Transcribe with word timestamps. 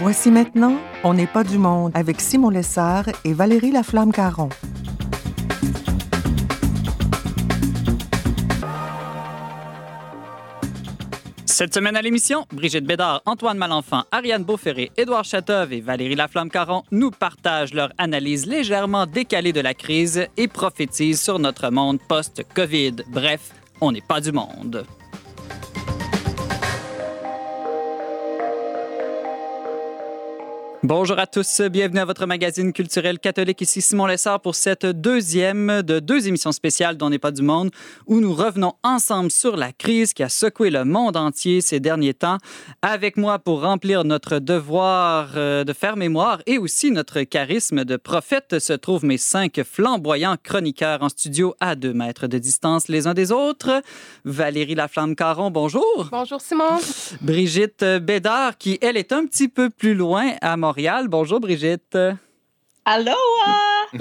Voici 0.00 0.30
maintenant 0.30 0.78
On 1.04 1.12
n'est 1.12 1.26
pas 1.26 1.44
du 1.44 1.58
monde 1.58 1.92
avec 1.92 2.22
Simon 2.22 2.48
Lessard 2.48 3.04
et 3.22 3.34
Valérie 3.34 3.70
Laflamme-Caron. 3.70 4.48
Cette 11.44 11.74
semaine 11.74 11.96
à 11.96 12.00
l'émission, 12.00 12.46
Brigitte 12.50 12.86
Bédard, 12.86 13.20
Antoine 13.26 13.58
Malenfant, 13.58 14.04
Ariane 14.10 14.42
Beauferré, 14.42 14.90
Édouard 14.96 15.24
Chatov 15.24 15.74
et 15.74 15.82
Valérie 15.82 16.14
Laflamme-Caron 16.14 16.84
nous 16.90 17.10
partagent 17.10 17.74
leur 17.74 17.92
analyse 17.98 18.46
légèrement 18.46 19.04
décalée 19.04 19.52
de 19.52 19.60
la 19.60 19.74
crise 19.74 20.26
et 20.38 20.48
prophétisent 20.48 21.20
sur 21.20 21.38
notre 21.38 21.68
monde 21.68 21.98
post-COVID. 22.08 23.04
Bref, 23.08 23.52
on 23.82 23.92
n'est 23.92 24.00
pas 24.00 24.22
du 24.22 24.32
monde. 24.32 24.86
Bonjour 30.82 31.18
à 31.18 31.26
tous, 31.26 31.60
bienvenue 31.60 31.98
à 31.98 32.06
votre 32.06 32.24
magazine 32.24 32.72
culturel 32.72 33.18
catholique. 33.18 33.60
Ici 33.60 33.82
Simon 33.82 34.06
Lessard 34.06 34.40
pour 34.40 34.54
cette 34.54 34.86
deuxième 34.86 35.82
de 35.82 36.00
deux 36.00 36.26
émissions 36.26 36.52
spéciales 36.52 36.96
dont 36.96 37.10
n'est 37.10 37.18
pas 37.18 37.32
du 37.32 37.42
monde, 37.42 37.70
où 38.06 38.18
nous 38.18 38.32
revenons 38.32 38.72
ensemble 38.82 39.30
sur 39.30 39.58
la 39.58 39.72
crise 39.72 40.14
qui 40.14 40.22
a 40.22 40.30
secoué 40.30 40.70
le 40.70 40.86
monde 40.86 41.18
entier 41.18 41.60
ces 41.60 41.80
derniers 41.80 42.14
temps. 42.14 42.38
Avec 42.80 43.18
moi 43.18 43.38
pour 43.38 43.60
remplir 43.60 44.04
notre 44.04 44.38
devoir 44.38 45.32
euh, 45.36 45.64
de 45.64 45.74
faire 45.74 45.98
mémoire 45.98 46.40
et 46.46 46.56
aussi 46.56 46.90
notre 46.90 47.20
charisme 47.24 47.84
de 47.84 47.98
prophète 47.98 48.58
se 48.58 48.72
trouvent 48.72 49.04
mes 49.04 49.18
cinq 49.18 49.60
flamboyants 49.62 50.38
chroniqueurs 50.42 51.02
en 51.02 51.10
studio 51.10 51.54
à 51.60 51.74
deux 51.74 51.92
mètres 51.92 52.26
de 52.26 52.38
distance 52.38 52.88
les 52.88 53.06
uns 53.06 53.12
des 53.12 53.32
autres. 53.32 53.82
Valérie 54.24 54.76
Laflamme-Caron, 54.76 55.50
bonjour. 55.50 56.08
Bonjour 56.10 56.40
Simon. 56.40 56.78
Brigitte 57.20 57.84
Bédard, 57.84 58.56
qui 58.56 58.78
elle 58.80 58.96
est 58.96 59.12
un 59.12 59.26
petit 59.26 59.48
peu 59.48 59.68
plus 59.68 59.92
loin 59.92 60.32
à 60.40 60.56
Montréal. 60.56 60.69
Bonjour 61.08 61.40
Brigitte. 61.40 61.98
Allô! 62.84 63.12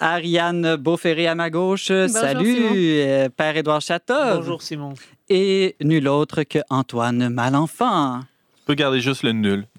Ariane 0.00 0.74
Beauferré 0.76 1.28
à 1.28 1.34
ma 1.36 1.48
gauche. 1.48 1.92
Salut, 2.08 2.54
Simon. 2.54 2.72
euh, 2.74 3.28
Père 3.28 3.56
Édouard 3.56 3.80
Château. 3.80 4.14
Bonjour 4.36 4.60
Simon. 4.62 4.94
Et 5.28 5.76
nul 5.80 6.08
autre 6.08 6.42
que 6.42 6.58
Antoine 6.70 7.28
Malenfant. 7.28 8.20
Tu 8.56 8.62
peux 8.66 8.74
garder 8.74 9.00
juste 9.00 9.22
le 9.22 9.32
nul. 9.32 9.66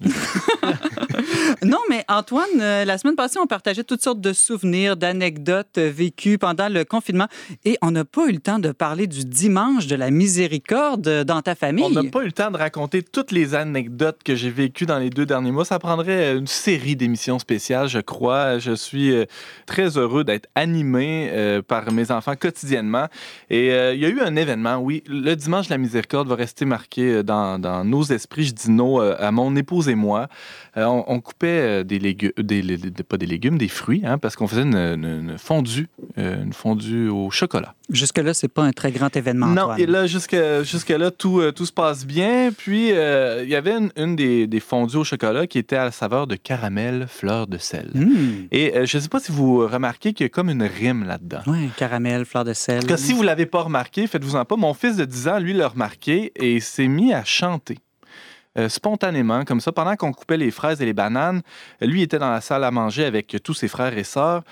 Non, 1.64 1.78
mais 1.88 2.04
Antoine, 2.08 2.48
euh, 2.60 2.84
la 2.84 2.98
semaine 2.98 3.16
passée, 3.16 3.38
on 3.38 3.46
partageait 3.46 3.84
toutes 3.84 4.02
sortes 4.02 4.20
de 4.20 4.32
souvenirs, 4.32 4.96
d'anecdotes 4.96 5.78
euh, 5.78 5.90
vécues 5.90 6.38
pendant 6.38 6.68
le 6.68 6.84
confinement 6.84 7.26
et 7.64 7.76
on 7.82 7.90
n'a 7.90 8.04
pas 8.04 8.26
eu 8.28 8.32
le 8.32 8.38
temps 8.38 8.58
de 8.58 8.72
parler 8.72 9.06
du 9.06 9.24
dimanche 9.24 9.86
de 9.86 9.96
la 9.96 10.10
miséricorde 10.10 11.06
euh, 11.08 11.24
dans 11.24 11.42
ta 11.42 11.54
famille. 11.54 11.84
On 11.84 11.90
n'a 11.90 12.08
pas 12.08 12.22
eu 12.22 12.26
le 12.26 12.32
temps 12.32 12.50
de 12.50 12.56
raconter 12.56 13.02
toutes 13.02 13.32
les 13.32 13.54
anecdotes 13.54 14.22
que 14.24 14.34
j'ai 14.34 14.50
vécues 14.50 14.86
dans 14.86 14.98
les 14.98 15.10
deux 15.10 15.26
derniers 15.26 15.52
mois. 15.52 15.64
Ça 15.64 15.78
prendrait 15.78 16.36
une 16.36 16.46
série 16.46 16.96
d'émissions 16.96 17.38
spéciales, 17.38 17.88
je 17.88 18.00
crois. 18.00 18.58
Je 18.58 18.72
suis 18.72 19.12
très 19.66 19.96
heureux 19.98 20.24
d'être 20.24 20.48
animé 20.54 21.60
par 21.66 21.92
mes 21.92 22.10
enfants 22.10 22.34
quotidiennement. 22.36 23.06
Et 23.48 23.68
il 23.68 24.00
y 24.00 24.04
a 24.04 24.08
eu 24.08 24.20
un 24.20 24.36
événement, 24.36 24.76
oui. 24.76 25.02
Le 25.06 25.34
dimanche 25.34 25.68
de 25.68 25.74
la 25.74 25.78
miséricorde 25.78 26.28
va 26.28 26.34
rester 26.34 26.64
marqué 26.64 27.22
dans, 27.22 27.84
nos 27.84 28.02
esprits. 28.04 28.44
Je 28.44 28.54
dis 28.54 28.70
nos 28.70 29.00
à 29.00 29.30
mon 29.30 29.54
épouse 29.56 29.88
et 29.88 29.94
moi. 29.94 30.28
On 30.76 31.20
coupait 31.40 31.80
euh, 31.80 31.84
des 31.84 31.98
légumes, 31.98 32.32
des, 32.38 32.62
pas 33.08 33.16
des 33.16 33.26
légumes, 33.26 33.56
des 33.56 33.68
fruits, 33.68 34.02
hein, 34.04 34.18
parce 34.18 34.36
qu'on 34.36 34.46
faisait 34.46 34.62
une, 34.62 34.76
une- 34.76 35.04
une 35.30 35.38
fondue, 35.38 35.88
euh, 36.18 36.42
une 36.42 36.52
fondue 36.52 37.08
au 37.08 37.30
chocolat. 37.30 37.74
Jusque-là, 37.88 38.34
c'est 38.34 38.48
pas 38.48 38.62
un 38.62 38.72
très 38.72 38.92
grand 38.92 39.14
événement, 39.16 39.46
Non, 39.46 39.62
Antoine. 39.62 39.80
et 39.80 39.86
là, 39.86 40.06
jusque, 40.06 40.36
jusque-là, 40.62 41.10
tout, 41.10 41.40
euh, 41.40 41.50
tout 41.50 41.64
se 41.66 41.72
passe 41.72 42.06
bien. 42.06 42.50
Puis, 42.56 42.92
euh, 42.92 43.42
il 43.42 43.48
y 43.48 43.56
avait 43.56 43.72
une, 43.72 43.90
une 43.96 44.16
des, 44.16 44.46
des 44.46 44.60
fondues 44.60 44.98
au 44.98 45.04
chocolat 45.04 45.46
qui 45.46 45.58
était 45.58 45.76
à 45.76 45.84
la 45.86 45.90
saveur 45.90 46.26
de 46.26 46.36
caramel, 46.36 47.06
fleur 47.08 47.46
de 47.46 47.56
sel. 47.58 47.90
Hmm. 47.94 48.46
Et 48.52 48.76
euh, 48.76 48.84
je 48.86 48.98
ne 48.98 49.02
sais 49.02 49.08
pas 49.08 49.18
si 49.20 49.32
vous 49.32 49.66
remarquez 49.66 50.12
qu'il 50.12 50.24
y 50.24 50.26
a 50.26 50.28
comme 50.30 50.50
une 50.50 50.62
rime 50.62 51.04
là-dedans. 51.04 51.40
Ouais, 51.46 51.68
caramel, 51.76 52.24
fleur 52.26 52.44
de 52.44 52.52
sel. 52.52 52.84
En 52.84 52.86
cas, 52.86 52.96
si 52.98 53.12
vous 53.12 53.22
ne 53.22 53.26
l'avez 53.26 53.46
pas 53.46 53.62
remarqué, 53.62 54.06
faites-vous-en 54.06 54.44
pas. 54.44 54.56
Mon 54.56 54.74
fils 54.74 54.96
de 54.96 55.04
10 55.06 55.28
ans, 55.28 55.38
lui, 55.38 55.54
l'a 55.54 55.68
remarqué 55.68 56.32
et 56.36 56.60
s'est 56.60 56.86
mis 56.88 57.12
à 57.14 57.24
chanter. 57.24 57.78
Euh, 58.58 58.68
spontanément, 58.68 59.44
comme 59.44 59.60
ça, 59.60 59.72
pendant 59.72 59.94
qu'on 59.96 60.12
coupait 60.12 60.36
les 60.36 60.50
fraises 60.50 60.82
et 60.82 60.84
les 60.84 60.92
bananes, 60.92 61.42
lui 61.80 62.02
était 62.02 62.18
dans 62.18 62.30
la 62.30 62.40
salle 62.40 62.64
à 62.64 62.70
manger 62.70 63.04
avec 63.04 63.36
tous 63.44 63.54
ses 63.54 63.68
frères 63.68 63.96
et 63.96 64.04
sœurs. 64.04 64.42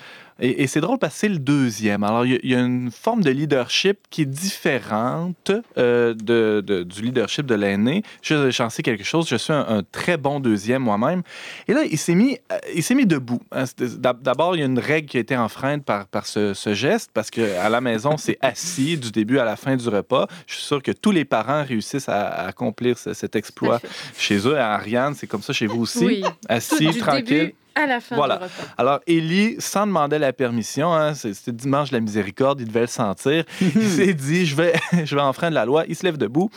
Et, 0.41 0.63
et 0.63 0.67
c'est 0.67 0.81
drôle 0.81 0.97
parce 0.99 1.13
que 1.15 1.19
c'est 1.19 1.29
le 1.29 1.39
deuxième. 1.39 2.03
Alors, 2.03 2.25
il 2.25 2.31
y, 2.31 2.35
a- 2.35 2.39
il 2.43 2.49
y 2.51 2.55
a 2.55 2.59
une 2.59 2.91
forme 2.91 3.21
de 3.21 3.29
leadership 3.29 3.97
qui 4.09 4.21
est 4.23 4.25
différente 4.25 5.51
euh, 5.77 6.13
de, 6.13 6.61
de- 6.65 6.83
du 6.83 7.01
leadership 7.01 7.45
de 7.45 7.55
l'aîné. 7.55 8.03
Je- 8.21 8.49
J'en 8.49 8.69
sais 8.69 8.83
quelque 8.83 9.03
chose. 9.03 9.27
Je 9.29 9.35
suis 9.35 9.53
un, 9.53 9.65
un 9.67 9.83
très 9.83 10.17
bon 10.17 10.39
deuxième 10.39 10.81
moi-même. 10.83 11.23
Et 11.67 11.73
là, 11.73 11.81
il 11.89 11.97
s'est 11.97 12.15
mis, 12.15 12.37
euh, 12.51 12.57
il 12.75 12.83
s'est 12.83 12.95
mis 12.95 13.05
debout. 13.05 13.41
hein. 13.51 13.65
D'abord, 14.21 14.55
il 14.55 14.59
y 14.59 14.61
a 14.63 14.65
une 14.65 14.79
règle 14.79 15.07
qui 15.07 15.17
a 15.17 15.19
été 15.19 15.35
enfreinte 15.35 15.83
par, 15.83 16.07
par 16.07 16.25
ce, 16.25 16.53
ce 16.53 16.73
geste 16.73 17.11
parce 17.13 17.29
qu'à 17.29 17.69
la 17.69 17.81
maison, 17.81 18.17
c'est 18.17 18.37
assis 18.41 18.97
du 18.97 19.11
début 19.11 19.39
à 19.39 19.45
la 19.45 19.55
fin 19.55 19.75
du 19.75 19.87
repas. 19.89 20.27
Je 20.47 20.55
suis 20.55 20.63
sûr 20.65 20.81
que 20.81 20.91
tous 20.91 21.11
les 21.11 21.25
parents 21.25 21.63
réussissent 21.63 22.09
à, 22.09 22.27
à 22.27 22.47
accomplir 22.47 22.97
ce- 22.97 23.13
cet 23.13 23.35
exploit 23.35 23.79
chez 24.17 24.37
eux. 24.47 24.57
À 24.57 24.73
Ariane, 24.75 25.15
c'est 25.15 25.27
comme 25.27 25.41
ça 25.41 25.53
chez 25.53 25.67
vous 25.67 25.81
aussi. 25.81 26.05
Oui. 26.05 26.23
Assis, 26.47 26.87
du 26.89 26.99
tranquille. 26.99 27.23
début 27.25 27.55
à 27.75 27.85
la 27.85 27.99
fin 27.99 28.15
Voilà. 28.15 28.37
du 28.37 28.43
repas. 28.43 28.63
Alors, 28.77 28.99
Élie, 29.07 29.55
sans 29.59 29.87
demander 29.87 30.17
la 30.19 30.33
permission, 30.33 30.93
hein, 30.93 31.13
c'était 31.13 31.51
dimanche 31.51 31.89
de 31.89 31.95
la 31.95 32.01
miséricorde, 32.01 32.59
il 32.61 32.67
devait 32.67 32.81
le 32.81 32.87
sentir. 32.87 33.43
Il 33.61 33.87
s'est 33.89 34.13
dit, 34.13 34.45
je 34.45 34.55
vais, 34.55 34.73
je 35.05 35.15
vais 35.15 35.21
enfreindre 35.21 35.55
la 35.55 35.65
loi. 35.65 35.83
Il 35.87 35.95
se 35.95 36.03
lève 36.05 36.17
debout. 36.17 36.49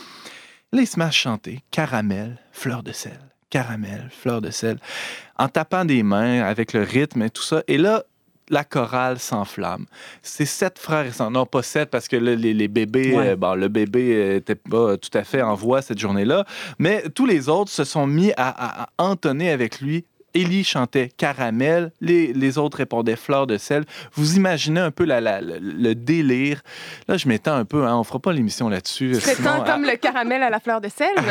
Là, 0.72 0.81
il 0.81 0.87
se 0.87 0.99
met 0.99 1.05
à 1.05 1.11
chanter 1.11 1.62
Caramel, 1.71 2.39
fleur 2.51 2.83
de 2.83 2.93
sel. 2.93 3.19
Caramel, 3.51 4.09
fleur 4.11 4.41
de 4.41 4.51
sel. 4.51 4.78
En 5.39 5.49
tapant 5.49 5.84
des 5.84 6.03
mains 6.03 6.43
avec 6.43 6.72
le 6.72 6.83
rythme 6.83 7.22
et 7.22 7.31
tout 7.31 7.43
ça. 7.43 7.62
Et 7.69 7.77
là, 7.77 8.05
la 8.49 8.65
chorale 8.65 9.19
s'enflamme. 9.19 9.84
C'est 10.22 10.47
sept 10.47 10.78
frères 10.78 11.06
et 11.06 11.12
sœurs. 11.12 11.31
Non, 11.31 11.45
pas 11.47 11.62
sept, 11.62 11.91
parce 11.91 12.09
que 12.09 12.17
là, 12.17 12.34
les, 12.34 12.55
les 12.55 12.69
bébés, 12.69 13.15
Ouais. 13.15 13.28
euh, 13.28 13.37
bon, 13.37 13.55
le 13.55 13.69
bébé 13.69 14.34
n'était 14.34 14.55
pas 14.55 14.97
tout 14.97 15.11
à 15.17 15.25
fait 15.25 15.43
en 15.43 15.55
voix 15.55 15.83
cette 15.83 15.99
journée-là. 15.99 16.45
Mais 16.78 17.05
tous 17.15 17.27
les 17.27 17.49
autres 17.51 17.71
se 17.71 17.84
sont 17.84 18.06
mis 18.06 18.33
à, 18.33 18.49
à- 18.49 18.83
à 18.84 18.89
entonner 18.99 19.51
avec 19.51 19.81
lui. 19.81 20.05
Élie 20.34 20.65
chantait 20.65 21.10
caramel, 21.16 21.93
les, 22.00 22.32
les 22.32 22.59
autres 22.59 22.78
répondaient 22.78 23.16
fleur 23.16 23.47
de 23.47 23.59
sel. 23.59 23.84
Vous 24.15 24.37
imaginez 24.37 24.81
un 24.81 24.91
peu 24.91 25.04
la- 25.04 25.20
la- 25.20 25.41
le, 25.41 25.59
le 25.60 25.94
délire. 25.94 26.62
Là, 27.09 27.16
je 27.16 27.28
m'étends 27.28 27.54
un 27.54 27.65
peu, 27.65 27.84
hein, 27.87 27.97
on 27.97 28.04
fera 28.04 28.19
pas 28.19 28.32
l'émission 28.32 28.69
là-dessus. 28.69 29.16
C'est 29.21 29.42
tant 29.42 29.62
comme 29.65 29.82
le 29.84 29.97
caramel 29.97 30.42
à 30.42 30.50
la 30.50 30.60
fleur 30.60 30.81
de 30.81 30.88
sel? 30.88 31.09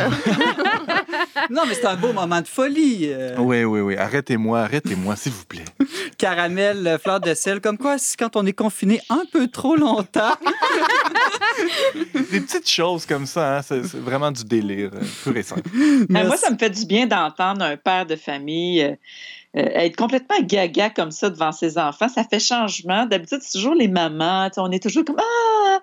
Non, 1.50 1.62
mais 1.68 1.74
c'est 1.74 1.86
un 1.86 1.96
beau 1.96 2.12
moment 2.12 2.40
de 2.40 2.46
folie. 2.46 3.08
euh. 3.10 3.34
Oui, 3.38 3.64
oui, 3.64 3.80
oui. 3.80 3.96
Arrêtez-moi, 3.96 4.60
arrêtez-moi, 4.60 5.16
s'il 5.16 5.32
vous 5.32 5.44
plaît. 5.44 5.64
caramel, 6.18 6.86
euh, 6.86 6.98
fleur 6.98 7.20
de 7.20 7.34
sel. 7.34 7.60
Comme 7.60 7.76
quoi, 7.76 7.96
quand 8.18 8.36
on 8.36 8.46
est 8.46 8.52
confiné 8.52 9.00
un 9.10 9.22
peu 9.30 9.48
trop 9.48 9.76
longtemps, 9.76 10.32
Des 12.30 12.40
petites 12.40 12.68
choses 12.68 13.04
comme 13.06 13.26
ça, 13.26 13.58
hein, 13.58 13.62
c'est 13.62 13.82
vraiment 13.96 14.30
du 14.30 14.44
délire, 14.44 14.90
euh, 14.94 15.00
pur 15.22 15.36
et 15.36 15.42
simple. 15.42 15.68
Ben, 16.08 16.26
moi, 16.26 16.36
ça 16.36 16.50
me 16.50 16.56
fait 16.56 16.70
du 16.70 16.86
bien 16.86 17.06
d'entendre 17.06 17.62
un 17.62 17.76
père 17.76 18.06
de 18.06 18.16
famille 18.16 18.91
être 19.54 19.96
complètement 19.96 20.40
gaga 20.40 20.90
comme 20.90 21.10
ça 21.10 21.30
devant 21.30 21.52
ses 21.52 21.78
enfants. 21.78 22.08
Ça 22.08 22.24
fait 22.24 22.40
changement. 22.40 23.06
D'habitude, 23.06 23.38
c'est 23.42 23.58
toujours 23.58 23.74
les 23.74 23.88
mamans. 23.88 24.48
On 24.56 24.70
est 24.70 24.82
toujours 24.82 25.04
comme 25.04 25.18
Ah! 25.18 25.78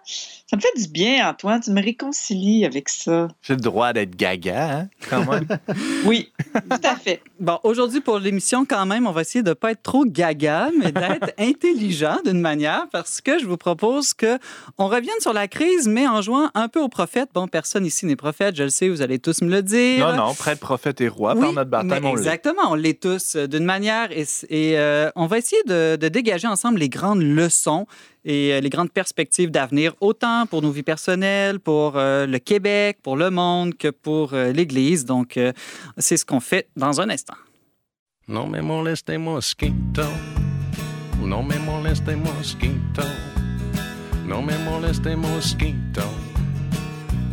Ça 0.50 0.58
me 0.58 0.62
fait 0.62 0.82
du 0.82 0.88
bien, 0.88 1.30
Antoine. 1.30 1.62
Tu 1.62 1.70
me 1.70 1.80
réconcilies 1.80 2.66
avec 2.66 2.90
ça. 2.90 3.28
J'ai 3.44 3.54
le 3.54 3.60
droit 3.60 3.94
d'être 3.94 4.16
gaga, 4.16 4.80
hein, 4.80 4.90
quand 5.08 5.24
même. 5.30 5.46
Oui, 6.06 6.32
tout 6.56 6.80
à 6.84 6.96
fait. 6.96 7.22
Bon, 7.40 7.60
aujourd'hui, 7.64 8.02
pour 8.02 8.18
l'émission, 8.18 8.66
quand 8.66 8.88
même, 8.88 9.06
on 9.06 9.12
va 9.12 9.22
essayer 9.22 9.44
de 9.44 9.50
ne 9.50 9.54
pas 9.54 9.72
être 9.74 9.84
trop 9.84 10.06
gaga, 10.08 10.70
mais 10.76 10.92
d'être 10.92 11.34
intelligent 11.38 12.18
d'une 12.26 12.42
manière, 12.42 12.88
parce 12.92 13.22
que 13.22 13.38
je 13.38 13.46
vous 13.46 13.58
propose 13.58 14.16
que 14.16 14.40
on 14.80 14.88
revienne 14.88 15.20
sur 15.20 15.34
la 15.34 15.48
crise, 15.48 15.88
mais 15.88 16.08
en 16.08 16.24
jouant 16.24 16.50
un 16.56 16.68
peu 16.68 16.80
au 16.80 16.90
prophète. 16.90 17.30
Bon, 17.36 17.48
personne 17.48 17.86
ici 17.86 18.08
n'est 18.08 18.16
prophète, 18.16 18.56
je 18.56 18.64
le 18.64 18.70
sais, 18.70 18.90
vous 18.90 19.04
allez 19.04 19.20
tous 19.20 19.44
me 19.44 19.52
le 19.52 19.62
dire. 19.62 20.08
Non, 20.09 20.16
non, 20.30 20.34
prêtre, 20.34 20.62
prophète 20.62 21.00
et 21.02 21.09
roi, 21.09 21.35
Oui, 21.35 21.41
par 21.41 21.53
notre 21.53 21.70
baptême, 21.70 22.06
on 22.06 22.16
l'est. 22.16 22.22
exactement, 22.22 22.72
on 22.72 22.76
l'est 22.76 23.00
tous 23.00 23.35
euh, 23.35 23.46
d'une 23.46 23.66
manière 23.66 24.12
et, 24.12 24.26
et, 24.50 24.79
euh, 24.79 25.12
on 25.16 25.28
va 25.28 25.38
essayer 25.38 25.62
de, 25.68 25.96
de 25.96 26.08
dégager 26.08 26.47
ensemble 26.47 26.79
les 26.79 26.90
grandes 26.90 27.22
leçons 27.22 27.85
et 28.26 28.53
euh, 28.53 28.59
les 28.59 28.70
grandes 28.70 28.91
perspectives 28.91 29.52
d'avenir, 29.52 29.94
autant 30.02 30.39
pour 30.46 30.62
nos 30.62 30.72
vies 30.72 30.84
personnelles, 30.84 31.59
pour 31.59 31.97
euh, 31.97 32.26
le 32.26 32.40
Québec, 32.40 33.00
pour 33.02 33.18
le 33.18 33.30
monde 33.30 33.76
que 33.76 33.90
pour 33.90 34.34
euh, 34.34 34.52
l'Église. 34.52 35.06
Donc, 35.06 35.38
euh, 35.38 35.52
c'est 35.97 36.18
ce 36.18 36.26
qu'on 36.26 36.40
fait 36.40 36.68
dans 36.76 37.02
un 37.02 37.09
instant. 37.09 37.36
No 38.28 38.46
me 38.46 38.62
moleste 38.62 39.18
mosquito. 39.18 40.03
No 41.22 41.41
me 41.41 41.58
moleste 41.59 42.16
mosquito. 42.16 43.03
No 44.28 44.41
me 44.41 44.53
moleste 44.66 45.16
mosquito. 45.16 46.03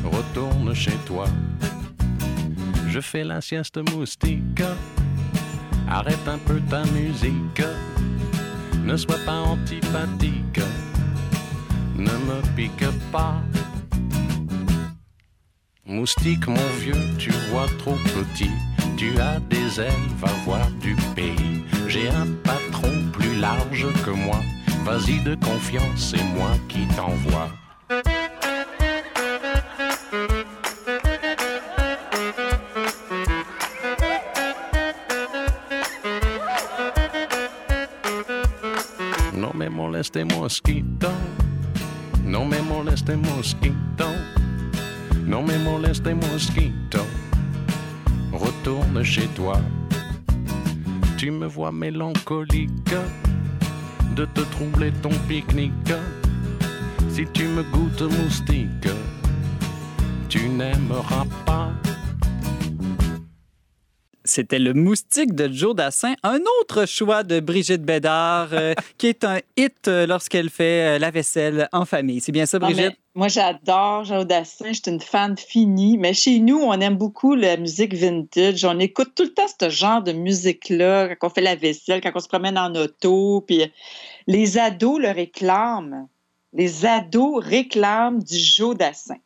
Retourne 0.05 0.75
chez 0.75 0.97
toi. 1.07 1.27
Je 2.89 3.01
fais 3.01 3.25
la 3.25 3.41
sieste 3.41 3.79
moustique. 3.93 4.63
Arrête 5.89 6.27
un 6.27 6.39
peu 6.39 6.61
ta 6.71 6.85
musique. 6.87 7.63
Ne 8.85 8.97
sois 8.97 9.19
pas 9.27 9.41
antipathique. 9.41 10.61
Ne 11.97 12.13
me 12.29 12.43
pique 12.55 12.87
pas. 13.11 13.37
Moustique, 15.87 16.47
mon 16.47 16.69
vieux, 16.81 17.17
tu 17.19 17.31
vois 17.51 17.69
trop 17.79 17.97
petit. 18.15 18.51
Tu 18.97 19.19
as 19.19 19.41
des 19.41 19.81
ailes, 19.81 20.09
va 20.19 20.29
voir 20.45 20.71
du 20.81 20.95
pays. 21.15 21.65
J'ai 21.89 22.09
un 22.09 22.27
patron 22.45 22.93
plus 23.13 23.37
large 23.37 23.87
que 24.05 24.11
moi. 24.11 24.41
Vas-y 24.85 25.23
de 25.23 25.35
confiance, 25.37 26.13
c'est 26.13 26.25
moi 26.37 26.51
qui 26.69 26.87
t'envoie. 26.95 27.51
No 39.33 39.53
me 39.53 39.69
moleste 39.69 40.25
mosquito, 40.25 41.11
no 42.27 42.45
me 42.45 42.61
moleste 42.61 43.17
mosquito, 43.17 44.07
no 45.25 45.43
me 45.43 45.59
moleste 45.59 46.15
mosquito. 46.15 47.07
Retourne 48.33 49.03
chez 49.05 49.29
toi. 49.35 49.61
Tu 51.17 51.31
me 51.31 51.47
vois 51.47 51.73
mélancolique 51.73 52.95
de 54.17 54.25
te 54.27 54.41
troubler 54.41 54.93
ton 55.03 55.11
pique-nique. 55.29 55.95
Si 57.09 57.27
tu 57.33 57.45
me 57.47 57.63
goûtes 57.63 58.03
moustique, 58.03 58.89
tu 60.29 60.49
n'aimeras 60.49 61.27
pas. 61.47 61.71
C'était 64.27 64.59
le 64.59 64.75
moustique 64.75 65.35
de 65.35 65.49
Joe 65.53 65.75
Dassin, 65.75 66.15
un 66.23 66.41
autre 66.61 66.87
choix 66.87 67.23
de 67.23 67.41
Brigitte 67.41 67.83
Bédard, 67.83 68.49
euh, 68.53 68.75
qui 68.99 69.07
est 69.07 69.25
un 69.25 69.39
hit 69.57 69.89
euh, 69.89 70.07
lorsqu'elle 70.07 70.51
fait 70.51 70.97
euh, 70.97 70.99
la 70.99 71.11
vaisselle 71.11 71.69
en 71.73 71.85
famille. 71.85 72.21
C'est 72.21 72.33
bien 72.33 72.45
ça, 72.45 72.59
Non, 72.59 72.67
Brigitte? 72.67 72.99
moi, 73.15 73.29
j'adore 73.29 74.05
Joe 74.05 74.27
Dassin. 74.27 74.67
Je 74.69 74.81
suis 74.83 74.91
une 74.91 75.01
fan 75.01 75.37
finie. 75.39 75.97
Mais 75.97 76.13
chez 76.13 76.41
nous, 76.41 76.59
on 76.59 76.75
aime 76.81 76.97
beaucoup 76.97 77.35
la 77.35 77.57
musique 77.57 77.95
vintage. 77.95 78.65
On 78.65 78.79
écoute 78.79 79.13
tout 79.15 79.23
le 79.23 79.33
temps 79.33 79.47
ce 79.61 79.71
genre 79.71 80.03
de 80.03 80.13
musique-là 80.13 81.15
quand 81.17 81.29
on 81.29 81.31
fait 81.31 81.41
la 81.41 81.55
vaisselle, 81.55 82.01
quand 82.01 82.13
on 82.15 82.21
se 82.21 82.29
promène 82.29 82.59
en 82.59 82.75
auto. 82.75 83.45
Puis 83.47 83.63
les 84.27 84.59
ados 84.59 85.01
le 85.01 85.11
réclament. 85.11 86.09
Les 86.53 86.85
ados 86.85 87.45
réclament 87.45 88.23
du 88.23 88.39
Joe 88.39 88.77
Dassin. 88.77 89.17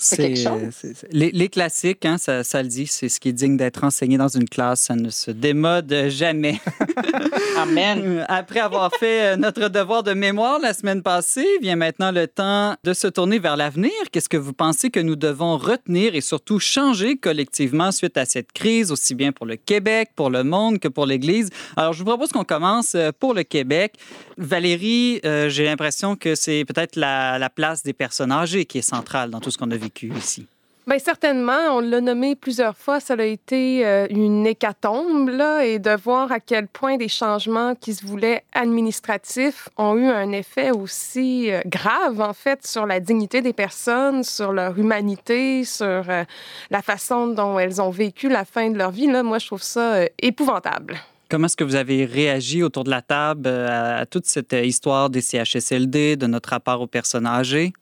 C'est 0.00 0.16
quelque 0.16 0.38
chose? 0.38 0.92
les, 1.10 1.32
les 1.32 1.48
classiques, 1.48 2.04
hein, 2.04 2.18
ça, 2.18 2.44
ça 2.44 2.62
le 2.62 2.68
dit, 2.68 2.86
c'est 2.86 3.08
ce 3.08 3.18
qui 3.18 3.30
est 3.30 3.32
digne 3.32 3.56
d'être 3.56 3.82
enseigné 3.82 4.16
dans 4.16 4.28
une 4.28 4.48
classe. 4.48 4.82
Ça 4.82 4.94
ne 4.94 5.10
se 5.10 5.32
démode 5.32 5.92
jamais. 6.08 6.60
Amen. 7.58 8.00
Euh, 8.04 8.24
Après 8.28 8.60
avoir 8.60 8.92
fait 8.94 9.32
euh, 9.32 9.36
notre 9.36 9.68
devoir 9.68 10.04
de 10.04 10.12
mémoire 10.12 10.60
la 10.60 10.72
semaine 10.72 11.02
passée, 11.02 11.46
vient 11.60 11.74
maintenant 11.74 12.12
le 12.12 12.28
temps 12.28 12.76
de 12.84 12.92
se 12.92 13.08
tourner 13.08 13.40
vers 13.40 13.56
l'avenir. 13.56 13.90
Qu'est-ce 14.12 14.28
que 14.28 14.36
vous 14.36 14.52
pensez 14.52 14.90
que 14.90 15.00
nous 15.00 15.16
devons 15.16 15.56
retenir 15.56 16.14
et 16.14 16.20
surtout 16.20 16.60
changer 16.60 17.16
collectivement 17.16 17.90
suite 17.90 18.16
à 18.16 18.24
cette 18.24 18.52
crise, 18.52 18.92
aussi 18.92 19.16
bien 19.16 19.32
pour 19.32 19.46
le 19.46 19.56
Québec, 19.56 20.10
pour 20.14 20.30
le 20.30 20.44
monde 20.44 20.78
que 20.78 20.86
pour 20.88 21.06
l'Église? 21.06 21.50
Alors, 21.76 21.92
je 21.92 21.98
vous 21.98 22.04
propose 22.04 22.30
qu'on 22.30 22.44
commence 22.44 22.94
euh, 22.94 23.10
pour 23.18 23.34
le 23.34 23.42
Québec. 23.42 23.94
Valérie, 24.36 25.20
euh, 25.24 25.48
j'ai 25.48 25.64
l'impression 25.64 26.14
que 26.14 26.36
c'est 26.36 26.64
peut-être 26.64 26.94
la, 26.94 27.38
la 27.40 27.50
place 27.50 27.82
des 27.82 27.92
personnes 27.92 28.30
âgées 28.30 28.64
qui 28.64 28.78
est 28.78 28.82
centrale 28.82 29.30
dans 29.30 29.40
tout 29.40 29.50
ce 29.50 29.58
qu'on 29.58 29.70
a 29.72 29.76
vécu 29.88 30.12
ici. 30.16 30.46
Bien, 30.86 30.98
certainement, 30.98 31.76
on 31.76 31.80
l'a 31.80 32.00
nommé 32.00 32.34
plusieurs 32.34 32.74
fois, 32.74 32.98
ça 32.98 33.12
a 33.12 33.22
été 33.22 33.86
euh, 33.86 34.06
une 34.08 34.46
hécatombe, 34.46 35.28
là, 35.28 35.62
et 35.62 35.78
de 35.78 35.90
voir 35.90 36.32
à 36.32 36.40
quel 36.40 36.66
point 36.66 36.96
des 36.96 37.08
changements 37.08 37.74
qui 37.74 37.92
se 37.92 38.06
voulaient 38.06 38.42
administratifs 38.54 39.68
ont 39.76 39.96
eu 39.96 40.06
un 40.06 40.32
effet 40.32 40.70
aussi 40.70 41.52
euh, 41.52 41.60
grave, 41.66 42.22
en 42.22 42.32
fait, 42.32 42.66
sur 42.66 42.86
la 42.86 43.00
dignité 43.00 43.42
des 43.42 43.52
personnes, 43.52 44.24
sur 44.24 44.50
leur 44.50 44.78
humanité, 44.78 45.62
sur 45.64 45.84
euh, 46.08 46.24
la 46.70 46.80
façon 46.80 47.26
dont 47.26 47.58
elles 47.58 47.82
ont 47.82 47.90
vécu 47.90 48.30
la 48.30 48.46
fin 48.46 48.70
de 48.70 48.78
leur 48.78 48.90
vie. 48.90 49.08
Là, 49.08 49.22
moi, 49.22 49.38
je 49.38 49.46
trouve 49.46 49.62
ça 49.62 50.06
épouvantable. 50.22 50.96
Comment 51.28 51.44
est-ce 51.44 51.56
que 51.58 51.64
vous 51.64 51.76
avez 51.76 52.06
réagi 52.06 52.62
autour 52.62 52.84
de 52.84 52.90
la 52.90 53.02
table 53.02 53.46
à, 53.46 54.06
toute 54.06 54.24
cette 54.24 54.54
histoire 54.54 55.10
des 55.10 55.20
CHSLD, 55.20 56.16
de 56.16 56.26
notre 56.26 56.48
rapport 56.48 56.80
aux 56.80 56.86
personnes 56.86 57.26
âgées? 57.26 57.74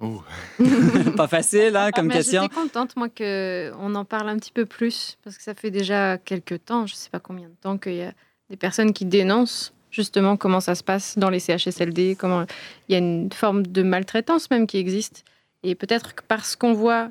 Oh. 0.00 0.22
Pas 1.16 1.26
facile, 1.26 1.74
hein, 1.76 1.90
comme 1.90 2.08
Mais 2.08 2.14
question. 2.14 2.42
J'étais 2.42 2.54
contente, 2.54 2.96
moi, 2.96 3.08
qu'on 3.08 3.94
en 3.94 4.04
parle 4.04 4.28
un 4.28 4.36
petit 4.36 4.52
peu 4.52 4.66
plus, 4.66 5.16
parce 5.24 5.36
que 5.36 5.42
ça 5.42 5.54
fait 5.54 5.70
déjà 5.70 6.18
quelques 6.18 6.64
temps, 6.64 6.86
je 6.86 6.94
ne 6.94 6.96
sais 6.96 7.10
pas 7.10 7.20
combien 7.20 7.48
de 7.48 7.54
temps, 7.60 7.78
qu'il 7.78 7.94
y 7.94 8.02
a 8.02 8.12
des 8.50 8.56
personnes 8.56 8.92
qui 8.92 9.06
dénoncent 9.06 9.72
justement 9.90 10.36
comment 10.36 10.60
ça 10.60 10.74
se 10.74 10.84
passe 10.84 11.16
dans 11.16 11.30
les 11.30 11.40
CHSLD, 11.40 12.16
comment 12.18 12.44
il 12.88 12.92
y 12.92 12.94
a 12.94 12.98
une 12.98 13.32
forme 13.32 13.66
de 13.66 13.82
maltraitance 13.82 14.50
même 14.50 14.66
qui 14.66 14.76
existe. 14.76 15.24
Et 15.62 15.74
peut-être 15.74 16.14
que 16.14 16.22
parce 16.28 16.56
qu'on 16.56 16.74
voit 16.74 17.10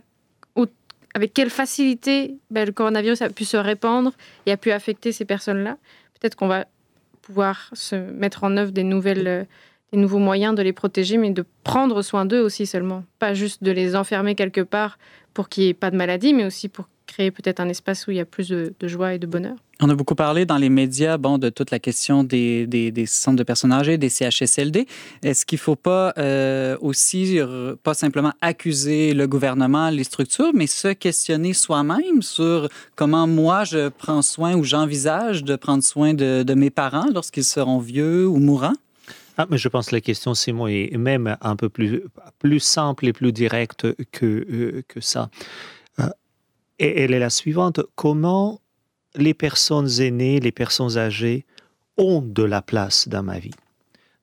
avec 1.15 1.33
quelle 1.33 1.49
facilité 1.49 2.35
ben, 2.51 2.65
le 2.65 2.73
coronavirus 2.73 3.21
a 3.21 3.29
pu 3.29 3.45
se 3.45 3.55
répandre 3.55 4.11
et 4.45 4.51
a 4.51 4.57
pu 4.57 4.71
affecter 4.71 5.13
ces 5.13 5.23
personnes-là, 5.23 5.77
peut-être 6.19 6.35
qu'on 6.35 6.49
va 6.49 6.65
pouvoir 7.21 7.69
se 7.73 7.95
mettre 7.95 8.43
en 8.43 8.55
œuvre 8.57 8.71
des 8.71 8.83
nouvelles... 8.83 9.47
des 9.91 9.99
nouveaux 9.99 10.19
moyens 10.19 10.55
de 10.55 10.61
les 10.61 10.73
protéger, 10.73 11.17
mais 11.17 11.31
de 11.31 11.45
prendre 11.63 12.01
soin 12.01 12.25
d'eux 12.25 12.41
aussi 12.41 12.65
seulement. 12.65 13.03
Pas 13.19 13.33
juste 13.33 13.63
de 13.63 13.71
les 13.71 13.95
enfermer 13.95 14.35
quelque 14.35 14.61
part 14.61 14.97
pour 15.33 15.49
qu'il 15.49 15.63
n'y 15.63 15.69
ait 15.69 15.73
pas 15.73 15.91
de 15.91 15.97
maladie, 15.97 16.33
mais 16.33 16.45
aussi 16.45 16.69
pour 16.69 16.87
créer 17.05 17.29
peut-être 17.29 17.59
un 17.59 17.69
espace 17.69 18.07
où 18.07 18.11
il 18.11 18.17
y 18.17 18.19
a 18.19 18.25
plus 18.25 18.49
de, 18.49 18.73
joie 18.83 19.13
et 19.13 19.19
de 19.19 19.27
bonheur. 19.27 19.55
On 19.81 19.89
a 19.89 19.95
beaucoup 19.95 20.15
parlé 20.15 20.45
dans 20.45 20.57
les 20.57 20.69
médias 20.69 21.17
bon, 21.17 21.37
de 21.37 21.49
toute 21.49 21.69
la 21.69 21.79
question 21.79 22.23
des, 22.23 22.93
centres 23.05 23.37
de 23.37 23.43
personnes 23.43 23.73
âgées, 23.73 23.97
des 23.97 24.09
CHSLD. 24.09 24.87
Est-ce 25.21 25.45
qu'il 25.45 25.57
ne 25.57 25.61
faut 25.61 25.75
pas 25.75 26.13
euh, 26.17 26.77
aussi, 26.81 27.39
pas 27.83 27.93
simplement 27.93 28.31
accuser 28.41 29.13
le 29.13 29.27
gouvernement, 29.27 29.89
les 29.89 30.03
structures, 30.03 30.51
mais 30.53 30.67
se 30.67 30.89
questionner 30.89 31.53
soi-même 31.53 32.21
sur 32.21 32.69
comment 32.95 33.27
moi 33.27 33.65
je 33.65 33.89
prends 33.89 34.21
soin 34.21 34.55
ou 34.55 34.63
j'envisage 34.63 35.43
de 35.43 35.55
prendre 35.55 35.83
soin 35.83 36.13
de 36.13 36.53
mes 36.53 36.69
parents 36.69 37.07
lorsqu'ils 37.13 37.43
seront 37.43 37.79
vieux 37.79 38.27
ou 38.27 38.37
mourants? 38.37 38.73
Ah, 39.37 39.45
mais 39.49 39.57
je 39.57 39.67
pense 39.67 39.87
que 39.87 39.95
la 39.95 40.01
question, 40.01 40.33
Simon, 40.33 40.67
est 40.67 40.95
même 40.97 41.37
un 41.41 41.55
peu 41.55 41.69
plus, 41.69 42.03
plus 42.39 42.59
simple 42.59 43.05
et 43.07 43.13
plus 43.13 43.31
directe 43.33 43.87
que, 44.11 44.25
euh, 44.25 44.83
que 44.87 45.01
ça. 45.01 45.29
Euh, 45.99 46.07
et 46.79 47.01
elle 47.01 47.13
est 47.13 47.19
la 47.19 47.29
suivante. 47.29 47.81
Comment 47.95 48.61
les 49.15 49.33
personnes 49.33 49.89
aînées, 49.99 50.39
les 50.39 50.51
personnes 50.51 50.97
âgées 50.97 51.45
ont 51.97 52.21
de 52.21 52.43
la 52.43 52.61
place 52.61 53.07
dans 53.07 53.23
ma 53.23 53.39
vie? 53.39 53.51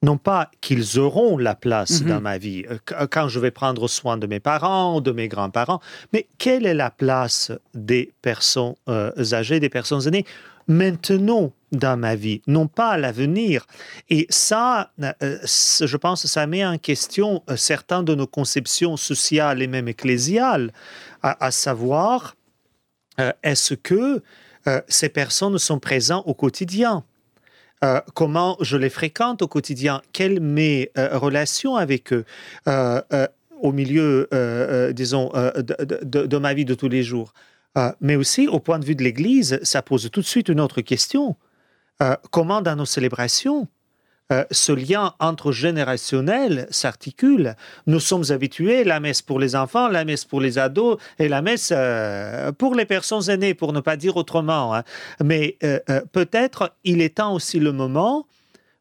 Non 0.05 0.17
pas 0.19 0.51
qu'ils 0.61 0.99
auront 0.99 1.39
la 1.39 1.55
place 1.55 2.01
Mhm. 2.03 2.09
dans 2.09 2.21
ma 2.21 2.37
vie 2.37 2.65
euh, 2.69 2.77
qu- 2.85 2.95
quand 3.09 3.29
je 3.29 3.39
vais 3.39 3.53
prendre 3.53 3.87
soin 3.87 4.17
de 4.17 4.27
mes 4.27 4.41
parents, 4.41 5.01
de 5.01 5.13
mes 5.13 5.29
grands-parents, 5.29 5.81
mais 6.13 6.27
quelle 6.39 6.67
est 6.67 6.75
la 6.75 6.91
place 6.91 7.53
des 7.75 8.13
personnes 8.21 8.75
euh, 8.89 9.13
âgées, 9.33 9.61
des 9.61 9.69
personnes 9.69 10.05
aînées 10.09 10.25
maintenant 10.69 11.53
dans 11.73 11.97
ma 11.97 12.15
vie, 12.15 12.43
non 12.47 12.67
pas 12.67 12.91
à 12.91 12.99
l'avenir. 12.99 13.67
Et 14.11 14.27
ça, 14.29 14.93
euh, 15.03 15.39
c- 15.45 15.87
je 15.87 15.97
pense, 15.97 16.27
ça 16.27 16.47
met 16.47 16.65
en 16.65 16.77
question 16.77 17.43
euh, 17.49 17.57
certaines 17.57 18.05
de 18.05 18.15
nos 18.15 18.27
conceptions 18.27 18.97
sociales 18.97 19.63
et 19.63 19.67
même 19.67 19.89
ecclésiales, 19.89 20.73
à, 21.23 21.51
savoir, 21.51 22.37
euh, 23.21 23.33
est-ce 23.43 23.75
que 23.75 24.23
euh, 24.67 24.81
ces 24.89 25.09
personnes 25.09 25.57
sont 25.59 25.79
présentes 25.79 26.25
au 26.27 26.35
quotidien? 26.35 27.05
Euh, 27.85 28.01
comment 28.15 28.57
je 28.61 28.77
les 28.77 28.91
fréquente 28.91 29.43
au 29.43 29.49
quotidien, 29.49 30.03
quelles 30.13 30.41
mes 30.41 30.91
euh, 30.99 31.17
relations 31.19 31.77
avec 31.77 32.13
eux? 32.13 32.25
Euh, 32.69 33.01
euh, 33.13 33.27
au 33.61 33.73
milieu, 33.73 34.29
euh, 34.35 34.89
euh, 34.89 34.93
disons, 34.93 35.31
euh, 35.35 35.53
de 35.63 36.37
ma 36.39 36.55
vie 36.55 36.65
de 36.65 36.75
tous 36.75 36.89
les 36.89 37.03
jours? 37.05 37.33
Euh, 37.79 37.93
mais 38.01 38.17
aussi, 38.17 38.49
au 38.49 38.61
point 38.61 38.79
de 38.79 38.85
vue 38.85 38.95
de 38.95 39.03
l'Église, 39.03 39.59
ça 39.63 39.83
pose 39.83 40.11
tout 40.11 40.21
de 40.21 40.27
suite 40.27 40.49
une 40.49 40.61
autre 40.61 40.81
question. 40.81 41.37
Euh, 42.03 42.17
comment 42.31 42.61
dans 42.61 42.77
nos 42.77 42.85
célébrations, 42.85 43.69
euh, 44.31 44.45
ce 44.51 44.73
lien 44.73 45.15
intergénérationnel 45.21 46.67
s'articule? 46.71 47.57
Nous 47.87 48.01
sommes 48.01 48.25
habitués, 48.31 48.85
la 48.85 49.01
messe 49.01 49.23
pour 49.23 49.39
les 49.39 49.57
enfants, 49.57 49.89
la 49.89 50.05
messe 50.05 50.25
pour 50.25 50.41
les 50.41 50.59
ados 50.59 50.99
et 51.19 51.29
la 51.29 51.43
messe 51.43 51.73
pour 52.59 52.75
les 52.75 52.85
personnes 52.87 53.31
aînées, 53.31 53.55
pour 53.55 53.73
ne 53.73 53.81
pas 53.81 53.97
dire 53.97 54.17
autrement. 54.17 54.75
hein. 54.75 54.83
Mais 55.23 55.59
peut-être 56.13 56.75
il 56.85 57.01
est 57.01 57.17
temps 57.17 57.35
aussi 57.35 57.59
le 57.59 57.73
moment 57.73 58.27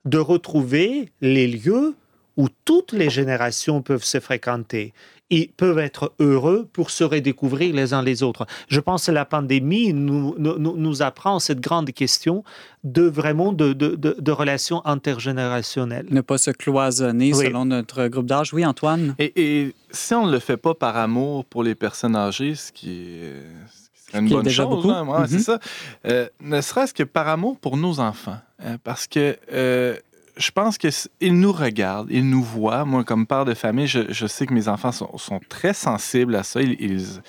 de 0.05 0.17
retrouver 0.17 1.11
les 1.21 1.47
lieux 1.47 1.95
où 2.37 2.47
toutes 2.65 2.93
les 2.93 3.09
générations 3.09 3.81
peuvent 3.81 4.03
se 4.03 4.19
fréquenter 4.19 4.93
et 5.31 5.49
peuvent 5.57 5.79
être 5.79 6.13
heureux 6.19 6.67
pour 6.73 6.91
se 6.91 7.03
redécouvrir 7.03 7.73
les 7.73 7.93
uns 7.93 8.03
les 8.03 8.21
autres. 8.21 8.45
Je 8.67 8.79
pense 8.79 9.05
que 9.07 9.11
la 9.11 9.25
pandémie 9.25 9.93
nous, 9.93 10.35
nous, 10.37 10.59
nous- 10.59 10.75
nous 10.77 11.01
apprend 11.01 11.39
cette 11.39 11.61
grande 11.61 11.91
question 11.91 12.43
de 12.83 13.03
vraiment 13.03 13.53
de, 13.53 13.73
de, 13.73 13.95
de, 13.95 14.15
de 14.19 14.31
relations 14.31 14.85
intergénérationnelles. 14.85 16.05
Ne 16.11 16.21
pas 16.21 16.37
se 16.37 16.51
cloisonner 16.51 17.33
Oui. 17.33 17.45
selon 17.45 17.65
notre 17.65 18.07
groupe 18.07 18.25
d'âge. 18.25 18.53
Oui, 18.53 18.65
Antoine? 18.65 19.15
Et, 19.19 19.31
et 19.41 19.75
si 19.91 20.13
on 20.13 20.27
ne 20.27 20.31
le 20.31 20.39
fait 20.39 20.57
pas 20.57 20.73
par 20.73 20.97
amour 20.97 21.45
pour 21.45 21.63
les 21.63 21.75
personnes 21.75 22.15
âgées, 22.15 22.55
ce 22.55 22.71
qui 22.71 22.89
est, 22.91 23.33
ce 23.73 23.89
qui 23.89 24.01
serait 24.11 24.19
une 24.19 24.27
qui 24.27 24.33
est 24.33 24.35
bonne 24.35 24.43
déjà 24.43 24.63
chose, 24.63 24.75
beaucoup. 24.75 24.91
hein, 24.91 25.07
ouais, 25.07 25.19
Mhm. 25.21 25.27
c'est 25.27 25.39
ça. 25.39 25.59
Euh, 26.07 26.27
ne 26.41 26.59
serait-ce 26.61 26.93
que 26.93 27.03
par 27.03 27.27
amour 27.27 27.57
pour 27.57 27.77
nos 27.77 27.99
enfants. 27.99 28.37
hein, 28.63 28.77
parce 28.83 29.07
que 29.07 29.37
euh, 29.53 29.95
je 30.37 30.51
pense 30.51 30.77
qu'ils 30.77 31.39
nous 31.39 31.51
regardent, 31.51 32.07
ils 32.11 32.27
nous 32.27 32.43
voient. 32.43 32.85
Moi, 32.85 33.03
comme 33.03 33.25
père 33.25 33.45
de 33.45 33.53
famille, 33.53 33.87
je, 33.87 34.27
sais 34.27 34.45
que 34.45 34.53
mes 34.53 34.67
enfants 34.67 34.91
sont, 34.91 35.39
très 35.49 35.73
sensibles 35.73 36.35
à 36.35 36.43
ça. 36.43 36.61
Ils, 36.61 37.21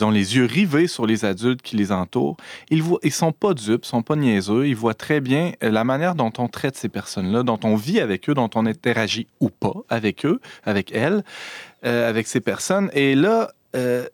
ont 0.00 0.10
les 0.10 0.34
yeux 0.34 0.44
rivés 0.44 0.88
sur 0.88 1.06
les 1.06 1.24
adultes 1.24 1.62
qui 1.62 1.76
les 1.76 1.92
entourent. 1.92 2.36
Ils 2.68 2.82
ne 2.82 3.10
sont 3.10 3.30
pas 3.30 3.54
dupes, 3.54 3.84
ils 3.84 3.88
sont 3.88 4.02
pas 4.02 4.16
niaiseux. 4.16 4.66
Ils 4.66 4.74
voient 4.74 4.94
très 4.94 5.20
bien 5.20 5.52
euh, 5.62 5.70
la 5.70 5.84
manière 5.84 6.16
dont 6.16 6.32
on 6.38 6.48
traite 6.48 6.76
ces 6.76 6.88
personnes-là, 6.88 7.44
dont 7.44 7.60
on 7.62 7.76
vit 7.76 8.00
avec 8.00 8.28
eux, 8.28 8.34
dont 8.34 8.50
on 8.56 8.66
interagit 8.66 9.28
ou 9.38 9.50
pas 9.50 9.74
avec 9.88 10.26
eux, 10.26 10.40
avec 10.64 10.90
elles, 10.92 11.22
euh, 11.84 12.08
avec 12.08 12.26
ces 12.26 12.40
personnes. 12.40 12.90
Et 12.92 13.14
là, 13.14 13.52
euh, 13.76 14.08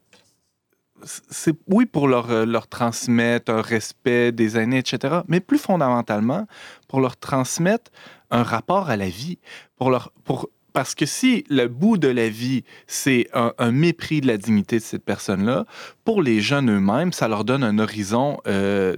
c'est 1.02 1.56
oui 1.66 1.86
pour 1.86 2.08
leur, 2.08 2.44
leur 2.44 2.68
transmettre 2.68 3.50
un 3.50 3.62
respect 3.62 4.32
des 4.32 4.58
aînés, 4.58 4.78
etc., 4.78 5.20
mais 5.28 5.40
plus 5.40 5.58
fondamentalement 5.58 6.46
pour 6.88 7.00
leur 7.00 7.16
transmettre 7.16 7.90
un 8.30 8.42
rapport 8.42 8.90
à 8.90 8.96
la 8.96 9.08
vie, 9.08 9.38
pour 9.76 9.90
leur, 9.90 10.12
pour, 10.24 10.48
parce 10.72 10.94
que 10.94 11.06
si 11.06 11.44
le 11.50 11.66
bout 11.66 11.98
de 11.98 12.08
la 12.08 12.28
vie, 12.28 12.62
c'est 12.86 13.28
un, 13.34 13.52
un 13.58 13.72
mépris 13.72 14.20
de 14.20 14.26
la 14.28 14.36
dignité 14.36 14.78
de 14.78 14.84
cette 14.84 15.04
personne-là, 15.04 15.66
pour 16.04 16.22
les 16.22 16.40
jeunes 16.40 16.70
eux-mêmes, 16.70 17.12
ça 17.12 17.26
leur 17.28 17.44
donne 17.44 17.64
un 17.64 17.78
horizon 17.78 18.38
euh, 18.46 18.96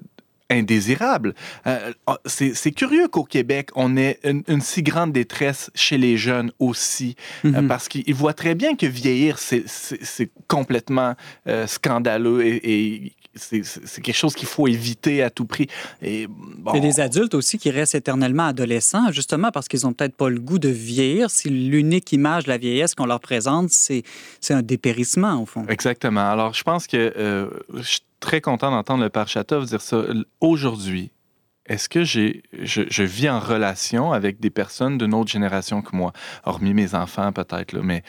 indésirable. 0.51 1.35
Euh, 1.67 1.93
ah, 2.07 2.19
c'est 2.27 2.73
curieux 2.73 3.09
qu'au 3.09 3.25
Québec, 3.25 3.71
on 3.75 3.97
ait 3.97 4.19
une, 4.23 4.43
une 4.49 4.61
si 4.61 4.83
grande 4.83 5.13
détresse 5.13 5.71
chez 5.75 5.97
les 5.97 6.19
jeunes 6.19 6.53
aussi, 6.59 7.17
euh, 7.47 7.63
Mhm. 7.63 7.69
parce 7.69 7.89
qu'ils 7.89 8.15
voient 8.15 8.35
très 8.35 8.55
bien 8.55 8.77
que 8.77 8.85
vieillir, 8.87 9.39
c'est- 9.39 9.65
complètement 10.49 11.15
euh, 11.49 11.67
scandaleux 11.67 12.45
et, 12.45 12.61
et 13.05 13.13
c'est 13.35 14.03
quelque 14.03 14.17
chose 14.17 14.35
qu'il 14.35 14.49
faut 14.49 14.67
éviter 14.69 15.23
à 15.23 15.31
tout 15.31 15.47
prix. 15.47 15.67
Et, 16.03 16.27
bon, 16.27 16.73
Il 16.75 16.77
y 16.77 16.79
a 16.79 16.93
des 16.93 17.01
adultes 17.01 17.35
aussi 17.35 17.59
qui 17.59 17.71
restent 17.71 17.95
éternellement 17.95 18.47
adolescents, 18.47 19.11
justement 19.11 19.51
parce 19.51 19.69
qu'ils 19.69 19.81
n'ont 19.85 19.93
peut-être 19.93 20.17
pas 20.17 20.29
le 20.29 20.41
goût 20.41 20.59
de 20.59 20.69
vieillir. 20.69 21.31
Si 21.31 21.49
l'unique 21.49 22.13
image 22.13 22.45
de 22.45 22.51
la 22.51 22.59
vieillesse 22.59 22.95
qu'on 22.95 23.07
leur 23.07 23.21
présente, 23.21 23.71
c'est 23.71 24.05
un 24.51 24.63
dépérissement, 24.63 25.41
au 25.41 25.47
fond. 25.47 25.65
Exactement. 25.69 26.31
Alors, 26.31 26.55
je 26.55 26.63
pense 26.63 26.87
que 26.87 27.13
euh, 27.17 27.49
je 27.75 27.83
suis 27.83 28.01
très 28.21 28.41
content 28.41 28.71
d'entendre 28.71 29.03
le 29.03 29.11
père 29.11 29.29
Chatov 29.29 29.67
dire 29.67 29.81
ça. 29.81 30.05
Aujourd'hui, 30.41 31.11
est-ce 31.67 31.89
que 31.89 32.05
j'ai, 32.05 32.43
je, 32.61 32.83
je 32.89 33.03
vis 33.03 33.31
en 33.31 33.39
relation 33.39 34.13
avec 34.13 34.41
des 34.41 34.51
personnes 34.51 34.99
d'une 34.99 35.15
autre 35.15 35.31
génération 35.31 35.81
que 35.81 35.95
moi, 35.95 36.13
hormis 36.45 36.75
mes 36.75 36.95
enfants 36.95 37.33
peut-être, 37.33 37.79
mais 37.79 38.03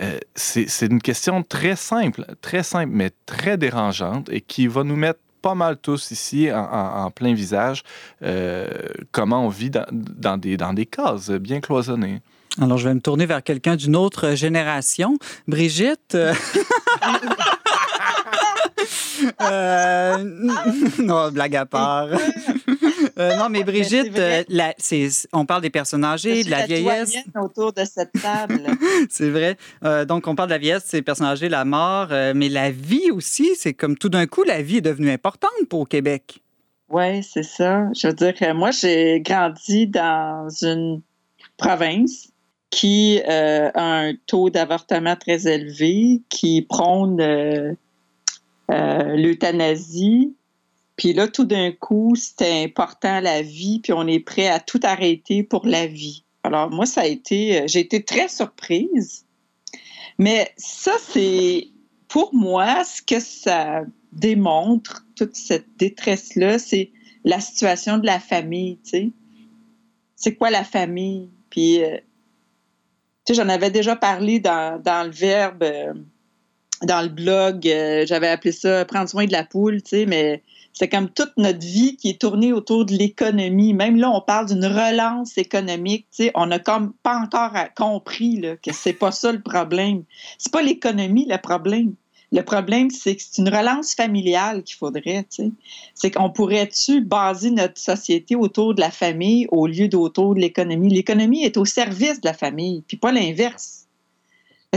euh, 0.00 0.18
c'est, 0.34 0.86
une 0.86 1.02
question 1.02 1.42
très 1.42 1.76
simple, 1.76 2.24
très 2.40 2.62
simple, 2.62 2.92
mais 2.92 3.10
très 3.26 3.56
dérangeante 3.56 4.28
et 4.30 4.40
qui 4.40 4.66
va 4.66 4.84
nous 4.84 4.96
mettre 4.96 5.20
pas 5.42 5.54
mal 5.54 5.76
tous 5.76 6.10
ici 6.10 6.48
en, 6.52 7.10
plein 7.10 7.32
visage 7.32 7.84
euh, 8.22 8.68
comment 9.12 9.46
on 9.46 9.48
vit 9.48 9.70
dans, 9.70 10.36
des, 10.36 10.56
dans 10.56 10.72
des 10.72 10.86
cases 10.86 11.30
bien 11.30 11.60
cloisonnées. 11.60 12.20
Alors, 12.60 12.76
je 12.76 12.88
vais 12.88 12.94
me 12.94 13.00
tourner 13.00 13.24
vers 13.26 13.42
quelqu'un 13.42 13.76
d'une 13.76 13.94
autre 13.94 14.34
génération. 14.34 15.16
Brigitte. 15.46 16.16
euh, 16.16 16.34
non, 20.98 21.30
blague 21.30 21.56
à 21.56 21.66
part. 21.66 22.08
Euh, 23.18 23.36
non, 23.36 23.48
mais 23.48 23.64
Brigitte, 23.64 24.16
euh, 24.18 24.44
la- 24.48 24.74
on 25.32 25.44
parle 25.46 25.62
des 25.62 25.70
personnes 25.70 26.04
âgées, 26.04 26.38
de 26.38 26.42
suis 26.42 26.50
la 26.50 26.66
vieillesse. 26.66 27.16
autour 27.40 27.72
de 27.72 27.84
cette 27.84 28.12
table. 28.12 28.62
C'est 29.10 29.30
vrai. 29.30 29.56
Euh, 29.84 30.04
donc, 30.04 30.26
on 30.26 30.34
parle 30.34 30.48
de 30.48 30.54
la 30.54 30.58
vieillesse, 30.58 30.92
les 30.92 31.02
personnes 31.02 31.26
âgées, 31.26 31.48
la 31.48 31.64
mort, 31.64 32.08
euh, 32.10 32.32
mais 32.34 32.48
la 32.48 32.70
vie 32.70 33.10
aussi, 33.10 33.50
c'est 33.56 33.74
comme 33.74 33.96
tout 33.96 34.08
d'un 34.08 34.26
coup, 34.26 34.44
la 34.44 34.62
vie 34.62 34.76
est 34.78 34.82
devenue 34.82 35.10
importante 35.10 35.50
pour 35.68 35.88
Québec. 35.88 36.40
Oui, 36.90 37.22
c'est 37.22 37.42
ça. 37.42 37.86
Je 37.94 38.06
veux 38.08 38.14
dire 38.14 38.34
que 38.34 38.52
moi, 38.52 38.70
j'ai 38.70 39.20
grandi 39.20 39.86
dans 39.86 40.48
une 40.62 41.02
province 41.58 42.28
qui 42.70 43.20
euh, 43.28 43.70
a 43.74 44.00
un 44.00 44.14
taux 44.26 44.50
d'avortement 44.50 45.16
très 45.16 45.46
élevé, 45.46 46.22
qui 46.28 46.62
prône 46.62 47.20
euh, 47.20 47.72
euh, 48.70 49.16
l'euthanasie. 49.16 50.34
Puis 50.98 51.12
là, 51.12 51.28
tout 51.28 51.44
d'un 51.44 51.70
coup, 51.70 52.16
c'était 52.16 52.64
important 52.64 53.20
la 53.20 53.40
vie, 53.40 53.78
puis 53.78 53.92
on 53.92 54.06
est 54.08 54.18
prêt 54.18 54.48
à 54.48 54.58
tout 54.58 54.80
arrêter 54.82 55.44
pour 55.44 55.64
la 55.64 55.86
vie. 55.86 56.24
Alors 56.42 56.70
moi, 56.70 56.86
ça 56.86 57.02
a 57.02 57.06
été, 57.06 57.62
euh, 57.62 57.64
j'ai 57.68 57.80
été 57.80 58.02
très 58.02 58.28
surprise. 58.28 59.24
Mais 60.18 60.52
ça, 60.56 60.92
c'est 61.08 61.68
pour 62.08 62.34
moi 62.34 62.84
ce 62.84 63.00
que 63.00 63.20
ça 63.20 63.82
démontre, 64.10 65.06
toute 65.14 65.36
cette 65.36 65.68
détresse-là, 65.76 66.58
c'est 66.58 66.90
la 67.24 67.38
situation 67.38 67.98
de 67.98 68.06
la 68.06 68.18
famille, 68.18 68.78
tu 68.82 68.90
sais. 68.90 69.10
C'est 70.16 70.34
quoi 70.34 70.50
la 70.50 70.64
famille? 70.64 71.30
Puis, 71.48 71.80
euh, 71.84 71.96
tu 73.24 73.34
sais, 73.34 73.40
j'en 73.40 73.48
avais 73.48 73.70
déjà 73.70 73.94
parlé 73.94 74.40
dans, 74.40 74.82
dans 74.82 75.06
le 75.06 75.12
verbe, 75.12 75.62
euh, 75.62 75.94
dans 76.82 77.02
le 77.02 77.08
blog, 77.08 77.62
j'avais 78.06 78.28
appelé 78.28 78.50
ça 78.50 78.84
prendre 78.84 79.08
soin 79.08 79.26
de 79.26 79.32
la 79.32 79.44
poule, 79.44 79.82
tu 79.82 79.90
sais, 79.90 80.06
mais 80.06 80.42
c'est 80.78 80.88
comme 80.88 81.10
toute 81.10 81.32
notre 81.36 81.66
vie 81.66 81.96
qui 81.96 82.10
est 82.10 82.20
tournée 82.20 82.52
autour 82.52 82.84
de 82.84 82.92
l'économie. 82.92 83.74
Même 83.74 83.96
là, 83.96 84.12
on 84.12 84.20
parle 84.20 84.46
d'une 84.46 84.64
relance 84.64 85.36
économique, 85.36 86.06
on 86.36 86.46
n'a 86.46 86.60
comme 86.60 86.92
pas 87.02 87.16
encore 87.16 87.52
compris 87.76 88.36
là, 88.36 88.56
que 88.56 88.72
c'est 88.72 88.92
pas 88.92 89.10
ça 89.10 89.32
le 89.32 89.42
problème. 89.42 90.04
C'est 90.38 90.52
pas 90.52 90.62
l'économie 90.62 91.26
le 91.28 91.36
problème. 91.38 91.94
Le 92.30 92.42
problème, 92.42 92.90
c'est 92.90 93.16
que 93.16 93.22
c'est 93.28 93.42
une 93.42 93.48
relance 93.48 93.94
familiale 93.96 94.62
qu'il 94.62 94.76
faudrait. 94.76 95.26
C'est 95.94 96.12
qu'on 96.12 96.30
pourrait-tu 96.30 97.00
baser 97.00 97.50
notre 97.50 97.80
société 97.80 98.36
autour 98.36 98.76
de 98.76 98.80
la 98.80 98.92
famille 98.92 99.48
au 99.50 99.66
lieu 99.66 99.88
d'autour 99.88 100.36
de 100.36 100.40
l'économie? 100.40 100.90
L'économie 100.90 101.42
est 101.42 101.56
au 101.56 101.64
service 101.64 102.20
de 102.20 102.28
la 102.28 102.34
famille, 102.34 102.84
puis 102.86 102.96
pas 102.96 103.10
l'inverse. 103.10 103.86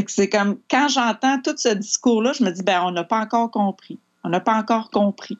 C'est 0.08 0.30
comme, 0.30 0.58
quand 0.68 0.88
j'entends 0.88 1.40
tout 1.44 1.56
ce 1.58 1.70
discours-là, 1.70 2.34
je 2.34 2.44
me 2.44 2.50
dis, 2.50 2.64
ben, 2.64 2.82
on 2.86 2.92
n'a 2.92 3.04
pas 3.04 3.20
encore 3.20 3.52
compris. 3.52 4.00
On 4.24 4.30
n'a 4.30 4.40
pas 4.40 4.56
encore 4.56 4.90
compris. 4.90 5.38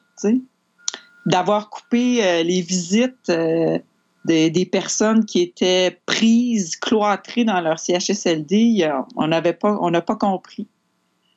D'avoir 1.26 1.70
coupé 1.70 2.24
euh, 2.24 2.42
les 2.42 2.60
visites 2.60 3.28
euh, 3.30 3.78
des, 4.24 4.50
des 4.50 4.66
personnes 4.66 5.24
qui 5.24 5.40
étaient 5.40 6.00
prises, 6.06 6.76
cloîtrées 6.76 7.44
dans 7.44 7.60
leur 7.60 7.78
CHSLD, 7.78 8.90
on 9.16 9.26
n'a 9.28 9.42
pas 9.42 10.16
compris. 10.16 10.66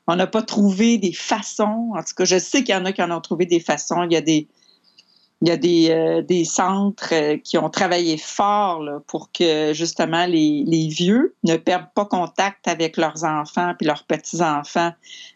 On 0.08 0.16
n'a 0.16 0.28
pas 0.28 0.44
trouvé 0.44 0.98
des 0.98 1.14
façons. 1.14 1.92
En 1.96 2.04
tout 2.04 2.14
cas, 2.16 2.26
je 2.26 2.38
sais 2.38 2.64
qu'il 2.64 2.76
y 2.76 2.78
en 2.78 2.86
a 2.86 2.92
qui 2.92 3.02
en 3.02 3.12
ont 3.12 3.22
trouvé 3.22 3.46
des 3.46 3.60
façons. 3.60 4.04
Il 4.04 4.14
y 4.14 4.18
a 4.18 4.22
des, 4.22 4.48
il 5.46 5.50
y 5.50 5.52
a 5.52 5.58
des, 5.58 5.92
euh, 5.92 6.22
des 6.24 6.44
centres 6.44 7.10
euh, 7.14 7.38
qui 7.38 7.60
ont 7.60 7.70
travaillé 7.70 8.18
fort 8.18 8.82
là, 8.82 9.00
pour 9.06 9.32
que 9.32 9.74
justement 9.76 10.26
les, 10.26 10.64
les 10.66 10.88
vieux 10.88 11.36
ne 11.44 11.56
perdent 11.56 11.94
pas 11.94 12.06
contact 12.06 12.68
avec 12.68 12.98
leurs 12.98 13.24
enfants 13.24 13.74
puis 13.78 13.86
leurs 13.86 14.06
petits-enfants. 14.06 14.92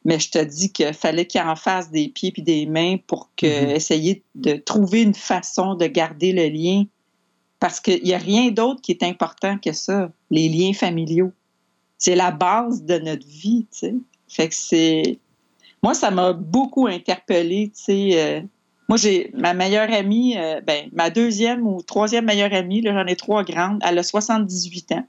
Mais 0.05 0.19
je 0.19 0.31
te 0.31 0.43
dis 0.43 0.71
qu'il 0.71 0.93
fallait 0.93 1.27
qu'ils 1.27 1.41
en 1.41 1.55
fassent 1.55 1.91
des 1.91 2.07
pieds 2.09 2.31
puis 2.31 2.41
des 2.41 2.65
mains 2.65 2.97
pour 3.05 3.29
que, 3.35 3.65
Mhm. 3.65 3.69
essayer 3.75 4.23
de 4.33 4.53
trouver 4.53 5.03
une 5.03 5.13
façon 5.13 5.75
de 5.75 5.85
garder 5.85 6.31
le 6.33 6.47
lien. 6.47 6.85
Parce 7.59 7.79
qu'il 7.79 8.01
n'y 8.03 8.13
a 8.13 8.17
rien 8.17 8.49
d'autre 8.49 8.81
qui 8.81 8.91
est 8.93 9.03
important 9.03 9.59
que 9.59 9.73
ça, 9.73 10.11
les 10.31 10.49
liens 10.49 10.73
familiaux. 10.73 11.31
C'est 11.99 12.15
la 12.15 12.31
base 12.31 12.83
de 12.83 12.97
notre 12.97 13.27
vie, 13.27 13.67
tu 13.71 13.77
sais. 13.79 13.95
Fait 14.27 14.47
que 14.49 14.55
c'est. 14.55 15.19
Moi, 15.83 15.93
ça 15.93 16.09
m'a 16.09 16.33
beaucoup 16.33 16.87
interpellée, 16.87 17.71
tu 17.75 17.83
sais. 17.83 18.09
euh, 18.13 18.41
Moi, 18.89 18.97
j'ai 18.97 19.31
ma 19.35 19.53
meilleure 19.53 19.91
amie, 19.93 20.35
euh, 20.37 20.59
ben, 20.61 20.89
ma 20.93 21.09
deuxième 21.09 21.65
ou 21.65 21.81
troisième 21.81 22.25
meilleure 22.25 22.53
amie, 22.53 22.81
là, 22.81 22.91
j'en 22.93 23.05
ai 23.05 23.15
trois 23.15 23.43
grandes, 23.43 23.79
elle 23.85 23.97
a 23.99 24.03
78 24.03 24.91
ans. 24.93 25.07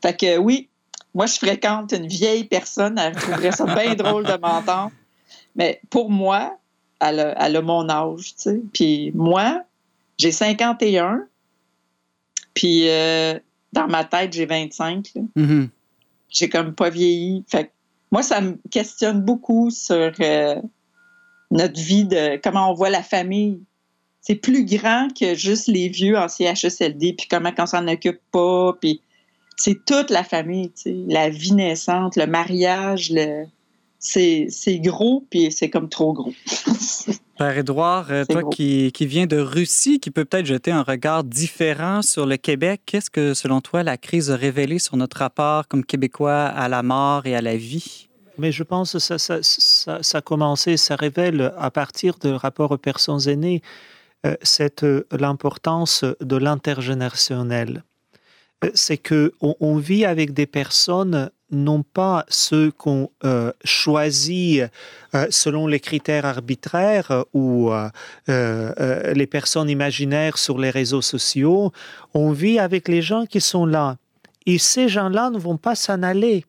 Fait 0.00 0.16
que 0.16 0.38
oui, 0.38 0.68
moi, 1.14 1.26
je 1.26 1.34
fréquente 1.34 1.92
une 1.92 2.06
vieille 2.06 2.44
personne, 2.44 2.96
elle 2.96 3.16
trouverait 3.16 3.52
ça 3.52 3.66
bien 3.74 3.94
drôle 3.96 4.24
de 4.24 4.36
m'entendre. 4.40 4.92
Mais 5.56 5.80
pour 5.90 6.10
moi, 6.10 6.56
elle 7.00 7.18
a, 7.20 7.44
elle 7.46 7.56
a 7.56 7.62
mon 7.62 7.88
âge, 7.88 8.34
tu 8.36 8.42
sais. 8.42 8.60
Puis 8.72 9.10
moi, 9.14 9.62
j'ai 10.16 10.30
51, 10.30 11.26
puis 12.54 12.88
euh, 12.88 13.38
dans 13.72 13.88
ma 13.88 14.04
tête, 14.04 14.32
j'ai 14.32 14.46
25, 14.46 15.10
là 15.14 15.22
Mhm. 15.36 15.68
j'ai 16.30 16.48
comme 16.48 16.74
pas 16.74 16.90
vieilli. 16.90 17.44
Fait 17.48 17.64
que 17.66 17.70
moi, 18.12 18.22
ça 18.22 18.40
me 18.40 18.56
questionne 18.70 19.20
beaucoup 19.22 19.70
sur 19.70 20.12
euh, 20.20 20.60
notre 21.50 21.80
vie, 21.80 22.04
de 22.04 22.38
comment 22.42 22.70
on 22.70 22.74
voit 22.74 22.90
la 22.90 23.02
famille. 23.02 23.60
C'est 24.20 24.34
plus 24.34 24.64
grand 24.64 25.08
que 25.18 25.34
juste 25.34 25.68
les 25.68 25.88
vieux 25.88 26.18
en 26.18 26.28
CHSLD, 26.28 27.14
puis 27.14 27.26
comment 27.30 27.52
on 27.58 27.66
s'en 27.66 27.86
occupe 27.88 28.20
pas, 28.30 28.74
puis 28.80 29.00
c'est 29.56 29.84
toute 29.84 30.10
la 30.10 30.22
famille, 30.22 30.70
tu 30.70 30.82
sais, 30.82 30.96
la 31.08 31.28
vie 31.28 31.52
naissante, 31.52 32.16
le 32.16 32.26
mariage, 32.26 33.10
le... 33.10 33.44
c'est 33.98 34.78
gros, 34.78 35.24
puis 35.30 35.50
c'est 35.50 35.68
comme 35.70 35.88
trop 35.88 36.12
gros. 36.12 36.32
Père 37.38 37.56
Édouard, 37.56 38.08
euh, 38.10 38.24
toi 38.24 38.42
gros. 38.42 38.50
qui, 38.50 38.90
qui 38.92 39.06
viens 39.06 39.26
de 39.26 39.38
Russie, 39.38 40.00
qui 40.00 40.10
peut 40.10 40.24
peut-être 40.24 40.46
jeter 40.46 40.72
un 40.72 40.82
regard 40.82 41.22
différent 41.22 42.02
sur 42.02 42.26
le 42.26 42.36
Québec, 42.36 42.82
qu'est-ce 42.84 43.10
que, 43.10 43.34
selon 43.34 43.60
toi, 43.60 43.82
la 43.82 43.96
crise 43.96 44.30
a 44.30 44.36
révélé 44.36 44.78
sur 44.78 44.96
notre 44.96 45.18
rapport 45.18 45.68
comme 45.68 45.84
Québécois 45.84 46.44
à 46.46 46.68
la 46.68 46.82
mort 46.82 47.26
et 47.26 47.36
à 47.36 47.40
la 47.40 47.56
vie? 47.56 48.07
Mais 48.38 48.52
je 48.52 48.62
pense 48.62 48.92
que 48.92 48.98
ça, 48.98 49.18
ça, 49.18 49.38
ça, 49.42 50.02
ça 50.02 50.18
a 50.18 50.20
commencé, 50.20 50.76
ça 50.76 50.96
révèle 50.96 51.52
à 51.58 51.70
partir 51.70 52.18
du 52.18 52.32
rapport 52.32 52.70
aux 52.70 52.78
personnes 52.78 53.28
aînées 53.28 53.62
euh, 54.26 54.34
euh, 54.82 55.02
l'importance 55.12 56.04
de 56.20 56.36
l'intergénérationnel. 56.36 57.84
Euh, 58.64 58.70
C'est 58.74 58.96
que 58.98 59.32
on, 59.40 59.54
on 59.60 59.76
vit 59.76 60.04
avec 60.04 60.32
des 60.32 60.46
personnes 60.46 61.30
non 61.50 61.82
pas 61.82 62.26
ceux 62.28 62.70
qu'on 62.70 63.08
choisit 63.64 64.64
selon 65.30 65.66
les 65.66 65.80
critères 65.80 66.26
arbitraires 66.26 67.24
ou 67.32 67.70
les 68.26 69.26
personnes 69.26 69.70
imaginaires 69.70 70.36
sur 70.36 70.58
les 70.58 70.68
réseaux 70.68 71.00
sociaux. 71.00 71.72
On 72.12 72.32
vit 72.32 72.58
avec 72.58 72.86
les 72.86 73.00
gens 73.00 73.24
qui 73.24 73.40
sont 73.40 73.64
là. 73.64 73.96
Et 74.44 74.58
ces 74.58 74.90
gens-là 74.90 75.30
ne 75.30 75.38
vont 75.38 75.56
pas 75.56 75.74
s'en 75.74 76.02
aller. 76.02 76.44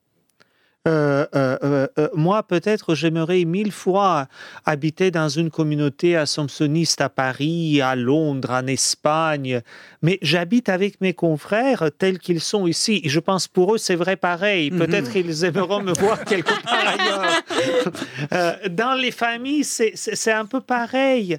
Euh, 0.88 1.26
euh, 1.36 1.88
euh, 1.98 2.08
moi, 2.14 2.42
peut-être, 2.44 2.96
j'aimerais 2.96 3.44
mille 3.44 3.72
fois 3.72 4.28
habiter 4.66 5.12
dans 5.12 5.28
une 5.28 5.50
communauté 5.50 6.16
assomptionniste 6.16 7.02
à 7.02 7.10
Paris, 7.10 7.82
à 7.82 7.96
Londres, 7.98 8.52
en 8.52 8.66
Espagne, 8.66 9.62
mais 10.02 10.20
j'habite 10.22 10.70
avec 10.70 11.02
mes 11.02 11.14
confrères 11.14 11.90
tels 11.98 12.18
qu'ils 12.18 12.40
sont 12.40 12.66
ici. 12.66 13.02
Et 13.04 13.10
je 13.10 13.20
pense 13.20 13.50
pour 13.50 13.76
eux, 13.76 13.78
c'est 13.78 13.98
vrai 13.98 14.16
pareil. 14.16 14.72
Mhm. 14.72 14.80
Peut-être 14.80 15.12
qu'ils 15.12 15.44
aimeront 15.44 15.82
me 15.82 15.92
voir 15.92 16.24
quelque 16.24 16.54
part 16.64 16.96
ailleurs. 18.32 18.56
dans 18.70 18.94
les 18.94 19.12
familles, 19.12 19.66
c'est 19.66 20.32
un 20.32 20.46
peu 20.46 20.62
pareil. 20.62 21.38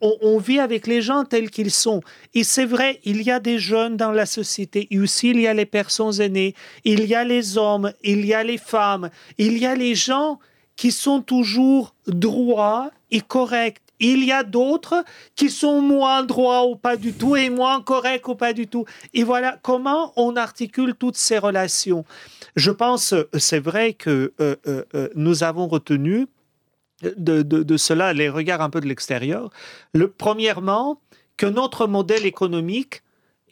On, 0.00 0.16
on, 0.22 0.38
vit 0.38 0.58
avec 0.58 0.88
les 0.88 1.02
gens 1.02 1.24
tels 1.24 1.50
qu'ils 1.50 1.70
sont. 1.70 2.02
Et 2.34 2.42
c'est 2.42 2.66
vrai, 2.66 3.00
il 3.04 3.22
y 3.22 3.30
a 3.30 3.38
des 3.38 3.60
jeunes 3.60 3.96
dans 3.96 4.12
la 4.12 4.26
société. 4.26 4.88
Et 4.90 4.98
aussi, 4.98 5.30
il 5.30 5.40
y 5.40 5.46
a 5.46 5.54
les 5.54 5.66
personnes 5.66 6.20
aînées. 6.20 6.54
Il 6.84 7.04
y 7.04 7.14
a 7.14 7.22
les 7.22 7.56
hommes. 7.56 7.92
Il 8.02 8.26
y 8.26 8.34
a 8.34 8.42
les 8.42 8.55
femmes, 8.58 9.10
il 9.38 9.58
y 9.58 9.66
a 9.66 9.74
les 9.74 9.94
gens 9.94 10.38
qui 10.76 10.92
sont 10.92 11.22
toujours 11.22 11.94
droits 12.06 12.90
et 13.10 13.20
corrects. 13.20 13.80
Il 13.98 14.24
y 14.24 14.32
a 14.32 14.44
d'autres 14.44 15.04
qui 15.36 15.48
sont 15.48 15.80
moins 15.80 16.22
droits 16.22 16.66
ou 16.66 16.76
pas 16.76 16.96
du 16.96 17.14
tout 17.14 17.34
et 17.34 17.48
moins 17.48 17.80
corrects 17.80 18.28
ou 18.28 18.34
pas 18.34 18.52
du 18.52 18.66
tout. 18.66 18.84
Et 19.14 19.24
voilà 19.24 19.58
comment 19.62 20.12
on 20.16 20.36
articule 20.36 20.94
toutes 20.94 21.16
ces 21.16 21.38
relations. 21.38 22.04
Je 22.56 22.70
pense, 22.70 23.14
c'est 23.38 23.58
vrai 23.58 23.94
que 23.94 24.34
euh, 24.40 24.56
euh, 24.66 24.84
euh, 24.94 25.08
nous 25.14 25.44
avons 25.44 25.66
retenu 25.66 26.26
de, 27.02 27.76
cela 27.76 28.12
les 28.12 28.28
regards 28.28 28.60
un 28.60 28.70
peu 28.70 28.80
de 28.80 28.86
l'extérieur. 28.86 29.50
Le, 29.94 30.08
premièrement, 30.08 31.00
que 31.38 31.46
notre 31.46 31.86
modèle 31.86 32.26
économique 32.26 33.02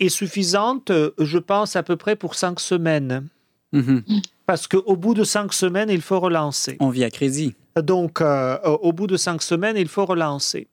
est 0.01 0.09
suffisante, 0.11 0.91
je 1.19 1.39
pense, 1.39 1.77
à 1.77 1.83
peu 1.83 1.97
près 1.97 2.17
pour 2.17 2.35
cinq 2.35 2.61
semaines. 2.61 3.29
Mhm. 3.73 4.03
Parce 4.47 4.67
qu'au 4.67 4.97
bout 4.97 5.15
de 5.15 5.25
cinq 5.25 5.53
semaines, 5.53 5.91
il 5.91 6.03
faut 6.03 6.21
relancer. 6.21 6.77
On 6.81 6.91
vit 6.91 7.05
à 7.05 7.11
crédit. 7.11 7.55
Donc, 7.77 8.21
euh, 8.21 8.59
au 8.63 8.93
bout 8.93 9.07
de 9.07 9.17
cinq 9.17 9.43
semaines, 9.43 9.77
il 9.77 9.89
faut 9.89 10.05
relancer. 10.05 10.69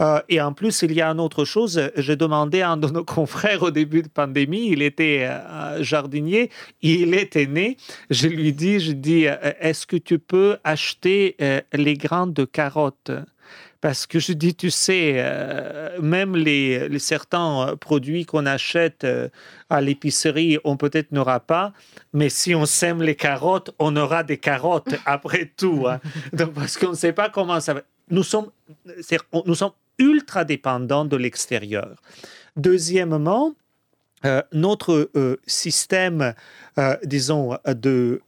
Euh, 0.00 0.20
et 0.28 0.40
en 0.40 0.52
plus, 0.52 0.82
il 0.82 0.92
y 0.92 1.02
a 1.02 1.08
une 1.08 1.20
autre 1.20 1.44
chose. 1.44 1.80
J'ai 1.96 2.16
demandé 2.16 2.62
à 2.62 2.70
un 2.70 2.76
de 2.76 2.88
nos 2.88 3.04
confrères 3.16 3.62
au 3.62 3.70
début 3.70 4.02
de 4.02 4.08
pandémie, 4.08 4.68
il 4.70 4.82
était 4.82 5.28
euh, 5.28 5.82
jardinier, 5.82 6.50
il 6.82 7.14
était 7.14 7.46
né. 7.46 7.76
Je 8.08 8.26
lui 8.26 8.52
dis, 8.52 8.80
je 8.80 8.92
dis, 8.92 9.26
est-ce 9.60 9.86
que 9.86 9.96
tu 9.96 10.18
peux 10.18 10.56
acheter 10.64 11.36
les 11.72 11.94
grains 11.94 12.26
de 12.26 12.44
carottes? 12.44 13.12
Parce 13.80 14.06
que 14.06 14.18
je 14.18 14.32
dis, 14.32 14.54
tu 14.54 14.70
sais, 14.70 15.14
euh, 15.16 16.00
même 16.00 16.36
les, 16.36 16.98
certains 16.98 17.68
euh, 17.68 17.76
produits 17.76 18.26
qu'on 18.26 18.44
achète 18.44 19.04
euh, 19.04 19.28
à 19.70 19.80
l'épicerie, 19.80 20.58
on 20.64 20.76
peut-être 20.76 21.12
n'aura 21.12 21.40
pas, 21.40 21.72
mais 22.12 22.28
si 22.28 22.54
on 22.54 22.66
sème 22.66 23.02
les 23.02 23.14
carottes, 23.14 23.70
on 23.78 23.96
aura 23.96 24.22
des 24.22 24.36
carottes 24.36 24.94
après 25.06 25.50
tout. 25.56 25.86
Hein. 25.88 26.00
Donc, 26.32 26.52
parce 26.52 26.76
qu'on 26.76 26.90
ne 26.90 26.94
sait 26.94 27.14
pas 27.14 27.30
comment 27.30 27.60
ça 27.60 27.74
va. 27.74 27.82
Nous 28.10 28.22
sommes, 28.22 28.50
nous 29.46 29.54
sommes 29.54 29.72
ultra 29.98 30.44
dépendants 30.44 31.04
de 31.04 31.16
l'extérieur. 31.16 31.94
Deuxièmement, 32.56 33.54
notre 34.52 35.08
système, 35.46 36.34
disons, 37.04 37.56
de 37.66 38.20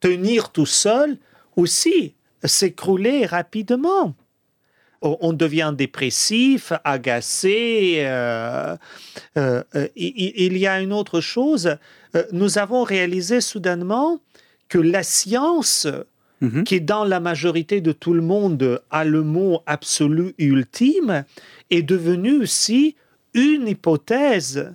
tenir 0.00 0.50
tout 0.50 0.66
seul 0.66 1.16
aussi 1.56 2.14
s'écrouler 2.44 3.24
rapidement 3.24 4.14
on 5.20 5.32
devient 5.32 5.72
dépressif, 5.76 6.72
agacé. 6.84 7.98
Euh, 8.00 8.76
euh, 9.36 9.62
euh, 9.74 9.88
il 9.96 10.56
y 10.56 10.66
a 10.66 10.80
une 10.80 10.92
autre 10.92 11.20
chose. 11.20 11.76
Nous 12.32 12.58
avons 12.58 12.82
réalisé 12.82 13.40
soudainement 13.40 14.20
que 14.68 14.78
la 14.78 15.02
science, 15.02 15.86
mhm. 16.40 16.64
qui 16.64 16.80
dans 16.80 17.04
la 17.04 17.20
majorité 17.20 17.80
de 17.80 17.92
tout 17.92 18.14
le 18.14 18.22
monde 18.22 18.82
a 18.90 19.04
le 19.04 19.22
mot 19.22 19.60
absolu 19.66 20.34
et 20.38 20.46
ultime, 20.46 21.24
est 21.70 21.82
devenue 21.82 22.40
aussi 22.42 22.96
une 23.34 23.68
hypothèse 23.68 24.72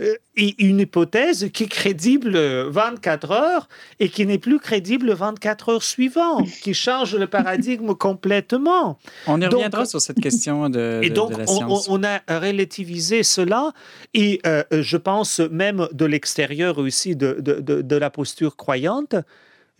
euh, 0.00 0.14
une 0.36 0.78
hypothèse 0.78 1.50
qui 1.52 1.64
est 1.64 1.68
crédible 1.68 2.38
24 2.68 3.32
heures 3.32 3.68
et 3.98 4.08
qui 4.08 4.24
n'est 4.26 4.38
plus 4.38 4.60
crédible 4.60 5.12
24 5.12 5.70
heures 5.70 5.82
suivantes, 5.82 6.48
qui 6.62 6.72
change 6.72 7.16
le 7.16 7.26
paradigme 7.26 7.94
complètement. 7.94 9.00
On 9.26 9.40
y 9.40 9.46
reviendra 9.46 9.86
sur 9.86 10.00
cette 10.00 10.20
question 10.20 10.70
de, 10.70 11.00
et 11.02 11.10
donc, 11.10 11.36
la 11.36 11.48
science. 11.48 11.88
On, 11.88 12.04
a 12.04 12.20
relativisé 12.28 13.24
cela 13.24 13.72
et 14.14 14.40
euh, 14.46 14.62
je 14.70 14.96
pense 14.96 15.40
même 15.40 15.88
de 15.90 16.04
l'extérieur 16.04 16.78
aussi 16.78 17.16
de, 17.16 17.40
de, 17.40 17.96
la 17.96 18.10
posture 18.10 18.54
croyante, 18.54 19.16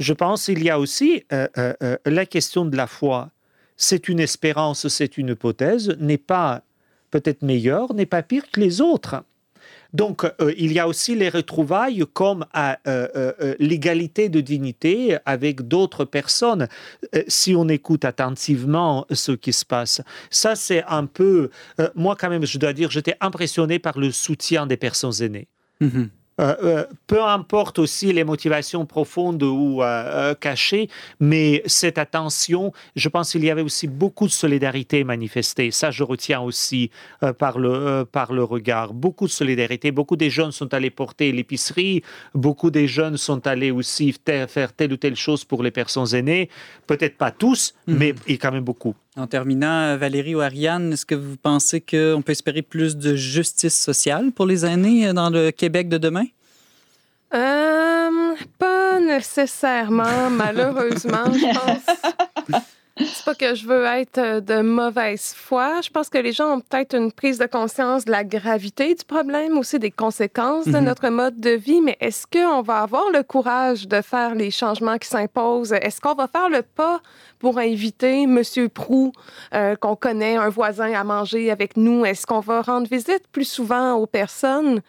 je 0.01 0.13
pense 0.13 0.47
qu'il 0.47 0.65
y 0.65 0.71
a 0.71 0.81
aussi 0.81 1.23
euh, 1.33 1.75
la 2.05 2.27
question 2.27 2.65
de 2.65 2.77
la 2.77 2.89
foi. 2.89 3.31
C'est 3.77 4.09
une 4.09 4.19
espérance, 4.19 4.89
c'est 4.89 5.17
une 5.17 5.29
hypothèse, 5.29 5.97
n'est 6.01 6.19
pas 6.19 6.63
peut-être 7.13 7.43
meilleure, 7.43 7.95
n'est 7.95 8.07
pas 8.07 8.23
pire 8.23 8.51
que 8.51 8.59
les 8.59 8.81
autres. 8.81 9.23
Donc, 9.95 10.25
euh, 10.25 10.53
il 10.59 10.73
y 10.73 10.79
a 10.79 10.87
aussi 10.87 11.15
les 11.15 11.31
retrouvailles 11.31 12.05
comme 12.13 12.45
à 12.53 12.79
euh, 12.87 13.09
euh, 13.15 13.55
l'égalité 13.59 14.29
de 14.29 14.41
dignité 14.41 15.17
avec 15.25 15.67
d'autres 15.67 16.05
personnes, 16.05 16.69
si 17.27 17.55
on 17.57 17.69
écoute 17.69 18.05
attentivement 18.05 19.07
ce 19.11 19.33
qui 19.33 19.53
se 19.53 19.65
passe. 19.65 20.03
Ça, 20.31 20.57
c'est 20.57 20.85
un 20.85 21.07
peu... 21.07 21.51
moi, 21.95 22.17
quand 22.17 22.29
même, 22.29 22.45
je 22.45 22.59
dois 22.59 22.73
dire, 22.73 22.91
j'étais 22.91 23.15
impressionné 23.21 23.79
par 23.79 23.99
le 23.99 24.11
soutien 24.11 24.67
des 24.67 24.77
personnes 24.77 25.23
aînées. 25.23 25.49
Mm-hmm. 25.81 26.09
Euh, 26.41 26.55
euh, 26.63 26.85
peu 27.07 27.23
importe 27.23 27.79
aussi 27.79 28.13
les 28.13 28.25
motivations 28.25 28.87
profondes 28.87 29.43
ou 29.43 29.83
euh, 29.83 30.35
cachées, 30.35 30.89
mais 31.21 31.63
cette 31.67 31.99
attention, 31.99 32.73
je 32.95 33.09
pense 33.09 33.33
qu'il 33.33 33.45
y 33.45 33.51
avait 33.51 33.63
aussi 33.63 33.89
beaucoup 33.89 34.27
de 34.27 34.33
solidarité 34.33 35.03
manifestée. 35.05 35.71
Ça, 35.71 35.91
je 35.91 36.05
retiens 36.05 36.41
aussi 36.41 36.91
par, 37.39 37.59
le, 37.59 38.05
par 38.05 38.33
le 38.33 38.45
regard. 38.45 38.93
Beaucoup 38.93 39.27
de 39.27 39.33
solidarité. 39.33 39.91
Beaucoup 39.91 40.17
des 40.17 40.31
jeunes 40.31 40.53
sont 40.53 40.73
allés 40.75 40.91
porter 40.91 41.33
l'épicerie. 41.33 42.03
Beaucoup 42.35 42.71
des 42.71 42.87
jeunes 42.87 43.17
sont 43.17 43.47
allés 43.47 43.71
aussi 43.71 44.15
faire 44.25 44.73
telle 44.73 44.93
ou 44.93 44.97
telle 44.97 45.17
chose 45.17 45.45
pour 45.45 45.63
les 45.63 45.71
personnes 45.71 46.15
aînées. 46.15 46.49
Peut-être 46.87 47.17
pas 47.17 47.31
tous, 47.31 47.75
mhm. 47.87 47.97
mais 47.97 48.15
il 48.27 48.33
y 48.33 48.35
a 48.37 48.39
quand 48.39 48.53
même 48.53 48.65
beaucoup. 48.65 48.95
En 49.19 49.27
terminant, 49.27 49.97
Valérie 49.97 50.37
ou 50.37 50.41
Ariane, 50.41 50.93
est-ce 50.93 51.05
que 51.05 51.17
vous 51.17 51.37
pensez 51.37 51.81
qu'on 51.81 52.23
peut 52.23 52.31
espérer 52.31 52.63
plus 52.63 52.97
de 52.97 53.17
justice 53.17 53.77
sociale 53.77 54.31
pour 54.31 54.47
les 54.47 54.65
aînés 54.65 55.13
dans 55.13 55.29
le 55.29 55.51
Québec 55.51 55.89
de 55.89 55.99
demain? 55.99 56.27
Euh, 57.35 58.37
pas 58.61 59.01
nécessairement, 59.01 60.31
malheureusement, 60.31 61.25
je 61.33 61.53
pense. 61.53 62.63
C'est 62.99 63.25
pas 63.25 63.35
que 63.35 63.55
je 63.55 63.67
veux 63.67 63.85
être 63.85 64.41
de 64.41 64.61
mauvaise 64.61 65.33
foi. 65.35 65.81
Je 65.83 65.91
pense 65.91 66.09
que 66.09 66.19
les 66.19 66.33
gens 66.33 66.57
ont 66.57 66.61
peut-être 66.61 66.95
une 66.97 67.13
prise 67.13 67.39
de 67.39 67.47
conscience 67.47 68.05
de 68.05 68.11
la 68.11 68.25
gravité 68.25 68.95
du 68.95 69.05
problème, 69.05 69.57
aussi 69.59 69.79
des 69.79 69.91
conséquences 69.91 70.67
de 70.67 70.79
mhm. 70.79 70.85
notre 70.85 71.09
mode 71.09 71.41
de 71.41 71.51
vie, 71.51 71.81
mais 71.81 71.97
est-ce 72.01 72.27
qu'on 72.27 72.63
va 72.63 72.81
avoir 72.83 73.11
le 73.13 73.23
courage 73.23 73.87
de 73.87 74.01
faire 74.01 74.35
les 74.35 74.51
changements 74.51 74.99
qui 74.99 75.09
s'imposent? 75.09 75.73
Est-ce 75.73 76.01
qu'on 76.01 76.15
va 76.15 76.27
faire 76.27 76.49
le 76.49 76.63
pas 76.63 77.01
pour 77.39 77.59
inviter 77.59 78.23
M. 78.23 78.43
Prou, 78.73 79.13
euh, 79.55 79.77
qu'on 79.77 79.97
connaît, 79.97 80.37
un 80.37 80.49
voisin, 80.49 80.93
à 80.93 81.05
manger 81.05 81.51
avec 81.51 81.77
nous? 81.77 82.05
Est-ce 82.05 82.27
qu'on 82.27 82.41
va 82.41 82.63
rendre 82.63 82.89
visite 82.89 83.23
plus 83.31 83.49
souvent 83.49 83.95
aux 83.95 84.07
personnes? 84.07 84.81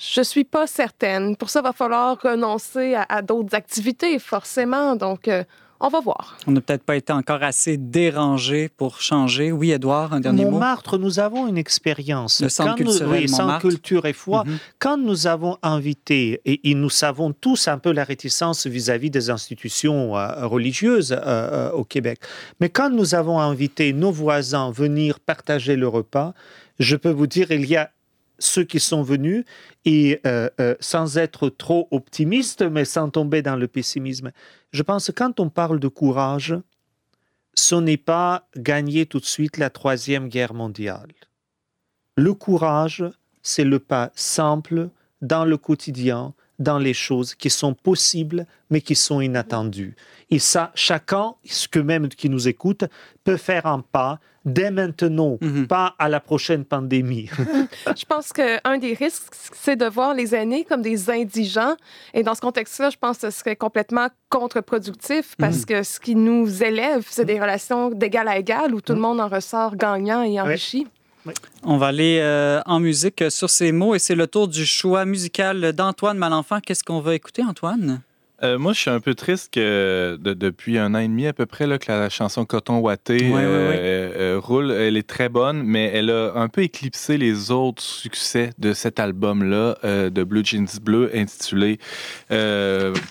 Je 0.00 0.22
suis 0.22 0.44
pas 0.44 0.66
certaine. 0.66 1.36
Pour 1.36 1.50
ça, 1.50 1.60
il 1.60 1.64
va 1.64 1.72
falloir 1.72 2.18
renoncer 2.20 2.94
à, 3.08 3.22
d'autres 3.22 3.54
activités, 3.54 4.18
forcément. 4.18 4.96
Donc, 4.96 5.28
euh, 5.28 5.44
on 5.82 5.88
va 5.88 6.00
voir. 6.00 6.38
On 6.46 6.52
n'a 6.52 6.60
peut-être 6.60 6.84
pas 6.84 6.96
été 6.96 7.12
encore 7.12 7.42
assez 7.42 7.76
dérangé 7.76 8.68
pour 8.68 9.00
changer. 9.00 9.50
Oui, 9.50 9.72
Edouard, 9.72 10.12
un 10.12 10.20
dernier 10.20 10.44
mot? 10.44 10.52
Montmartre, 10.52 10.96
nous 10.96 11.18
avons 11.18 11.48
une 11.48 11.58
expérience. 11.58 12.40
Le 12.40 12.48
centre 12.48 12.76
culturel 12.76 13.28
sans 13.28 13.58
culture 13.58 14.06
et 14.06 14.12
foi. 14.12 14.44
Mhm. 14.46 14.58
Quand 14.78 14.96
nous 14.96 15.26
avons 15.26 15.58
invité, 15.62 16.40
et, 16.44 16.74
nous 16.74 16.88
savons 16.88 17.32
tous 17.32 17.68
un 17.68 17.78
peu 17.78 17.92
la 17.92 18.04
réticence 18.04 18.66
vis-à-vis 18.66 19.10
des 19.10 19.28
institutions 19.28 20.16
euh, 20.16 20.46
religieuses 20.46 21.16
euh, 21.26 21.70
au 21.72 21.84
Québec, 21.84 22.20
mais 22.60 22.68
quand 22.68 22.88
nous 22.88 23.14
avons 23.14 23.40
invité 23.40 23.92
nos 23.92 24.12
voisins 24.12 24.70
venir 24.70 25.18
partager 25.18 25.74
le 25.74 25.88
repas, 25.88 26.32
je 26.78 26.96
peux 26.96 27.10
vous 27.10 27.26
dire, 27.26 27.50
il 27.50 27.66
y 27.66 27.76
a 27.76 27.90
ceux 28.42 28.64
qui 28.64 28.80
sont 28.80 29.02
venus 29.02 29.44
et 29.84 30.20
euh, 30.26 30.48
euh, 30.60 30.74
sans 30.80 31.16
être 31.18 31.48
trop 31.48 31.88
optimiste, 31.90 32.62
mais 32.62 32.84
sans 32.84 33.08
tomber 33.08 33.42
dans 33.42 33.56
le 33.56 33.68
pessimisme. 33.68 34.32
Je 34.72 34.82
pense 34.82 35.06
que 35.06 35.12
quand 35.12 35.40
on 35.40 35.48
parle 35.48 35.78
de 35.78 35.88
courage, 35.88 36.56
ce 37.54 37.74
n'est 37.74 37.96
pas 37.96 38.48
gagner 38.56 39.06
tout 39.06 39.20
de 39.20 39.24
suite 39.24 39.58
la 39.58 39.70
troisième 39.70 40.28
guerre 40.28 40.54
mondiale. 40.54 41.12
Le 42.16 42.34
courage, 42.34 43.04
c'est 43.42 43.64
le 43.64 43.78
pas 43.78 44.10
simple 44.14 44.88
dans 45.20 45.44
le 45.44 45.56
quotidien 45.56 46.34
dans 46.58 46.78
les 46.78 46.94
choses 46.94 47.34
qui 47.34 47.50
sont 47.50 47.74
possibles, 47.74 48.46
mais 48.70 48.80
qui 48.80 48.94
sont 48.94 49.20
inattendues. 49.20 49.96
Et 50.34 50.38
ça, 50.38 50.72
chacun, 50.74 51.34
ce 51.44 51.68
que 51.68 51.78
même 51.78 52.08
qui 52.08 52.28
nous 52.30 52.48
écoute, 52.48 52.84
peut 53.22 53.36
faire 53.36 53.66
un 53.66 53.80
pas 53.80 54.18
dès 54.46 54.70
maintenant, 54.72 55.36
Mhm. 55.40 55.66
pas 55.68 55.94
à 55.98 56.08
la 56.08 56.18
prochaine 56.18 56.64
pandémie. 56.64 57.28
Je 57.96 58.04
pense 58.06 58.32
qu'un 58.32 58.78
des 58.78 58.94
risques, 58.94 59.32
c'est 59.52 59.76
de 59.76 59.84
voir 59.86 60.14
les 60.14 60.34
aînés 60.34 60.64
comme 60.64 60.80
des 60.82 61.10
indigents. 61.10 61.76
Et 62.14 62.22
dans 62.22 62.34
ce 62.34 62.40
contexte-là, 62.40 62.90
je 62.90 62.96
pense 62.96 63.18
que 63.18 63.30
ce 63.30 63.38
serait 63.38 63.54
complètement 63.56 64.08
contre-productif 64.30 65.34
parce 65.38 65.64
que 65.64 65.82
ce 65.82 66.00
qui 66.00 66.14
nous 66.16 66.62
élève, 66.64 67.06
c'est 67.08 67.24
des 67.24 67.38
relations 67.40 67.90
d'égal 67.90 68.26
à 68.26 68.38
égal 68.38 68.74
où 68.74 68.80
tout 68.80 68.94
le 68.94 69.00
monde 69.00 69.20
en 69.20 69.28
ressort 69.28 69.76
gagnant 69.76 70.22
et 70.22 70.40
enrichi. 70.40 70.86
On 71.62 71.76
va 71.76 71.88
aller 71.88 72.18
euh, 72.20 72.60
en 72.66 72.80
musique 72.80 73.22
sur 73.30 73.48
ces 73.48 73.70
mots 73.70 73.94
et 73.94 74.00
c'est 74.00 74.16
le 74.16 74.26
tour 74.26 74.48
du 74.48 74.66
choix 74.66 75.04
musical 75.04 75.72
d'Antoine 75.72 76.18
Malenfant. 76.18 76.58
Qu'est-ce 76.60 76.82
qu'on 76.82 77.00
va 77.00 77.14
écouter, 77.14 77.42
Antoine? 77.44 78.00
Euh, 78.44 78.58
moi, 78.58 78.72
je 78.72 78.80
suis 78.80 78.90
un 78.90 78.98
peu 79.00 79.14
triste 79.14 79.52
que 79.54 80.18
de- 80.20 80.34
depuis 80.34 80.76
un 80.78 80.94
an 80.94 80.98
et 80.98 81.06
demi 81.06 81.26
à 81.28 81.32
peu 81.32 81.46
près 81.46 81.66
là, 81.66 81.78
que 81.78 81.90
la 81.92 82.08
chanson 82.08 82.44
Coton 82.44 82.78
Watté 82.78 83.14
Ouais, 83.14 83.30
ouais, 83.30 83.40
ouais. 83.40 83.46
euh, 83.46 84.34
euh, 84.36 84.40
roule. 84.42 84.72
Elle 84.72 84.96
est 84.96 85.06
très 85.08 85.28
bonne, 85.28 85.62
mais 85.62 85.90
elle 85.94 86.10
a 86.10 86.32
un 86.34 86.48
peu 86.48 86.62
éclipsé 86.62 87.18
les 87.18 87.50
autres 87.52 87.82
succès 87.82 88.50
de 88.58 88.72
cet 88.72 88.98
album-là 88.98 89.78
euh, 89.84 90.10
de 90.10 90.24
Blue 90.24 90.44
Jeans 90.44 90.66
Bleu 90.82 91.10
intitulé 91.14 91.78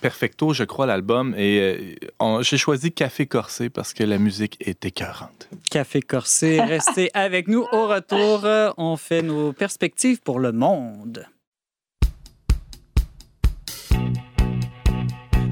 Perfecto, 0.02 0.54
je 0.54 0.64
crois, 0.64 0.86
l'album. 0.86 1.34
Et 1.38 1.98
j'ai 2.42 2.58
choisi 2.58 2.92
Café 2.92 3.26
Corsé 3.26 3.70
parce 3.70 3.94
que 3.94 4.04
la 4.04 4.18
musique 4.18 4.58
est 4.60 4.84
écœurante. 4.86 5.48
Café 5.70 6.02
Corsé, 6.02 6.62
restez 6.62 7.10
avec 7.14 7.48
nous. 7.48 7.66
Au 7.72 7.88
retour, 7.88 8.46
on 8.78 8.98
fait 8.98 9.22
nos 9.22 9.54
perspectives 9.54 10.20
pour 10.22 10.40
le 10.40 10.52
monde. 10.52 11.26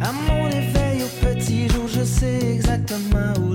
À 0.01 0.11
mon 0.13 0.47
éveil 0.47 1.03
au 1.03 1.25
petit 1.25 1.67
jour, 1.69 1.87
je 1.87 2.03
sais 2.03 2.39
exactement 2.53 3.33
où 3.41 3.48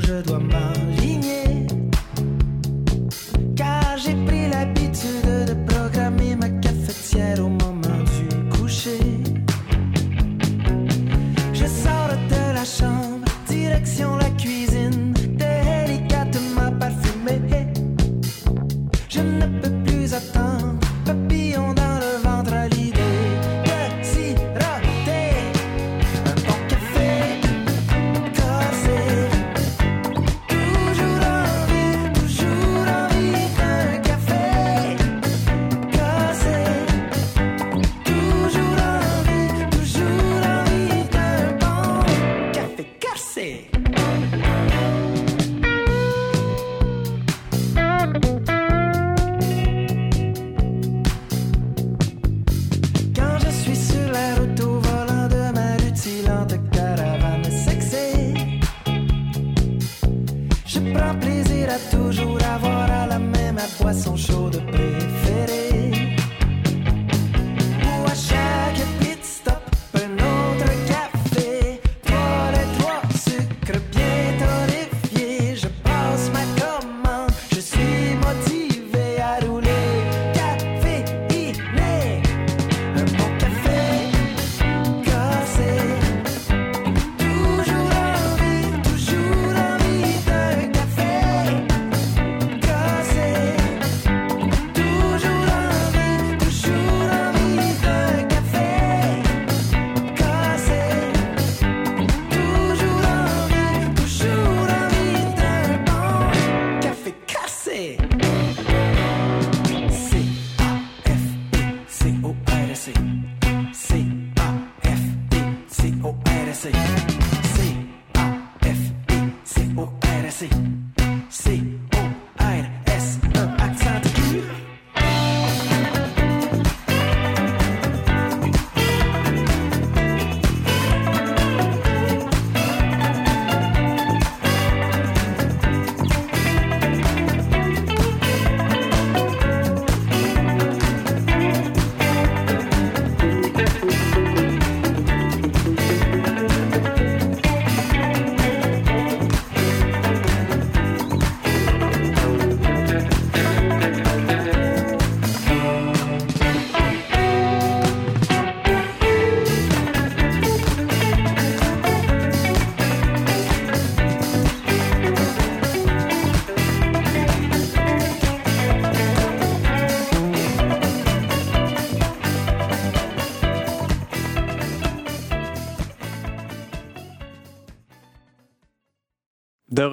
main 63.94 64.10
ma 64.10 64.33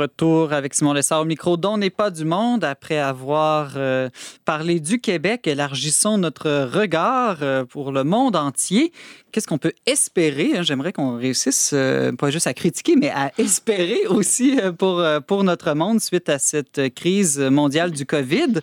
retour 0.02 0.54
avec 0.54 0.74
Simon 0.74 0.94
Lessard 0.94 1.22
au 1.22 1.26
micro 1.26 1.58
dont 1.58 1.78
n'est 1.78 1.90
pas 1.90 2.10
du 2.10 2.26
monde. 2.26 2.64
Après 2.64 2.98
avoir 2.98 3.74
euh, 3.76 4.10
parlé 4.46 4.80
du 4.80 5.00
Québec, 5.00 5.48
élargissons 5.48 6.18
notre 6.18 6.50
regard 6.66 7.38
euh, 7.42 7.64
pour 7.64 7.92
le 7.92 8.04
monde 8.04 8.36
entier. 8.36 8.92
Qu'est-ce 9.32 9.48
qu'on 9.48 9.58
peut 9.58 9.74
espérer? 9.86 10.58
hein? 10.58 10.64
J'aimerais 10.64 10.92
qu'on 10.92 11.18
réussisse, 11.18 11.72
euh, 11.74 12.12
pas 12.14 12.32
juste 12.32 12.48
à 12.48 12.54
critiquer, 12.54 12.96
mais 12.96 13.10
à 13.10 13.32
espérer 13.38 14.08
aussi 14.08 14.60
pour, 14.78 15.04
pour 15.28 15.44
notre 15.44 15.74
monde 15.74 16.02
suite 16.02 16.30
à 16.30 16.40
cette 16.40 16.94
crise 16.96 17.40
mondiale 17.40 17.92
du 17.92 18.06
COVID. 18.06 18.62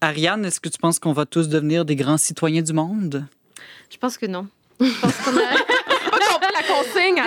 Ariane, 0.00 0.44
est-ce 0.44 0.60
que 0.60 0.68
tu 0.68 0.78
penses 0.78 0.98
qu'on 0.98 1.12
va 1.12 1.26
tous 1.26 1.48
devenir 1.48 1.84
des 1.84 1.96
grands 1.96 2.18
citoyens 2.18 2.62
du 2.62 2.72
monde? 2.72 3.26
Je 3.90 3.96
pense 3.96 4.16
que 4.18 4.26
non. 4.26 4.46
Je 4.80 4.86
pense 5.00 5.16
qu'on 5.16 5.36
a... 5.36 5.40
On 6.12 6.32
comprend 6.32 6.50
la 6.52 6.62
consigne, 6.66 7.20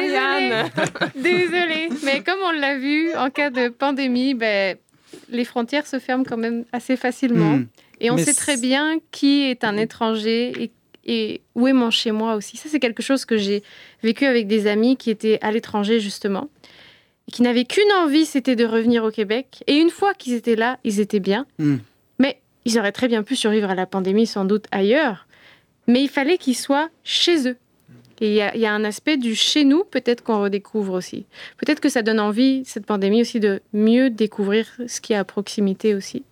Désolée. 1.15 1.89
Mais 2.03 2.21
comme 2.21 2.39
on 2.43 2.51
l'a 2.51 2.77
vu, 2.77 3.13
en 3.15 3.29
cas 3.29 3.49
de 3.49 3.69
pandémie, 3.69 4.33
ben, 4.33 4.77
les 5.29 5.45
frontières 5.45 5.87
se 5.87 5.99
ferment 5.99 6.23
quand 6.23 6.37
même 6.37 6.65
assez 6.71 6.95
facilement. 6.95 7.57
Hmm. 7.57 7.67
Et 7.99 8.11
on 8.11 8.15
Mais 8.15 8.23
sait 8.23 8.33
très 8.33 8.57
bien 8.57 8.97
qui 9.11 9.43
est 9.43 9.63
un 9.63 9.77
étranger 9.77 10.53
et, 10.59 10.71
et 11.05 11.41
où 11.55 11.67
est 11.67 11.73
mon 11.73 11.91
chez-moi 11.91 12.35
aussi. 12.35 12.57
Ça, 12.57 12.69
c'est 12.69 12.79
quelque 12.79 13.03
chose 13.03 13.25
que 13.25 13.37
j'ai 13.37 13.63
vécu 14.01 14.25
avec 14.25 14.47
des 14.47 14.67
amis 14.67 14.97
qui 14.97 15.09
étaient 15.09 15.39
à 15.41 15.51
l'étranger, 15.51 15.99
justement, 15.99 16.49
et 17.27 17.31
qui 17.31 17.41
n'avaient 17.41 17.65
qu'une 17.65 17.91
envie, 18.01 18.25
c'était 18.25 18.55
de 18.55 18.65
revenir 18.65 19.03
au 19.03 19.11
Québec. 19.11 19.63
Et 19.67 19.75
une 19.75 19.89
fois 19.89 20.13
qu'ils 20.13 20.33
étaient 20.33 20.55
là, 20.55 20.79
ils 20.83 20.99
étaient 20.99 21.19
bien. 21.19 21.45
Hmm. 21.59 21.77
Mais 22.19 22.41
ils 22.65 22.77
auraient 22.79 22.91
très 22.91 23.07
bien 23.07 23.23
pu 23.23 23.35
survivre 23.35 23.69
à 23.69 23.75
la 23.75 23.85
pandémie, 23.85 24.27
sans 24.27 24.45
doute 24.45 24.65
ailleurs. 24.71 25.27
Mais 25.87 26.01
il 26.01 26.09
fallait 26.09 26.37
qu'ils 26.37 26.57
soient 26.57 26.89
chez 27.03 27.47
eux. 27.47 27.57
Et 28.21 28.27
il 28.27 28.33
y, 28.33 28.41
a- 28.41 28.55
y 28.55 28.65
a 28.65 28.73
un 28.73 28.83
aspect 28.85 29.17
du 29.17 29.35
chez 29.35 29.65
nous, 29.65 29.83
peut-être 29.83 30.23
qu'on 30.23 30.41
redécouvre 30.41 30.93
aussi. 30.93 31.25
Peut-être 31.57 31.79
que 31.79 31.89
ça 31.89 32.03
donne 32.03 32.19
envie, 32.19 32.63
cette 32.65 32.85
pandémie 32.85 33.21
aussi, 33.21 33.39
de 33.39 33.59
mieux 33.73 34.09
découvrir 34.09 34.67
ce 34.87 35.01
qui 35.01 35.13
est 35.13 35.17
à 35.17 35.23
proximité 35.25 35.93
aussi. 35.95 36.23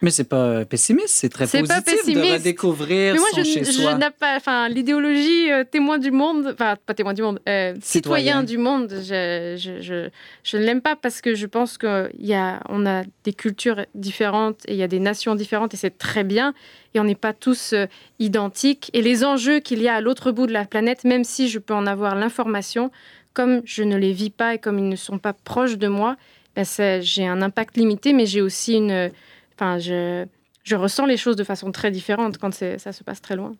Mais 0.00 0.10
c'est 0.10 0.24
pas 0.24 0.64
pessimiste, 0.64 1.08
c'est 1.08 1.28
très 1.28 1.46
C'est 1.46 1.62
pas 1.62 1.80
positif 1.82 2.06
de 2.06 2.12
pessimiste. 2.20 2.32
redécouvrir 2.38 3.14
Mais 3.14 3.18
moi, 3.20 3.28
son 3.32 3.38
je, 3.42 3.44
chez-soi. 3.44 3.94
n'ai 3.94 4.10
pas, 4.10 4.36
enfin, 4.36 4.68
l'idéologie 4.68 5.50
euh, 5.50 5.64
témoin 5.64 5.98
du 5.98 6.10
monde, 6.10 6.50
enfin, 6.54 6.76
pas 6.86 6.94
témoin 6.94 7.14
du 7.14 7.22
monde, 7.22 7.40
euh, 7.48 7.74
Citoyen. 7.80 8.42
citoyen 8.42 8.42
du 8.44 8.58
monde, 8.58 8.90
je, 9.02 9.56
je, 9.58 9.80
je, 9.82 10.08
je 10.44 10.56
ne 10.56 10.62
l'aime 10.62 10.80
pas 10.80 10.94
parce 10.96 11.20
que 11.20 11.34
je 11.34 11.46
pense 11.46 11.78
qu'on 11.78 12.08
a, 12.32 12.60
on 12.68 12.86
a 12.86 13.02
des 13.24 13.32
cultures 13.32 13.84
différentes 13.94 14.60
et 14.68 14.72
il 14.74 14.78
y 14.78 14.82
a 14.84 14.88
des 14.88 15.00
nations 15.00 15.34
différentes 15.34 15.74
et 15.74 15.76
c'est 15.76 15.98
très 15.98 16.22
bien. 16.24 16.54
Et 16.94 17.00
on 17.00 17.04
n'est 17.04 17.14
pas 17.14 17.32
tous 17.32 17.72
euh, 17.72 17.86
identiques. 18.18 18.90
Et 18.92 19.02
les 19.02 19.24
enjeux 19.24 19.58
qu'il 19.60 19.82
y 19.82 19.88
a 19.88 19.94
à 19.96 20.00
l'autre 20.00 20.30
bout 20.32 20.46
de 20.46 20.52
la 20.52 20.64
planète, 20.64 21.04
même 21.04 21.24
si 21.24 21.48
je 21.48 21.58
peux 21.58 21.74
en 21.74 21.86
avoir 21.86 22.14
l'information, 22.14 22.90
comme 23.34 23.62
je 23.64 23.82
ne 23.82 23.96
les 23.96 24.12
vis 24.12 24.30
pas 24.30 24.54
et 24.54 24.58
comme 24.58 24.78
ils 24.78 24.88
ne 24.88 24.96
sont 24.96 25.18
pas 25.18 25.32
proches 25.32 25.76
de 25.76 25.88
moi, 25.88 26.16
ben, 26.56 26.64
j'ai 27.02 27.26
un 27.26 27.42
impact 27.42 27.76
limité, 27.76 28.12
mais 28.12 28.26
j'ai 28.26 28.40
aussi 28.40 28.74
une. 28.74 29.10
Enfin, 29.58 29.78
je, 29.78 30.24
je 30.62 30.76
ressens 30.76 31.06
les 31.06 31.16
choses 31.16 31.34
de 31.34 31.42
façon 31.44 31.72
très 31.72 31.90
différente 31.90 32.38
quand 32.38 32.54
c'est- 32.54 32.78
ça 32.78 32.92
se 32.92 33.02
passe 33.02 33.20
très 33.20 33.34
loin. 33.34 33.52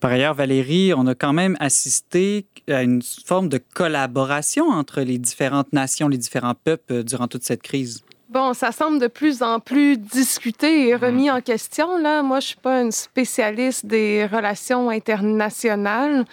Par 0.00 0.10
ailleurs, 0.10 0.34
Valérie, 0.34 0.92
on 0.96 1.06
a 1.06 1.14
quand 1.14 1.32
même 1.32 1.56
assisté 1.60 2.46
à 2.68 2.82
une 2.82 3.02
forme 3.02 3.48
de 3.48 3.60
collaboration 3.74 4.68
entre 4.68 5.00
les 5.02 5.18
différentes 5.18 5.72
nations, 5.72 6.08
les 6.08 6.18
différents 6.18 6.54
peuples 6.54 6.92
euh, 6.92 7.02
durant 7.04 7.28
toute 7.28 7.44
cette 7.44 7.62
crise. 7.62 8.02
Bon, 8.30 8.52
ça 8.52 8.72
semble 8.72 8.98
de 8.98 9.06
plus 9.06 9.42
en 9.44 9.60
plus 9.60 9.96
discuté 9.96 10.88
et 10.88 10.96
remis 10.96 11.30
en 11.30 11.40
question. 11.40 11.98
Là, 11.98 12.22
moi, 12.24 12.40
je 12.40 12.48
suis 12.48 12.56
pas 12.56 12.80
une 12.82 12.90
spécialiste 12.90 13.86
des 13.86 14.26
relations 14.26 14.90
internationales. 14.90 16.24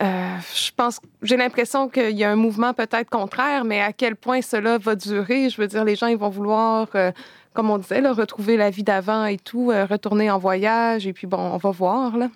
Euh, 0.00 0.36
je 0.54 0.70
pense, 0.76 1.00
j'ai 1.22 1.36
l'impression 1.36 1.88
qu'il 1.88 2.16
y 2.16 2.24
a 2.24 2.30
un 2.32 2.36
mouvement 2.36 2.74
peut-être 2.74 3.08
contraire, 3.08 3.64
mais 3.64 3.80
à 3.80 3.92
quel 3.92 4.16
point 4.16 4.42
cela 4.42 4.78
va 4.78 4.96
durer? 4.96 5.48
Je 5.50 5.60
veux 5.60 5.68
dire, 5.68 5.84
les 5.84 5.94
gens 5.94 6.08
ils 6.08 6.16
vont 6.16 6.28
vouloir, 6.30 6.88
euh, 6.96 7.12
comme 7.54 7.70
on 7.70 7.78
disait, 7.78 8.00
là, 8.00 8.12
retrouver 8.12 8.56
la 8.56 8.68
vie 8.70 8.82
d'avant 8.82 9.24
et 9.24 9.38
tout, 9.38 9.70
euh, 9.70 9.86
retourner 9.86 10.30
en 10.30 10.38
voyage 10.38 11.06
et 11.06 11.12
puis 11.12 11.26
bon, 11.26 11.38
on 11.38 11.56
va 11.56 11.70
voir 11.70 12.16
là. 12.16 12.28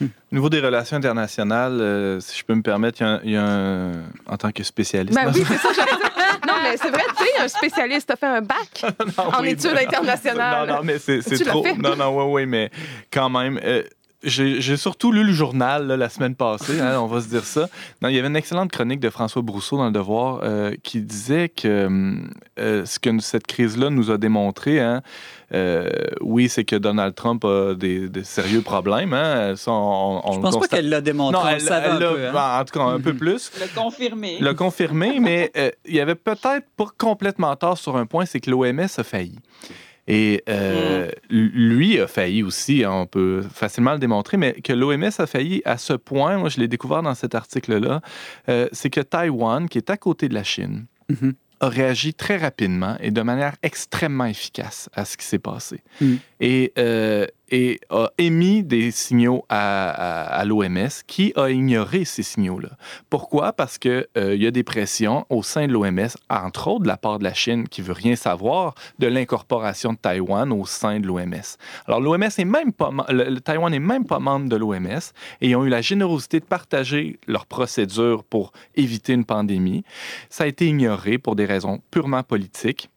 Au 0.00 0.06
niveau 0.34 0.48
des 0.50 0.60
relations 0.60 0.96
internationales, 0.96 1.78
euh, 1.80 2.18
si 2.18 2.36
je 2.38 2.44
peux 2.44 2.54
me 2.54 2.62
permettre, 2.62 3.00
il 3.00 3.04
y 3.04 3.06
a 3.06 3.12
un- 3.12 3.20
il 3.24 3.30
y 3.30 3.36
a 3.36 3.44
un, 3.46 3.92
en 4.26 4.36
tant 4.36 4.50
que 4.50 4.62
spécialiste. 4.64 5.14
Ben 5.14 5.30
oui, 5.32 5.44
c'est 5.46 5.56
ça, 5.58 5.68
j'allais 5.74 5.90
dire. 5.92 6.10
Non, 6.46 6.54
mais 6.62 6.76
c'est 6.76 6.90
vrai, 6.90 7.02
tu 7.16 7.24
sais, 7.24 7.42
un 7.42 7.48
spécialiste 7.48 8.10
a 8.10 8.16
fait 8.16 8.26
un 8.26 8.42
bac 8.42 8.82
non, 9.16 9.24
en 9.34 9.40
oui, 9.40 9.50
études 9.50 9.70
non. 9.72 9.78
internationales. 9.78 10.68
Non, 10.68 10.74
non, 10.76 10.80
mais 10.82 10.98
c'est 10.98 11.20
Tu 11.22 11.38
trop. 11.44 11.62
fait? 11.62 11.74
Non, 11.76 11.96
non, 11.96 12.14
oui, 12.16 12.24
oui, 12.42 12.46
mais 12.46 12.70
quand 13.12 13.30
même. 13.30 13.58
euh, 13.64 13.82
j'ai 14.24 14.76
surtout 14.76 15.12
lu 15.12 15.22
le 15.24 15.32
journal 15.32 15.86
là, 15.86 15.96
la 15.96 16.08
semaine 16.08 16.34
passée, 16.34 16.80
hein, 16.80 16.98
on 17.00 17.06
va 17.06 17.20
se 17.20 17.28
dire 17.28 17.44
ça. 17.44 17.68
Non, 18.02 18.08
il 18.08 18.14
y 18.16 18.18
avait 18.18 18.28
une 18.28 18.36
excellente 18.36 18.70
chronique 18.72 19.00
de 19.00 19.10
François 19.10 19.42
Brousseau 19.42 19.76
dans 19.76 19.86
Le 19.86 19.92
Devoir 19.92 20.40
euh, 20.42 20.72
qui 20.82 21.00
disait 21.00 21.48
que 21.48 21.86
hum, 21.86 22.30
euh, 22.58 22.84
ce 22.86 22.98
que 22.98 23.10
cette 23.20 23.46
crise-là 23.46 23.90
nous 23.90 24.10
a 24.10 24.18
démontré, 24.18 24.80
hein, 24.80 25.02
euh, 25.52 25.88
oui, 26.20 26.48
c'est 26.48 26.64
que 26.64 26.76
Donald 26.76 27.14
Trump 27.14 27.44
a 27.44 27.74
des, 27.74 28.08
des 28.08 28.24
sérieux 28.24 28.62
problèmes. 28.62 29.12
Hein, 29.12 29.54
ça, 29.56 29.70
on, 29.72 30.20
on 30.24 30.32
Je 30.32 30.36
le 30.38 30.42
pense 30.42 30.58
pas 30.58 30.68
qu'elle 30.68 30.88
l'a 30.88 31.00
démontré, 31.00 31.38
Non, 31.40 31.44
on 31.46 31.48
elle, 31.48 31.54
le 31.54 31.60
savait 31.60 31.86
elle 31.86 31.92
un 31.92 31.98
l'a- 32.00 32.12
peu. 32.12 32.26
hein. 32.28 32.60
en 32.60 32.64
tout 32.64 32.78
cas, 32.78 32.84
un 32.84 33.00
peu 33.00 33.12
Mhm. 33.12 33.18
plus 33.18 33.52
Le 33.60 33.80
confirmer. 33.80 34.38
l'a 34.40 34.54
confirmé, 34.54 35.20
mais 35.20 35.52
euh, 35.56 35.70
il 35.86 35.94
y 35.94 36.00
avait 36.00 36.14
peut-être 36.14 36.40
pas 36.76 36.86
complètement 36.98 37.54
tort 37.56 37.78
sur 37.78 37.96
un 37.96 38.06
point, 38.06 38.24
c'est 38.26 38.40
que 38.40 38.50
l'OMS 38.50 38.80
a 38.98 39.04
failli. 39.04 39.38
Et 40.06 40.42
euh, 40.48 41.10
lui 41.30 41.98
a 41.98 42.06
failli 42.06 42.42
aussi, 42.42 42.84
hein, 42.84 42.92
on 42.92 43.06
peut 43.06 43.42
facilement 43.52 43.92
le 43.92 43.98
démontrer, 43.98 44.36
mais 44.36 44.52
que 44.52 44.72
l'OMS 44.72 45.10
a 45.18 45.26
failli 45.26 45.62
à 45.64 45.78
ce 45.78 45.94
point, 45.94 46.36
moi 46.38 46.48
je 46.50 46.60
l'ai 46.60 46.68
découvert 46.68 47.02
dans 47.02 47.14
cet 47.14 47.34
article-là, 47.34 48.00
euh, 48.48 48.68
c'est 48.72 48.90
que 48.90 49.00
Taïwan, 49.00 49.68
qui 49.68 49.78
est 49.78 49.88
à 49.90 49.96
côté 49.96 50.28
de 50.28 50.34
la 50.34 50.44
Chine, 50.44 50.86
Mhm. 51.10 51.34
a 51.60 51.68
réagi 51.68 52.12
très 52.14 52.36
rapidement 52.36 52.96
et 53.00 53.10
de 53.10 53.22
manière 53.22 53.54
extrêmement 53.62 54.24
efficace 54.26 54.88
à 54.94 55.04
ce 55.04 55.16
qui 55.16 55.24
s'est 55.24 55.38
passé. 55.38 55.82
Mhm. 56.00 56.18
Et, 56.40 56.72
euh, 56.78 57.26
et 57.54 57.78
a 57.88 58.08
émis 58.18 58.64
des 58.64 58.90
signaux 58.90 59.44
à, 59.48 60.42
l'OMS 60.44 60.88
qui 61.06 61.32
a 61.36 61.50
ignoré 61.50 62.04
ces 62.04 62.24
signaux-là. 62.24 62.70
Pourquoi? 63.08 63.52
Parce 63.52 63.78
qu'il 63.78 64.04
y 64.16 64.46
a 64.46 64.50
des 64.50 64.64
pressions 64.64 65.24
au 65.30 65.44
sein 65.44 65.68
de 65.68 65.72
l'OMS, 65.72 66.08
entre 66.28 66.66
autres 66.66 66.82
de 66.82 66.88
la 66.88 66.96
part 66.96 67.20
de 67.20 67.24
la 67.24 67.32
Chine, 67.32 67.68
qui 67.68 67.80
veut 67.80 67.92
rien 67.92 68.16
savoir 68.16 68.74
de 68.98 69.06
l'incorporation 69.06 69.92
de 69.92 69.98
Taïwan 69.98 70.52
au 70.52 70.66
sein 70.66 70.98
de 70.98 71.06
l'OMS. 71.06 71.56
Alors, 71.86 72.00
l'OMS 72.00 72.24
est 72.24 72.44
même 72.44 72.72
pas, 72.72 72.90
le 73.10 73.38
Taïwan 73.38 73.70
n'est 73.70 73.78
même 73.78 74.04
pas 74.04 74.18
membre 74.18 74.48
de 74.48 74.56
l'OMS 74.56 75.12
et 75.40 75.48
ils 75.48 75.54
ont 75.54 75.64
eu 75.64 75.68
la 75.68 75.80
générosité 75.80 76.40
de 76.40 76.44
partager 76.44 77.20
leurs 77.28 77.46
procédures 77.46 78.24
pour 78.24 78.50
éviter 78.74 79.12
une 79.12 79.24
pandémie. 79.24 79.84
Ça 80.28 80.42
a 80.42 80.46
été 80.48 80.66
ignoré 80.66 81.18
pour 81.18 81.36
des 81.36 81.44
raisons 81.44 81.80
purement 81.92 82.24
politiques. 82.24 82.90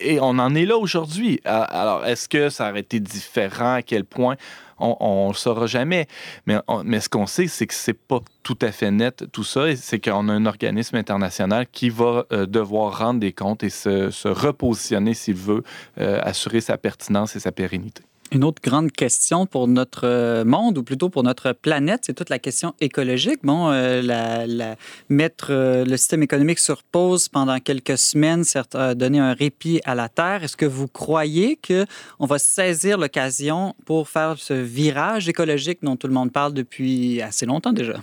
Et 0.00 0.18
on 0.20 0.38
en 0.38 0.54
est 0.54 0.66
là 0.66 0.76
aujourd'hui. 0.76 1.40
Ah, 1.44 1.62
Alors, 1.62 2.06
est-ce 2.06 2.28
que 2.28 2.48
ça 2.48 2.70
aurait 2.70 2.80
été 2.80 3.00
différent? 3.00 3.74
À 3.74 3.82
quel 3.82 4.04
point? 4.04 4.36
On 4.82 5.28
ne 5.28 5.34
saura 5.34 5.66
jamais. 5.66 6.06
Mais, 6.46 6.60
ce 7.00 7.08
qu'on 7.10 7.26
sait, 7.26 7.48
c'est 7.48 7.66
que 7.66 7.74
c'est 7.74 7.92
pas 7.92 8.20
tout 8.42 8.58
à 8.62 8.72
fait 8.72 8.90
net 8.90 9.24
tout 9.30 9.44
ça. 9.44 9.76
C'est 9.76 10.00
qu'on 10.00 10.30
a 10.30 10.32
un 10.32 10.46
organisme 10.46 10.96
international 10.96 11.66
qui 11.70 11.90
va 11.90 12.24
euh, 12.32 12.46
devoir 12.46 12.98
rendre 12.98 13.20
des 13.20 13.32
comptes 13.32 13.62
et 13.62 13.68
se, 13.68 14.10
se 14.10 14.28
repositionner, 14.28 15.12
s'il 15.12 15.34
veut, 15.34 15.62
euh, 16.00 16.18
assurer 16.22 16.62
sa 16.62 16.78
pertinence 16.78 17.36
et 17.36 17.40
sa 17.40 17.52
pérennité. 17.52 18.02
Une 18.32 18.44
autre 18.44 18.62
grande 18.62 18.92
question 18.92 19.44
pour 19.44 19.66
notre 19.66 20.06
euh, 20.06 20.44
monde, 20.44 20.78
ou 20.78 20.84
plutôt 20.84 21.08
pour 21.08 21.24
notre 21.24 21.52
planète, 21.52 22.02
c'est 22.04 22.14
toute 22.14 22.30
la 22.30 22.38
question 22.38 22.74
écologique. 22.80 23.40
Bon, 23.42 23.70
euh, 23.72 24.74
mettre 25.08 25.48
euh, 25.50 25.84
le 25.84 25.96
système 25.96 26.22
économique 26.22 26.60
sur 26.60 26.84
pause 26.84 27.28
pendant 27.28 27.58
quelques 27.58 27.98
semaines, 27.98 28.44
certes, 28.44 28.76
a 28.76 28.94
donné 28.94 29.18
un 29.18 29.32
répit 29.32 29.80
à 29.84 29.96
la 29.96 30.08
Terre. 30.08 30.44
Est-ce 30.44 30.56
que 30.56 30.66
vous 30.66 30.86
croyez 30.86 31.58
qu'on 31.66 32.26
va 32.26 32.38
saisir 32.38 32.98
l'occasion 32.98 33.74
pour 33.84 34.08
faire 34.08 34.36
ce 34.38 34.54
virage 34.54 35.28
écologique 35.28 35.80
dont 35.82 35.96
tout 35.96 36.06
le 36.06 36.14
monde 36.14 36.30
parle 36.30 36.54
depuis 36.54 37.20
assez 37.22 37.46
longtemps 37.46 37.72
déjà? 37.72 38.00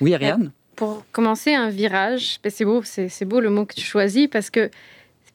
Oui, 0.00 0.12
Ariane? 0.12 0.50
Pour 0.74 1.04
commencer 1.12 1.54
un 1.54 1.70
virage, 1.70 2.40
ben, 2.42 2.50
c'est 2.50 2.64
beau, 2.64 2.82
c'est 2.82 3.24
beau 3.24 3.38
le 3.38 3.50
mot 3.50 3.64
que 3.64 3.74
tu 3.74 3.84
choisis 3.84 4.26
parce 4.26 4.50
que 4.50 4.70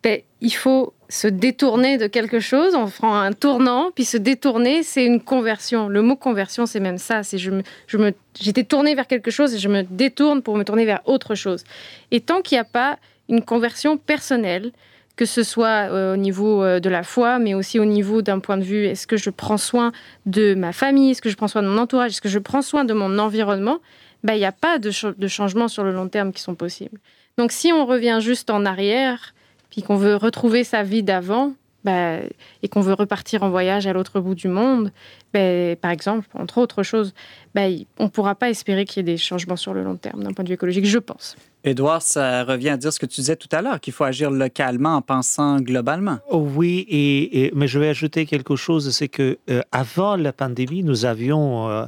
ben, 0.06 0.22
il 0.40 0.54
faut 0.54 0.94
se 1.10 1.28
détourner 1.28 1.98
de 1.98 2.06
quelque 2.06 2.40
chose, 2.40 2.76
on 2.76 2.88
prend 2.88 3.18
un 3.20 3.34
tournant, 3.34 3.90
puis 3.96 4.06
se 4.06 4.18
détourner, 4.18 4.84
c'est 4.84 5.04
une 5.04 5.20
conversion. 5.20 5.90
Le 5.90 6.04
mot 6.04 6.16
conversion, 6.16 6.68
c'est 6.68 6.80
même 6.80 7.00
ça. 7.00 7.24
C'est 7.24 7.40
je 7.40 7.50
me, 7.50 8.14
j'étais 8.40 8.64
tournée 8.64 8.94
vers 8.94 9.08
quelque 9.08 9.32
chose 9.32 9.56
et 9.56 9.58
je 9.58 9.68
me 9.68 9.82
détourne 9.82 10.44
pour 10.44 10.58
me 10.58 10.64
tourner 10.64 10.86
vers 10.86 11.02
autre 11.06 11.34
chose. 11.34 11.64
Et 12.12 12.22
tant 12.22 12.44
qu'il 12.44 12.56
n'y 12.58 12.60
a 12.60 12.66
pas 12.66 13.00
une 13.30 13.42
conversion 13.42 13.98
personnelle, 13.98 14.74
que 15.16 15.26
ce 15.26 15.42
soit 15.42 15.90
euh, 15.90 16.14
au 16.14 16.18
niveau 16.18 16.62
euh, 16.62 16.80
de 16.80 16.90
la 16.90 17.02
foi, 17.02 17.40
mais 17.40 17.56
aussi 17.56 17.80
au 17.80 17.86
niveau 17.86 18.22
d'un 18.22 18.38
point 18.40 18.58
de 18.58 18.64
vue, 18.64 18.86
est-ce 18.86 19.08
que 19.08 19.18
je 19.18 19.32
prends 19.32 19.58
soin 19.58 19.92
de 20.28 20.54
ma 20.54 20.72
famille, 20.72 21.12
est-ce 21.12 21.22
que 21.24 21.32
je 21.32 21.36
prends 21.36 21.48
soin 21.48 21.64
de 21.64 21.68
mon 21.68 21.80
entourage, 21.80 22.12
est-ce 22.12 22.22
que 22.22 22.30
je 22.30 22.38
prends 22.38 22.62
soin 22.62 22.86
de 22.86 22.94
mon 22.94 23.18
environnement, 23.18 23.80
ben, 24.24 24.34
il 24.34 24.40
n'y 24.40 24.46
a 24.46 24.52
pas 24.52 24.78
de, 24.78 24.92
ch- 24.92 25.18
de 25.18 25.28
changements 25.28 25.68
sur 25.68 25.84
le 25.84 25.92
long 25.92 26.10
terme 26.10 26.32
qui 26.32 26.44
sont 26.44 26.54
possibles. 26.54 27.00
Donc 27.40 27.52
si 27.52 27.74
on 27.74 27.88
revient 27.88 28.20
juste 28.22 28.52
en 28.52 28.66
arrière, 28.66 29.34
puis 29.76 29.84
qu'on 29.84 29.98
veut 29.98 30.16
retrouver 30.16 30.64
sa 30.64 30.84
vie 30.84 31.04
d'avant, 31.04 31.52
ben, 31.84 32.22
et 32.64 32.70
qu'on 32.70 32.80
veut 32.80 32.94
repartir 32.94 33.44
en 33.44 33.50
voyage 33.50 33.86
à 33.88 33.92
l'autre 33.94 34.22
bout 34.22 34.36
du 34.36 34.48
monde, 34.48 34.90
ben, 35.34 35.76
par 35.76 35.92
exemple, 35.92 36.26
entre 36.34 36.60
autres 36.60 36.82
choses, 36.82 37.14
ben, 37.54 37.78
on 38.00 38.06
ne 38.06 38.10
pourra 38.10 38.36
pas 38.36 38.50
espérer 38.50 38.86
qu'il 38.86 39.02
y 39.06 39.10
ait 39.10 39.14
des 39.14 39.18
changements 39.18 39.58
sur 39.58 39.74
le 39.74 39.84
long 39.84 39.98
terme 39.98 40.24
d'un 40.24 40.32
point 40.32 40.44
de 40.44 40.50
vue 40.50 40.56
écologique, 40.56 40.86
je 40.86 40.98
pense. 40.98 41.36
Édouard, 41.66 42.02
ça 42.02 42.46
revient 42.46 42.70
à 42.70 42.78
dire 42.78 42.94
ce 42.94 43.00
que 43.00 43.06
tu 43.06 43.20
disais 43.20 43.36
tout 43.36 43.50
à 43.52 43.62
l'heure, 43.62 43.82
qu'il 43.82 43.92
faut 43.92 44.06
agir 44.06 44.32
localement 44.32 44.96
en 44.96 45.02
pensant 45.02 45.60
globalement. 45.60 46.20
Oh 46.30 46.38
oui, 46.56 46.86
et, 46.90 47.46
et- 47.48 47.52
mais 47.54 47.68
je 47.68 47.78
vais 47.80 47.90
ajouter 47.90 48.26
quelque 48.26 48.56
chose, 48.56 48.90
c'est 48.92 49.10
que 49.10 49.38
euh, 49.50 49.62
avant 49.74 50.16
la 50.16 50.32
pandémie, 50.32 50.84
nous 50.84 51.04
avions 51.06 51.68
euh, 51.70 51.86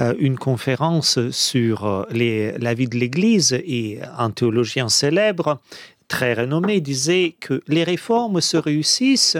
euh, 0.00 0.14
une 0.18 0.36
conférence 0.36 1.18
sur 1.30 2.06
les- 2.10 2.58
la 2.58 2.74
vie 2.74 2.88
de 2.88 2.96
l'Église 2.96 3.52
et 3.52 4.00
un 4.18 4.30
théologien 4.30 4.88
célèbre 4.88 5.60
très 6.08 6.34
renommé 6.34 6.80
disait 6.80 7.36
que 7.40 7.62
les 7.66 7.84
réformes 7.84 8.40
se 8.40 8.56
réussissent 8.56 9.38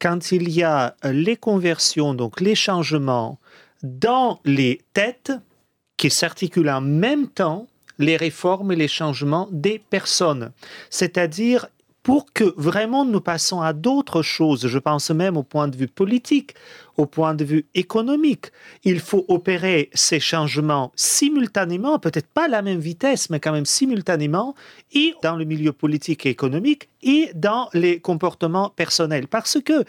quand 0.00 0.32
il 0.32 0.50
y 0.50 0.62
a 0.62 0.96
les 1.04 1.36
conversions, 1.36 2.14
donc 2.14 2.40
les 2.40 2.54
changements 2.54 3.38
dans 3.82 4.40
les 4.44 4.80
têtes 4.92 5.32
qui 5.96 6.10
s'articulent 6.10 6.70
en 6.70 6.80
même 6.80 7.28
temps 7.28 7.66
les 7.98 8.16
réformes 8.16 8.72
et 8.72 8.76
les 8.76 8.88
changements 8.88 9.48
des 9.52 9.78
personnes. 9.78 10.52
C'est-à-dire 10.90 11.68
pour 12.04 12.32
que 12.34 12.44
vraiment 12.58 13.06
nous 13.06 13.22
passons 13.22 13.62
à 13.62 13.72
d'autres 13.72 14.20
choses, 14.22 14.68
je 14.68 14.78
pense 14.78 15.10
même 15.10 15.38
au 15.38 15.42
point 15.42 15.68
de 15.68 15.76
vue 15.76 15.88
politique, 15.88 16.54
au 16.98 17.06
point 17.06 17.34
de 17.34 17.44
vue 17.44 17.66
économique, 17.74 18.52
il 18.84 19.00
faut 19.00 19.24
opérer 19.28 19.88
ces 19.94 20.20
changements 20.20 20.92
simultanément, 20.96 21.98
peut-être 21.98 22.28
pas 22.28 22.44
à 22.44 22.48
la 22.48 22.60
même 22.60 22.78
vitesse, 22.78 23.30
mais 23.30 23.40
quand 23.40 23.52
même 23.52 23.64
simultanément, 23.64 24.54
et 24.92 25.14
dans 25.22 25.34
le 25.34 25.46
milieu 25.46 25.72
politique 25.72 26.26
et 26.26 26.30
économique, 26.30 26.90
et 27.02 27.30
dans 27.34 27.70
les 27.72 27.98
comportements 28.00 28.68
personnels. 28.68 29.26
Parce 29.26 29.58
que 29.64 29.84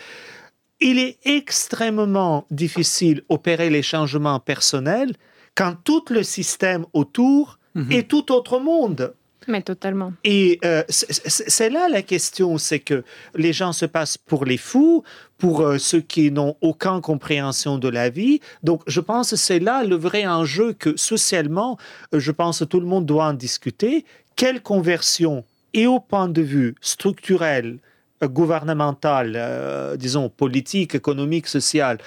il 0.80 1.00
est 1.00 1.18
extrêmement 1.26 2.46
difficile 2.50 3.24
d'opérer 3.30 3.70
les 3.70 3.84
changements 3.84 4.40
personnels 4.40 5.14
quand 5.54 5.76
tout 5.84 6.06
le 6.10 6.24
système 6.24 6.86
autour 6.94 7.60
Mhm. 7.76 7.92
est 7.92 8.08
tout 8.10 8.32
autre 8.32 8.60
monde. 8.60 9.14
Mais 9.48 9.62
totalement. 9.62 10.12
Et 10.24 10.60
euh, 10.66 10.84
c'est- 10.90 11.70
là 11.70 11.88
la 11.90 12.02
question, 12.02 12.58
c'est 12.58 12.80
que 12.80 13.04
les 13.36 13.54
gens 13.54 13.74
se 13.74 13.86
passent 13.86 14.18
pour 14.18 14.46
les 14.46 14.58
fous, 14.58 15.04
pour 15.38 15.62
euh, 15.62 15.78
ceux 15.78 16.02
qui 16.02 16.32
n'ont 16.32 16.56
aucune 16.62 17.02
compréhension 17.02 17.78
de 17.78 17.88
la 17.90 18.10
vie. 18.10 18.40
Donc, 18.64 18.82
je 18.88 19.02
pense 19.02 19.32
que 19.32 19.36
c'est 19.36 19.60
là 19.60 19.84
le 19.84 19.96
vrai 19.96 20.26
enjeu 20.26 20.74
que 20.74 20.98
socialement, 20.98 21.78
euh, 22.14 22.20
je 22.20 22.32
pense 22.32 22.60
que 22.60 22.66
tout 22.66 22.80
le 22.80 22.88
monde 22.88 23.06
doit 23.06 23.26
en 23.28 23.34
discuter. 23.34 24.06
Quelle 24.36 24.62
conversion, 24.62 25.44
et 25.74 25.88
au 25.88 26.00
point 26.00 26.28
de 26.28 26.42
vue 26.42 26.76
structurel, 26.82 27.78
gouvernemental, 28.24 29.98
disons 29.98 30.30
politique, 30.30 30.96
économique, 30.96 31.48
social, 31.48 31.98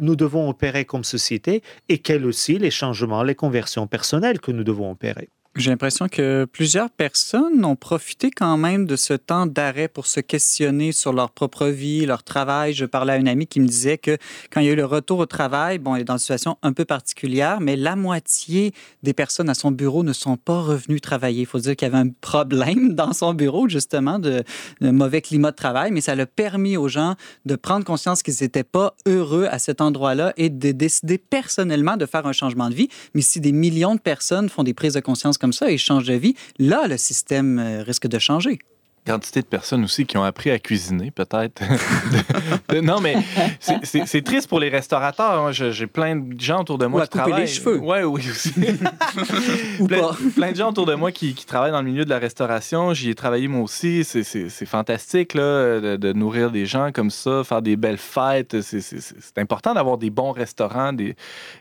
nous 0.00 0.16
devons 0.16 0.48
opérer 0.48 0.84
comme 0.84 1.04
société, 1.04 1.62
et 1.88 1.98
quels 1.98 2.24
aussi 2.24 2.58
les 2.58 2.70
changements, 2.70 3.22
les 3.24 3.34
conversions 3.34 3.86
personnelles 3.86 4.40
que 4.40 4.52
nous 4.52 4.64
devons 4.64 4.90
opérer. 4.92 5.28
J'ai 5.56 5.70
l'impression 5.70 6.06
que 6.06 6.44
plusieurs 6.44 6.90
personnes 6.90 7.64
ont 7.64 7.76
profité 7.76 8.30
quand 8.30 8.58
même 8.58 8.84
de 8.84 8.94
ce 8.94 9.14
temps 9.14 9.46
d'arrêt 9.46 9.88
pour 9.88 10.06
se 10.06 10.20
questionner 10.20 10.92
sur 10.92 11.14
leur 11.14 11.30
propre 11.30 11.68
vie, 11.68 12.04
leur 12.04 12.22
travail. 12.22 12.74
Je 12.74 12.84
parlais 12.84 13.14
à 13.14 13.16
une 13.16 13.26
amie 13.26 13.46
qui 13.46 13.60
me 13.60 13.66
disait 13.66 13.96
que 13.96 14.18
quand 14.50 14.60
il 14.60 14.66
y 14.66 14.68
a 14.68 14.72
eu 14.72 14.76
le 14.76 14.84
retour 14.84 15.18
au 15.18 15.24
travail, 15.24 15.78
bon, 15.78 15.94
elle 15.94 16.02
est 16.02 16.04
dans 16.04 16.16
une 16.16 16.18
situation 16.18 16.58
un 16.62 16.74
peu 16.74 16.84
particulière, 16.84 17.62
mais 17.62 17.74
la 17.74 17.96
moitié 17.96 18.74
des 19.02 19.14
personnes 19.14 19.48
à 19.48 19.54
son 19.54 19.70
bureau 19.70 20.02
ne 20.02 20.12
sont 20.12 20.36
pas 20.36 20.60
revenues 20.60 21.00
travailler. 21.00 21.40
Il 21.40 21.46
faut 21.46 21.58
dire 21.58 21.74
qu'il 21.74 21.88
y 21.88 21.90
avait 21.90 22.06
un 22.06 22.10
problème 22.20 22.94
dans 22.94 23.14
son 23.14 23.32
bureau, 23.32 23.66
justement, 23.66 24.18
de, 24.18 24.44
mauvais 24.82 25.22
climat 25.22 25.52
de 25.52 25.56
travail, 25.56 25.90
mais 25.90 26.02
ça 26.02 26.14
l'a 26.14 26.26
permis 26.26 26.76
aux 26.76 26.88
gens 26.88 27.14
de 27.46 27.56
prendre 27.56 27.86
conscience 27.86 28.22
qu'ils 28.22 28.36
n'étaient 28.42 28.62
pas 28.62 28.94
heureux 29.06 29.46
à 29.50 29.58
cet 29.58 29.80
endroit-là 29.80 30.34
et 30.36 30.50
de 30.50 30.72
décider 30.72 31.16
personnellement 31.16 31.96
de 31.96 32.04
faire 32.04 32.26
un 32.26 32.32
changement 32.32 32.68
de 32.68 32.74
vie. 32.74 32.90
Mais 33.14 33.22
si 33.22 33.40
des 33.40 33.52
millions 33.52 33.94
de 33.94 34.00
personnes 34.00 34.50
font 34.50 34.62
des 34.62 34.74
prises 34.74 34.92
de 34.92 35.00
conscience 35.00 35.38
ça 35.52 35.70
et 35.70 35.78
changent 35.78 36.06
de 36.06 36.14
vie, 36.14 36.34
là, 36.58 36.86
le 36.88 36.96
système 36.96 37.58
euh, 37.58 37.82
risque 37.82 38.06
de 38.06 38.18
changer. 38.18 38.58
Quantité 39.06 39.40
de 39.40 39.46
personnes 39.46 39.84
aussi 39.84 40.04
qui 40.06 40.18
ont 40.18 40.24
appris 40.24 40.50
à 40.50 40.58
cuisiner, 40.58 41.10
peut-être. 41.10 41.62
Non, 42.82 43.00
mais 43.00 43.16
c'est- 43.60 44.22
triste 44.22 44.48
pour 44.48 44.60
les 44.60 44.68
restaurateurs. 44.68 45.40
Moi, 45.40 45.52
je- 45.52 45.70
J'ai 45.70 45.86
plein 45.86 46.16
de 46.16 46.38
gens 46.40 46.60
autour 46.60 46.78
de 46.78 46.86
moi 46.86 47.00
Ou 47.00 47.04
à 47.04 47.06
qui 47.06 47.12
couper 47.12 47.24
les 47.24 47.30
travaillent. 47.30 47.48
cheveux. 47.48 47.78
Ouais, 47.78 48.02
oui, 48.04 48.22
aussi. 48.28 48.52
Ou 49.80 49.86
plein, 49.86 50.00
pas. 50.00 50.16
plein 50.34 50.52
de 50.52 50.56
gens 50.56 50.70
autour 50.70 50.84
de 50.86 50.94
moi 50.94 51.12
qui, 51.12 51.34
qui 51.34 51.46
travaillent 51.46 51.70
dans 51.72 51.80
le 51.82 51.88
milieu 51.88 52.04
de 52.04 52.10
la 52.10 52.18
restauration. 52.18 52.92
J'y 52.92 53.10
ai 53.10 53.14
travaillé 53.14 53.48
moi 53.48 53.62
aussi. 53.62 54.04
C'est- 54.04 54.24
fantastique 54.66 55.34
là, 55.34 55.80
de, 55.80 55.96
de 55.96 56.12
nourrir 56.12 56.50
des 56.50 56.66
gens 56.66 56.90
comme 56.92 57.10
ça, 57.10 57.42
faire 57.44 57.62
des 57.62 57.76
belles 57.76 57.98
fêtes. 57.98 58.60
C'est- 58.60 59.38
important 59.38 59.74
d'avoir 59.74 59.96
des 59.98 60.10
bons 60.10 60.32
restaurants 60.32 60.92
des, 60.92 61.14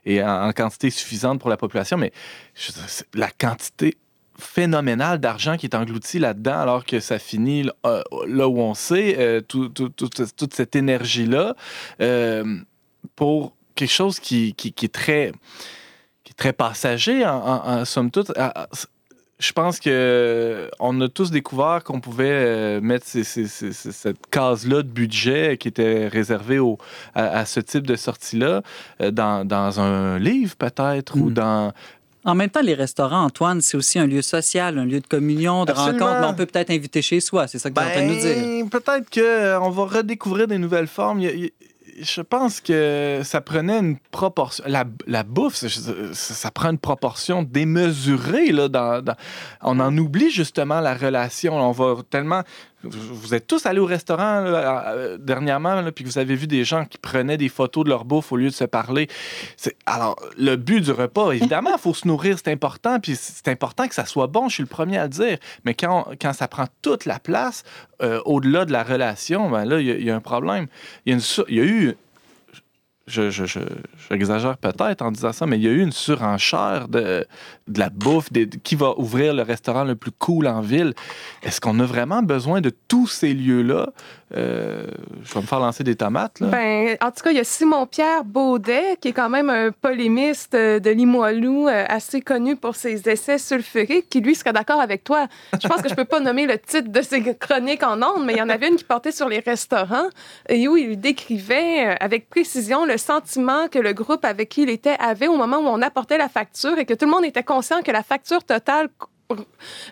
et 0.05 0.21
en, 0.23 0.47
en 0.47 0.51
quantité 0.51 0.89
suffisante 0.89 1.39
pour 1.39 1.49
la 1.49 1.58
population, 1.58 1.97
mais 1.97 2.12
je 2.55 2.71
la 3.13 3.29
quantité 3.29 3.95
phénoménale 4.38 5.19
d'argent 5.19 5.58
qui 5.58 5.65
est 5.65 5.76
englouti 5.76 6.19
là-dedans 6.19 6.60
alors 6.60 6.86
que 6.86 7.00
ça 7.00 7.19
finit 7.19 7.63
là, 7.63 7.74
euh, 7.86 8.02
là 8.28 8.48
où 8.48 8.60
on 8.60 8.74
sait, 8.74 9.15
euh, 9.17 9.41
tout- 9.41 9.69
tout- 9.69 9.89
tout- 9.89 10.10
toute 10.10 10.54
cette 10.54 10.76
énergie-là, 10.76 11.56
euh, 12.02 12.58
pour 13.15 13.56
quelque 13.76 13.91
chose 13.91 14.19
qui, 14.19 14.54
qui- 14.56 14.74
qui 14.74 14.86
est 14.86 14.93
très 14.93 15.32
qui 16.24 16.32
est 16.32 16.36
très 16.36 16.54
passager 16.54 17.24
en, 17.26 17.36
en- 17.38 17.67
en 17.82 17.86
somme 17.86 18.10
toute. 18.12 18.32
Ah, 18.36 18.52
ah, 18.56 18.67
Je 19.38 19.52
pense 19.52 19.82
que 19.82 20.71
on 20.80 21.00
a 21.02 21.10
tous 21.10 21.30
découvert 21.30 21.84
qu'on 21.84 22.00
pouvait 22.00 22.80
mettre 22.80 23.06
ces- 23.06 23.26
ces- 23.26 23.48
ces- 23.50 23.74
ces- 23.74 23.91
cette 23.91 24.26
case-là 24.32 24.82
de 24.82 24.88
budget 24.88 25.58
qui 25.60 25.67
était 25.67 26.08
réservée 26.08 26.58
au, 26.58 26.78
à, 27.13 27.39
à 27.39 27.45
ce 27.45 27.60
type 27.60 27.86
de 27.86 27.98
sortie-là 27.98 28.62
dans, 29.12 29.45
dans 29.45 29.82
un 29.82 30.17
livre 30.19 30.56
peut-être 30.56 31.17
ou 31.17 31.30
Mm. 31.30 31.34
dans 31.34 31.74
En 32.26 32.36
même 32.36 32.50
temps, 32.50 32.62
les 32.62 32.74
restaurants, 32.74 33.24
Antoine, 33.26 33.62
c'est 33.62 33.78
aussi 33.78 34.00
un 34.00 34.08
lieu 34.08 34.22
social, 34.22 34.78
un 34.80 34.86
lieu 34.86 35.00
de 35.00 35.08
communion, 35.08 35.64
de 35.66 35.72
Absolument. 35.72 36.06
rencontre. 36.08 36.22
mais 36.22 36.28
on 36.28 36.34
peut 36.34 36.46
peut-être 36.48 36.72
inviter 36.72 37.02
chez 37.02 37.20
soi. 37.20 37.48
C'est 37.48 37.60
ça 37.60 37.70
que 37.70 37.76
tu 37.76 37.82
es 37.82 37.86
en 37.86 37.92
train 37.92 38.02
de 38.08 38.14
nous 38.14 38.20
dire. 38.20 38.36
Ben, 38.66 38.70
Peut-être 38.70 39.10
qu'on 39.62 39.70
va 39.70 39.86
redécouvrir 39.86 40.48
des 40.48 40.58
nouvelles 40.58 40.88
formes. 40.88 41.22
Je 42.02 42.22
pense 42.22 42.60
que 42.60 43.22
ça 43.24 43.40
prenait 43.40 43.78
une 43.80 43.98
proportion. 44.12 44.66
La, 44.68 44.84
la 45.08 45.24
bouffe, 45.24 45.56
ça, 45.56 45.70
ça- 45.70 46.34
ça 46.34 46.52
prend 46.52 46.72
une 46.72 46.78
proportion 46.78 47.42
démesurée. 47.44 48.52
Là, 48.52 48.68
dans, 48.68 49.02
dans- 49.02 49.16
on 49.62 49.80
en 49.80 49.96
oublie 49.98 50.30
justement 50.30 50.82
la 50.82 50.94
relation. 50.96 51.56
On 51.56 51.72
va 51.72 51.96
tellement. 52.10 52.42
Vous 52.89 53.34
êtes 53.34 53.48
tous 53.48 53.65
allés 53.65 53.80
au 53.80 53.86
restaurant 53.86 54.43
dernièrement, 55.19 55.84
puis 55.93 56.06
vous 56.06 56.17
avez 56.17 56.36
vu 56.36 56.48
des 56.48 56.63
gens 56.63 56.86
qui 56.86 56.98
prenaient 56.98 57.38
des 57.38 57.50
photos 57.50 57.84
de 57.84 57.89
leur 57.89 58.06
bouffe 58.06 58.32
au 58.32 58.38
lieu 58.38 58.50
de 58.50 58.54
se 58.54 58.63
parler. 58.65 59.08
Alors, 59.86 60.15
le 60.38 60.56
but 60.56 60.82
du 60.82 60.91
repas, 60.91 61.32
évidemment, 61.32 61.71
il 61.74 61.80
faut 61.80 61.93
se 61.93 62.08
nourrir, 62.08 62.38
c'est 62.38 62.52
important, 62.52 63.00
puis 63.00 63.15
c'est 63.15 63.48
important 63.48 63.88
que 63.88 63.95
ça 63.95 64.06
soit 64.06 64.28
bon, 64.28 64.50
je 64.50 64.56
suis 64.56 64.63
le 64.63 64.69
premier 64.69 64.98
à 64.98 65.04
le 65.04 65.10
dire. 65.10 65.38
Mais 65.63 65.74
quand, 65.74 66.08
quand 66.21 66.34
ça 66.34 66.48
prend 66.48 66.65
toute 66.82 67.06
la 67.06 67.19
place, 67.19 67.63
euh, 68.02 68.21
au-delà 68.26 68.65
de 68.65 68.71
la 68.71 68.84
relation, 68.84 69.50
ben 69.50 69.65
là, 69.65 69.80
il 69.80 70.04
y, 70.04 70.10
a- 70.12 70.15
un 70.15 70.19
problème. 70.19 70.67
Il 71.06 71.13
y 71.50 71.60
a, 71.60 71.63
eu, 71.63 71.95
je- 73.08 73.30
j'exagère 74.10 74.58
peut-être 74.58 75.02
en 75.02 75.12
disant 75.12 75.32
ça, 75.32 75.45
mais 75.45 75.58
il 75.58 75.63
y 75.63 75.67
a 75.67 75.71
eu 75.71 75.82
une 75.82 75.91
surenchère 75.91 76.88
de, 76.88 77.26
de 77.67 77.80
la 77.80 77.89
bouffe, 77.89 78.30
qui 78.63 78.75
va 78.75 78.97
ouvrir 78.99 79.34
le 79.34 79.41
restaurant 79.41 79.84
le 79.84 79.95
plus 79.95 80.12
cool 80.12 80.47
en 80.47 80.62
ville. 80.62 80.93
Est-ce 81.41 81.60
qu'on 81.60 81.80
a 81.80 81.86
vraiment 81.86 82.21
besoin 82.21 82.62
de 82.62 82.71
tous 82.88 83.08
ces 83.08 83.34
lieux-là? 83.34 83.89
Euh, 84.36 84.86
je 85.23 85.34
vais 85.34 85.41
me 85.41 85.45
faire 85.45 85.60
lancer 85.60 85.84
des 85.84 85.95
tomates. 85.95 86.38
Ben, 86.41 86.97
en 87.01 87.12
tout 87.12 87.23
cas, 87.23 87.32
il 87.32 87.38
y 87.38 87.39
a 87.39 87.43
Simon-Pierre 87.43 88.23
Baudet, 88.23 88.97
qui 88.99 89.10
est 89.10 89.13
quand 89.13 89.30
même 89.30 89.49
un 89.49 89.71
polémiste 89.71 90.56
euh, 90.56 90.80
de 90.80 90.89
Limoilou, 90.89 91.67
euh, 91.67 91.86
assez 91.88 92.21
connu 92.21 92.56
pour 92.56 92.75
ses 92.75 93.08
essais 93.08 93.38
sulfuriques, 93.38 94.10
qui, 94.10 94.21
lui, 94.21 94.36
serait 94.36 94.54
d'accord 94.54 94.82
avec 94.82 95.04
toi. 95.04 95.28
Je 95.62 95.67
pense 95.67 95.82
que 95.82 95.89
je 95.89 95.95
peux 95.95 96.06
pas 96.06 96.19
nommer 96.21 96.47
le 96.47 96.58
titre 96.58 96.89
de 96.89 97.01
ses 97.01 97.36
chroniques 97.36 97.84
en 97.84 98.01
ondes, 98.01 98.25
mais 98.25 98.34
il 98.34 98.39
y 98.39 98.41
en 98.41 98.49
avait 98.49 98.67
une 98.67 98.75
qui 98.75 98.84
portait 98.84 99.12
sur 99.12 99.30
les 99.30 99.39
restaurants 99.39 100.08
et 100.49 100.67
où 100.67 100.75
il 100.75 100.99
décrivait 100.99 101.95
avec 101.99 102.30
précision 102.30 102.86
le 102.86 102.97
sentiment 102.97 103.67
que 103.69 103.80
le 103.80 103.93
groupe 103.93 104.25
avec 104.25 104.49
qui 104.49 104.63
il 104.63 104.69
était 104.69 104.97
avait 104.99 105.28
au 105.28 105.38
moment 105.38 105.58
où 105.58 105.67
on 105.67 105.82
apportait 105.82 106.17
la 106.17 106.30
facture 106.30 106.78
et 106.78 106.86
que 106.86 106.93
tout 106.93 107.06
le 107.06 107.12
monde 107.12 107.25
était 107.25 107.43
conscient 107.56 107.82
que 107.82 107.91
la 107.91 108.04
facture 108.04 108.44
totale 108.44 108.89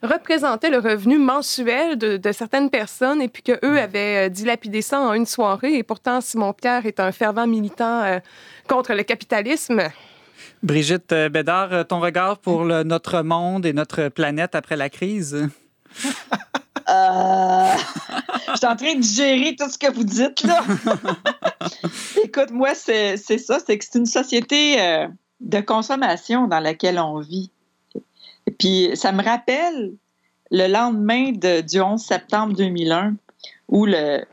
représentait 0.03 0.69
le 0.69 0.79
revenu 0.79 1.17
mensuel 1.17 1.97
de, 1.97 2.17
de 2.17 2.31
certaines 2.31 2.69
personnes 2.69 3.21
et 3.21 3.27
puis 3.29 3.41
qu'eux 3.41 3.77
avaient 3.79 4.27
euh, 4.27 4.29
dilapidé 4.29 4.81
ça 4.81 4.99
en 4.99 5.13
une 5.13 5.25
soirée. 5.25 5.75
Et 5.77 5.83
pourtant, 5.83 6.19
Simon-Pierre 6.21 6.85
est 6.85 6.99
un 6.99 7.11
fervent 7.11 7.47
militant 7.47 8.03
euh, 8.03 8.19
contre 8.67 8.93
le 8.93 9.03
capitalisme. 9.03 9.81
Brigitte 10.61 11.11
euh, 11.13 11.29
Bédard, 11.29 11.87
ton 11.87 11.99
regard 12.01 12.37
pour 12.39 12.63
le- 12.65 12.83
notre 12.83 13.21
monde 13.21 13.65
et 13.65 13.73
notre 13.73 14.09
planète 14.09 14.55
après 14.55 14.75
la 14.77 14.89
crise? 14.89 15.47
Euh, 16.89 17.69
je 18.51 18.57
suis 18.57 18.67
en 18.67 18.75
train 18.75 18.93
de 18.95 18.99
digérer 18.99 19.55
tout 19.57 19.69
ce 19.69 19.77
que 19.77 19.89
vous 19.93 20.03
dites, 20.03 20.43
là. 20.43 20.61
Écoute, 22.25 22.51
moi, 22.51 22.75
c'est 22.75 23.15
c'est 23.15 23.37
ça, 23.37 23.59
c'est 23.65 23.77
que 23.77 23.85
c'est 23.89 23.97
une 23.99 24.05
société 24.05 24.81
euh, 24.81 25.07
de 25.43 25.59
consommation 25.59 26.47
dans 26.47 26.59
laquelle 26.59 26.97
on 26.99 27.19
vit. 27.19 27.51
Puis, 28.57 28.91
ça 28.95 29.11
me 29.11 29.23
rappelle 29.23 29.93
le 30.51 30.67
lendemain 30.67 31.31
de- 31.31 31.61
du 31.61 31.79
11 31.81 32.01
septembre 32.01 32.53
2001, 32.55 33.15
où 33.69 33.85
le, 33.85 34.23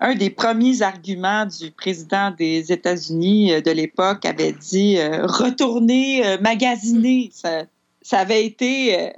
un 0.00 0.14
des 0.14 0.30
premiers 0.30 0.82
arguments 0.82 1.46
du 1.46 1.70
président 1.70 2.30
des 2.32 2.72
États-Unis 2.72 3.52
euh, 3.52 3.60
de 3.60 3.70
l'époque 3.70 4.24
avait 4.24 4.52
dit 4.52 4.98
euh, 4.98 5.26
retourner 5.26 6.26
euh, 6.26 6.38
magasiner. 6.40 7.30
Ça, 7.32 8.18
avait 8.18 8.44
été. 8.44 8.98
euh, 8.98 9.10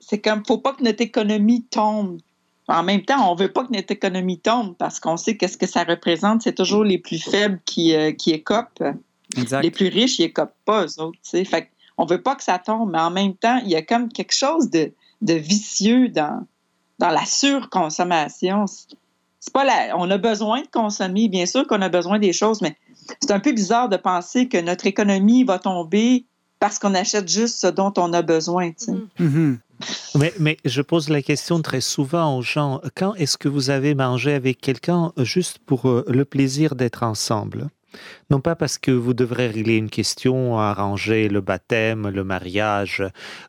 c'est 0.00 0.18
comme, 0.18 0.42
faut 0.46 0.58
pas 0.58 0.72
que 0.72 0.82
notre 0.82 1.02
économie 1.02 1.64
tombe. 1.64 2.18
En 2.68 2.82
même 2.82 3.02
temps, 3.02 3.30
on 3.30 3.34
veut 3.34 3.52
pas 3.52 3.64
que 3.64 3.72
notre 3.72 3.92
économie 3.92 4.38
tombe 4.38 4.74
parce 4.76 5.00
qu'on 5.00 5.16
sait 5.16 5.36
qu'est-ce 5.36 5.56
que 5.58 5.66
ça 5.66 5.84
représente. 5.84 6.42
C'est 6.42 6.54
toujours 6.54 6.84
les 6.84 6.98
plus 6.98 7.18
faibles 7.18 7.60
qui, 7.64 7.94
qui 8.16 8.30
écopent. 8.32 8.82
Exact. 9.36 9.62
Les 9.62 9.70
plus 9.70 9.88
riches, 9.88 10.18
ils 10.18 10.24
écopent 10.24 10.56
pas, 10.64 10.84
eux 10.84 11.00
autres. 11.00 11.18
tu 11.22 11.30
sais. 11.30 11.44
Fait 11.44 11.70
on 11.98 12.06
veut 12.06 12.22
pas 12.22 12.36
que 12.36 12.44
ça 12.44 12.58
tombe, 12.58 12.90
mais 12.92 13.00
en 13.00 13.10
même 13.10 13.34
temps, 13.34 13.58
il 13.64 13.70
y 13.70 13.74
a 13.74 13.82
comme 13.82 14.08
quelque 14.08 14.32
chose 14.34 14.70
de, 14.70 14.92
de 15.20 15.34
vicieux 15.34 16.08
dans, 16.08 16.46
dans 16.98 17.10
la 17.10 17.24
surconsommation. 17.26 18.66
C'est 19.40 19.52
pas 19.52 19.64
la, 19.64 19.96
on 19.96 20.08
a 20.10 20.18
besoin 20.18 20.62
de 20.62 20.68
consommer, 20.68 21.28
bien 21.28 21.44
sûr 21.44 21.66
qu'on 21.66 21.82
a 21.82 21.88
besoin 21.88 22.18
des 22.20 22.32
choses, 22.32 22.62
mais 22.62 22.76
c'est 23.20 23.32
un 23.32 23.40
peu 23.40 23.52
bizarre 23.52 23.88
de 23.88 23.96
penser 23.96 24.48
que 24.48 24.58
notre 24.58 24.86
économie 24.86 25.44
va 25.44 25.58
tomber 25.58 26.24
parce 26.60 26.78
qu'on 26.78 26.94
achète 26.94 27.28
juste 27.28 27.60
ce 27.60 27.66
dont 27.66 27.92
on 27.96 28.12
a 28.12 28.22
besoin. 28.22 28.72
sais. 28.76 28.92
Mhm. 29.18 29.58
Mais, 30.16 30.32
mais 30.40 30.56
je 30.64 30.82
pose 30.82 31.08
la 31.08 31.22
question 31.22 31.62
très 31.62 31.80
souvent 31.80 32.36
aux 32.36 32.42
gens, 32.42 32.80
quand 32.96 33.14
est-ce 33.14 33.38
que 33.38 33.48
vous 33.48 33.70
avez 33.70 33.94
mangé 33.94 34.34
avec 34.34 34.60
quelqu'un 34.60 35.12
juste 35.18 35.58
pour 35.58 35.88
euh, 35.88 36.04
le 36.08 36.24
plaisir 36.24 36.74
d'être 36.74 37.04
ensemble? 37.04 37.68
Non 38.30 38.40
pas 38.40 38.54
parce 38.54 38.78
que 38.78 38.90
vous 38.90 39.14
devrez 39.14 39.48
régler 39.48 39.76
une 39.76 39.90
question, 39.90 40.58
arranger 40.58 41.28
le 41.28 41.40
baptême, 41.40 42.08
le 42.08 42.24
mariage, 42.24 43.02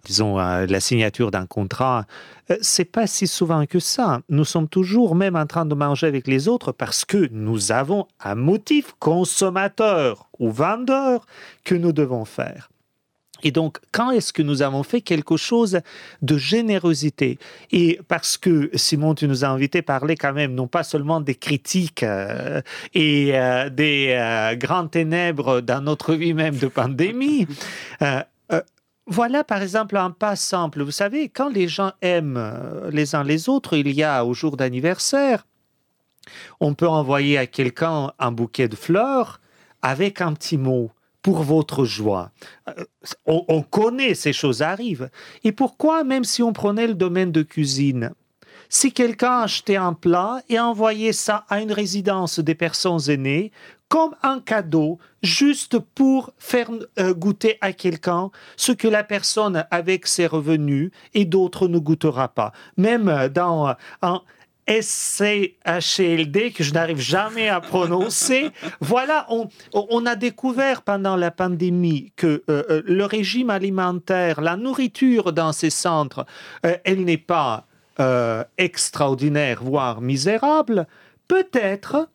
disons 0.06 0.40
euh, 0.40 0.66
la 0.66 0.80
signature 0.80 1.32
d'un 1.32 1.46
contrat. 1.46 2.06
Euh, 2.50 2.58
C'est 2.62 2.86
pas 2.86 3.08
si 3.08 3.28
souvent 3.28 3.66
que 3.66 3.80
ça. 3.80 4.22
Nous 4.30 4.46
sommes 4.46 4.68
toujours 4.68 5.16
même 5.16 5.36
en 5.36 5.46
train 5.46 5.66
de 5.66 5.76
manger 5.76 6.08
avec 6.08 6.28
les 6.28 6.48
autres 6.48 6.72
parce 6.72 7.06
que 7.06 7.28
nous 7.32 7.72
avons 7.72 8.08
un 8.20 8.36
motif 8.36 8.94
consommateur 9.00 10.30
ou 10.40 10.50
vendeur 10.52 11.26
que 11.64 11.76
nous 11.76 11.92
devons 11.92 12.26
faire. 12.26 12.70
Et 13.44 13.52
donc, 13.52 13.80
quand 13.92 14.12
est-ce 14.12 14.34
que 14.34 14.42
nous 14.42 14.62
avons 14.62 14.84
fait 14.84 15.02
quelque 15.02 15.38
chose 15.38 15.80
de 16.22 16.38
générosité? 16.38 17.40
Et 17.72 18.00
parce 18.08 18.38
que, 18.38 18.70
Simon, 18.74 19.16
tu 19.16 19.28
nous 19.28 19.46
as 19.46 19.50
invité 19.50 19.80
à 19.80 19.84
parler 19.84 20.16
quand 20.16 20.34
même, 20.34 20.54
non 20.54 20.68
pas 20.68 20.84
seulement 20.84 21.22
des 21.22 21.36
critiques 21.36 22.04
euh, 22.04 22.62
et 22.94 23.32
euh, 23.34 23.70
des 23.70 24.14
euh, 24.18 24.56
grandes 24.56 24.92
ténèbres 24.92 25.62
dans 25.62 25.82
notre 25.82 26.14
vie 26.14 26.34
même 26.34 26.58
de 26.58 26.68
pandémie. 26.68 27.48
voilà, 29.08 29.44
par 29.44 29.62
exemple, 29.62 29.98
un 29.98 30.12
pas 30.12 30.36
simple. 30.36 30.84
Vous 30.84 30.92
savez, 30.92 31.30
quand 31.30 31.50
les 31.50 31.68
gens 31.68 31.94
aiment 32.02 32.40
les 32.92 33.16
uns 33.16 33.24
les 33.24 33.50
autres, 33.50 33.76
il 33.76 33.92
y 33.92 34.04
a 34.04 34.24
au 34.24 34.34
jour 34.34 34.56
d'anniversaire, 34.56 35.46
on 36.60 36.76
peut 36.76 36.88
envoyer 36.88 37.38
à 37.38 37.48
quelqu'un 37.48 38.12
un 38.20 38.32
bouquet 38.32 38.68
de 38.68 38.76
fleurs 38.76 39.40
avec 39.82 40.22
un 40.22 40.34
petit 40.34 40.58
mot 40.58 40.92
pour 41.22 41.43
votre 41.43 41.86
joie. 41.86 42.32
Euh, 42.67 42.86
On, 43.26 43.45
on 43.47 43.61
connaît 43.61 44.13
ces 44.13 44.34
choses 44.34 44.61
arrivent. 44.61 45.09
Et 45.43 45.51
pourquoi, 45.51 46.03
même 46.03 46.24
si 46.24 46.41
on 46.43 46.53
prenait 46.53 46.88
le 46.88 46.93
domaine 46.93 47.32
de 47.32 47.43
cuisine, 47.43 48.13
si 48.70 48.93
quelqu'un 48.93 49.41
achetait 49.41 49.76
un 49.76 49.93
plat 49.93 50.41
et 50.47 50.59
envoyait 50.59 51.13
ça 51.13 51.45
à 51.49 51.59
une 51.59 51.72
résidence 51.72 52.39
des 52.39 52.55
personnes 52.55 53.09
aînées 53.09 53.51
comme 53.89 54.15
un 54.22 54.39
cadeau, 54.39 54.99
juste 55.24 55.80
pour 55.80 56.32
faire 56.38 56.70
euh, 56.99 57.13
goûter 57.15 57.57
à 57.59 57.74
quelqu'un 57.74 58.30
ce 58.55 58.72
que 58.72 58.88
la 58.88 59.03
personne 59.03 59.65
avec 59.72 60.05
ses 60.05 60.28
revenus 60.28 60.91
et 61.15 61.26
d'autres 61.26 61.67
ne 61.67 61.80
goûtera 61.80 62.28
pas. 62.28 62.53
Même 62.78 63.09
euh, 63.09 63.30
dans 63.30 63.76
un 64.03 64.22
SCHLD 64.70 66.51
que 66.53 66.63
je 66.63 66.74
n'arrive 66.74 66.99
jamais 66.99 67.49
à 67.49 67.59
prononcer. 67.59 68.51
voilà, 68.80 69.28
on, 69.74 70.05
a 70.05 70.15
découvert 70.15 70.84
pendant 70.84 71.15
la 71.15 71.32
pandémie 71.32 72.13
que 72.15 72.43
euh, 72.49 72.63
euh, 72.70 72.84
le 72.86 73.05
régime 73.05 73.49
alimentaire, 73.49 74.41
la 74.41 74.55
nourriture 74.57 75.34
dans 75.34 75.53
ces 75.53 75.72
centres, 75.72 76.26
euh, 76.65 76.78
elle 76.84 77.03
n'est 77.03 77.17
pas 77.17 77.65
extraordinaire, 78.57 79.61
voire 79.61 79.99
misérable. 79.99 80.88
Peut-être 81.28 82.07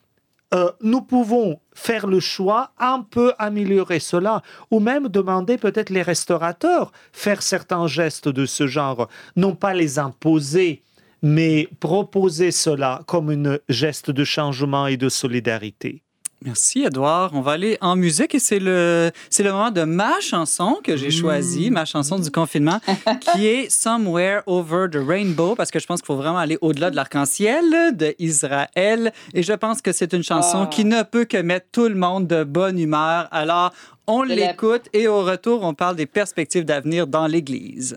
nous 0.81 1.03
pouvons 1.03 1.61
faire 1.75 2.07
le 2.07 2.21
choix, 2.21 2.71
un 2.79 3.03
peu 3.03 3.35
améliorer 3.39 3.99
cela, 3.99 4.41
ou 4.71 4.81
même 4.81 5.09
demander 5.09 5.59
peut-être 5.59 5.91
les 5.91 6.01
restaurateurs 6.01 6.91
faire 7.13 7.43
certains 7.43 7.87
gestes 7.87 8.31
de 8.31 8.47
ce 8.47 8.67
genre, 8.67 9.09
non 9.37 9.55
pas 9.55 9.75
les 9.75 9.99
imposer, 9.99 10.83
mais 11.25 11.67
proposer 11.81 12.51
cela 12.51 13.01
comme 13.07 13.31
un 13.31 13.57
geste 13.71 14.11
de 14.11 14.25
changement 14.25 14.87
et 14.87 14.99
de 14.99 15.09
solidarité. 15.09 16.03
Merci, 16.45 16.85
Edouard. 16.85 17.31
On 17.33 17.41
va 17.41 17.53
aller 17.53 17.79
en 17.81 17.97
musique 17.97 18.35
et 18.35 18.39
c'est 18.39 18.59
le, 18.59 19.11
c'est 19.31 19.43
le 19.43 19.51
moment 19.51 19.71
de 19.71 19.85
ma 19.85 20.21
chanson 20.21 20.79
que 20.85 20.95
j'ai 20.99 21.11
choisie, 21.11 21.71
ma 21.71 21.87
chanson 21.87 22.19
du 22.19 22.31
confinement, 22.31 22.79
qui 23.33 23.47
est 23.47 23.71
Somewhere 23.71 24.43
Over 24.47 24.89
the 24.93 24.99
Rainbow, 24.99 25.55
parce 25.55 25.71
que 25.71 25.79
je 25.79 25.87
pense 25.87 26.03
qu'il 26.03 26.07
faut 26.09 26.17
vraiment 26.17 26.37
aller 26.37 26.59
au-delà 26.61 26.91
de 26.91 26.97
l'arc-en-ciel 26.97 27.97
de 27.97 28.15
Israël. 28.19 29.11
Et 29.33 29.43
je 29.43 29.55
pense 29.55 29.81
que 29.81 29.93
c'est 29.93 30.13
une 30.13 30.23
chanson 30.23 30.65
Ah. 30.65 30.67
qui 30.67 30.85
ne 30.85 31.03
peut 31.03 31.25
que 31.25 31.39
mettre 31.39 31.69
tout 31.73 31.89
le 31.89 31.95
monde 31.95 32.27
de 32.27 32.45
bonne 32.45 32.79
humeur. 32.79 33.29
Alors, 33.31 33.73
on 34.07 34.23
l'écoute 34.23 34.91
et 34.93 35.09
au 35.09 35.23
retour, 35.23 35.63
on 35.63 35.73
parle 35.73 35.97
des 35.97 36.05
perspectives 36.05 36.67
d'avenir 36.67 37.07
dans 37.07 37.27
l'Église. 37.27 37.97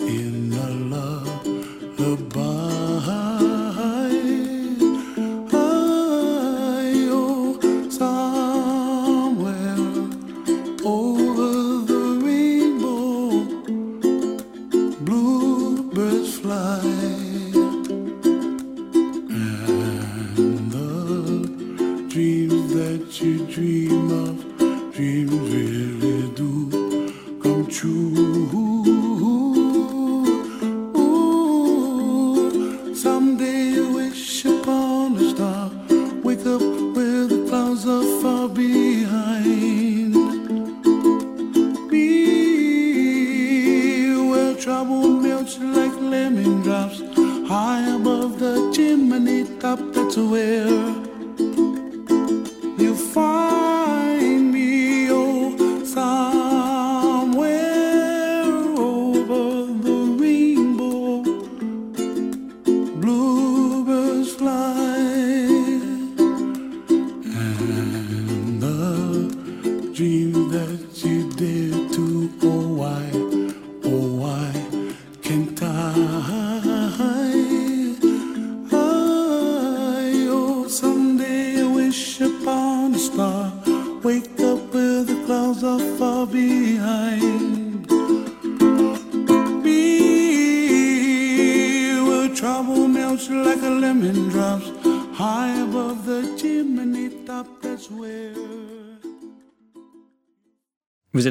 In 0.00 0.52
a 0.52 0.70
lullaby. 0.90 2.38
Oh, 2.40 2.47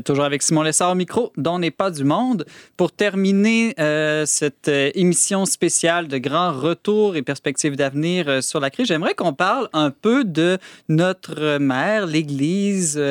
toujours 0.07 0.23
avec 0.23 0.41
Simon 0.41 0.63
Lessard 0.63 0.91
au 0.91 0.95
micro, 0.95 1.33
dont 1.35 1.59
n'est 1.59 1.69
pas 1.69 1.91
du 1.91 2.05
monde. 2.05 2.45
Pour 2.77 2.93
terminer 2.93 3.75
euh, 3.77 4.25
cette 4.25 4.69
euh, 4.69 4.89
émission 4.95 5.45
spéciale 5.45 6.07
de 6.07 6.17
grand 6.17 6.53
retour 6.53 7.17
et 7.17 7.21
perspectives 7.21 7.75
d'avenir 7.75 8.29
euh, 8.29 8.41
sur 8.41 8.61
la 8.61 8.69
crise, 8.69 8.87
j'aimerais 8.87 9.15
qu'on 9.15 9.33
parle 9.33 9.67
un 9.73 9.91
peu 9.91 10.23
de 10.23 10.59
notre 10.87 11.57
mère, 11.57 12.07
l'Église, 12.07 13.01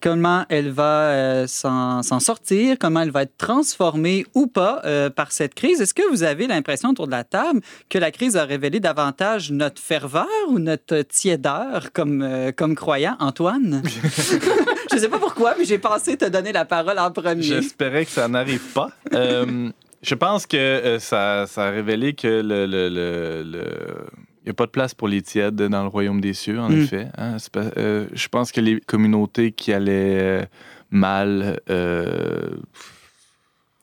comment 0.00 0.44
elle 0.48 0.70
va 0.70 1.46
s'en 1.46 2.02
sortir, 2.18 2.76
comment 2.80 3.02
elle 3.02 3.12
va 3.12 3.22
être 3.22 3.36
transformée 3.36 4.26
ou 4.34 4.48
pas 4.48 4.82
par 5.14 5.30
cette 5.30 5.54
crise. 5.54 5.80
Est-ce 5.80 5.94
que 5.94 6.08
vous 6.10 6.24
avez 6.24 6.48
l'impression 6.48 6.88
autour 6.88 7.06
de 7.06 7.12
la 7.12 7.22
table 7.22 7.60
que 7.88 7.98
la 7.98 8.10
crise 8.10 8.36
a 8.36 8.44
révélé 8.44 8.80
davantage 8.80 9.52
notre 9.52 9.80
ferveur 9.80 10.26
ou 10.48 10.58
notre 10.58 11.02
tiédeur 11.02 11.92
comme, 11.92 12.52
comme 12.56 12.74
croyant? 12.74 13.16
Antoine? 13.20 13.82
Je 14.90 14.96
sais 14.98 15.08
pas 15.08 15.18
pourquoi, 15.18 15.54
mais 15.58 15.64
j'ai 15.64 15.78
pensé 15.78 16.16
te 16.16 16.24
donner 16.24 16.52
la 16.52 16.64
parole 16.64 16.98
en 16.98 17.10
premier. 17.10 17.42
J'espérais 17.42 18.04
que 18.04 18.10
ça 18.10 18.26
n'arrive 18.28 18.72
pas. 18.72 18.90
Euh, 19.12 19.70
Je 20.02 20.14
pense 20.16 20.46
que 20.48 20.56
euh, 20.56 20.98
ça, 20.98 21.46
ça 21.46 21.66
a 21.66 21.70
révélé 21.70 22.14
que 22.14 22.26
le, 22.26 22.66
le- 22.66 22.88
le- 22.88 23.42
le- 23.44 24.06
il 24.40 24.46
n'y 24.46 24.50
a 24.50 24.54
pas 24.54 24.66
de 24.66 24.72
place 24.72 24.94
pour 24.94 25.06
les 25.06 25.22
tièdes 25.22 25.54
dans 25.54 25.82
le 25.82 25.88
royaume 25.88 26.20
des 26.20 26.32
cieux, 26.34 26.58
en 26.58 26.68
Mm. 26.70 26.80
effet. 26.82 27.06
hein. 27.16 27.36
Pas- 27.52 27.70
euh, 27.76 28.06
je 28.12 28.26
pense 28.26 28.50
que 28.50 28.60
les 28.60 28.80
communautés 28.80 29.52
qui 29.52 29.72
allaient 29.72 30.48
mal 30.90 31.60
euh, 31.70 32.50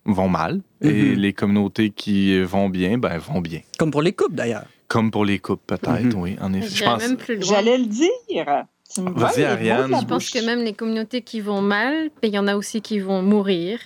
vont 0.05 0.27
mal. 0.29 0.61
Et 0.81 0.91
Mhm. 1.13 1.13
les 1.19 1.33
communautés 1.33 1.89
qui 1.91 2.41
vont 2.41 2.69
bien, 2.69 2.97
ben, 2.97 3.17
vont 3.17 3.41
bien. 3.41 3.61
Comme 3.77 3.91
pour 3.91 4.01
les 4.01 4.13
couples, 4.13 4.35
d'ailleurs. 4.35 4.65
Comme 4.87 5.11
pour 5.11 5.23
les 5.23 5.39
couples, 5.39 5.63
peut-être, 5.67 6.15
Mhm. 6.15 6.21
oui, 6.21 6.35
en 6.41 6.51
effet. 6.53 6.67
Je 6.67 6.75
J'irais 6.75 6.89
pense. 6.91 7.01
même 7.07 7.17
plus 7.17 7.35
loin. 7.37 7.45
J'allais 7.47 7.77
le 7.77 7.85
dire. 7.85 8.63
Vas-y, 8.97 9.43
Ariane. 9.43 9.95
Je 9.99 10.05
pense 10.05 10.29
que 10.29 10.43
même 10.45 10.63
les 10.63 10.73
communautés 10.73 11.21
qui 11.21 11.41
vont 11.41 11.61
mal, 11.61 12.09
ben, 12.21 12.27
il 12.29 12.33
y 12.33 12.39
en 12.39 12.47
a 12.47 12.55
aussi 12.55 12.81
qui 12.81 12.99
vont 12.99 13.21
mourir. 13.21 13.79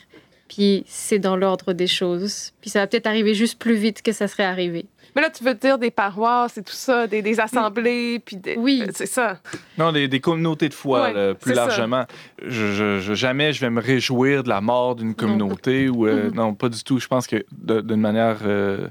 Puis 0.47 0.83
c'est 0.87 1.19
dans 1.19 1.35
l'ordre 1.35 1.73
des 1.73 1.87
choses. 1.87 2.51
Puis 2.61 2.69
ça 2.69 2.79
va 2.79 2.87
peut-être 2.87 3.07
arriver 3.07 3.33
juste 3.33 3.57
plus 3.59 3.75
vite 3.75 4.01
que 4.01 4.11
ça 4.11 4.27
serait 4.27 4.43
arrivé. 4.43 4.85
Mais 5.15 5.21
là, 5.21 5.29
tu 5.29 5.43
veux 5.43 5.53
dire 5.53 5.77
des 5.77 5.91
paroisses 5.91 6.57
et 6.57 6.63
tout 6.63 6.73
ça, 6.73 7.05
des, 7.05 7.21
des 7.21 7.39
assemblées, 7.39 8.19
puis 8.19 8.35
des... 8.35 8.55
Oui. 8.57 8.81
Euh, 8.83 8.91
C'est 8.95 9.05
ça. 9.05 9.39
Non, 9.77 9.91
des, 9.91 10.07
des 10.07 10.19
communautés 10.19 10.69
de 10.69 10.73
foi, 10.73 11.03
Ouais, 11.03 11.13
là, 11.13 11.33
plus 11.35 11.53
largement. 11.53 12.05
Je, 12.43 12.71
je- 12.71 12.99
je- 12.99 13.13
jamais 13.13 13.53
je 13.53 13.61
vais 13.61 13.69
me 13.69 13.79
réjouir 13.81 14.43
de 14.43 14.49
la 14.49 14.59
mort 14.61 14.95
d'une 14.95 15.13
communauté 15.13 15.87
ou 15.87 16.07
euh, 16.07 16.31
non, 16.31 16.55
pas 16.55 16.69
du 16.69 16.83
tout. 16.83 16.99
Je 16.99 17.07
pense 17.07 17.27
que 17.27 17.45
d'une 17.51 18.01
manière 18.01 18.39
euh, 18.43 18.87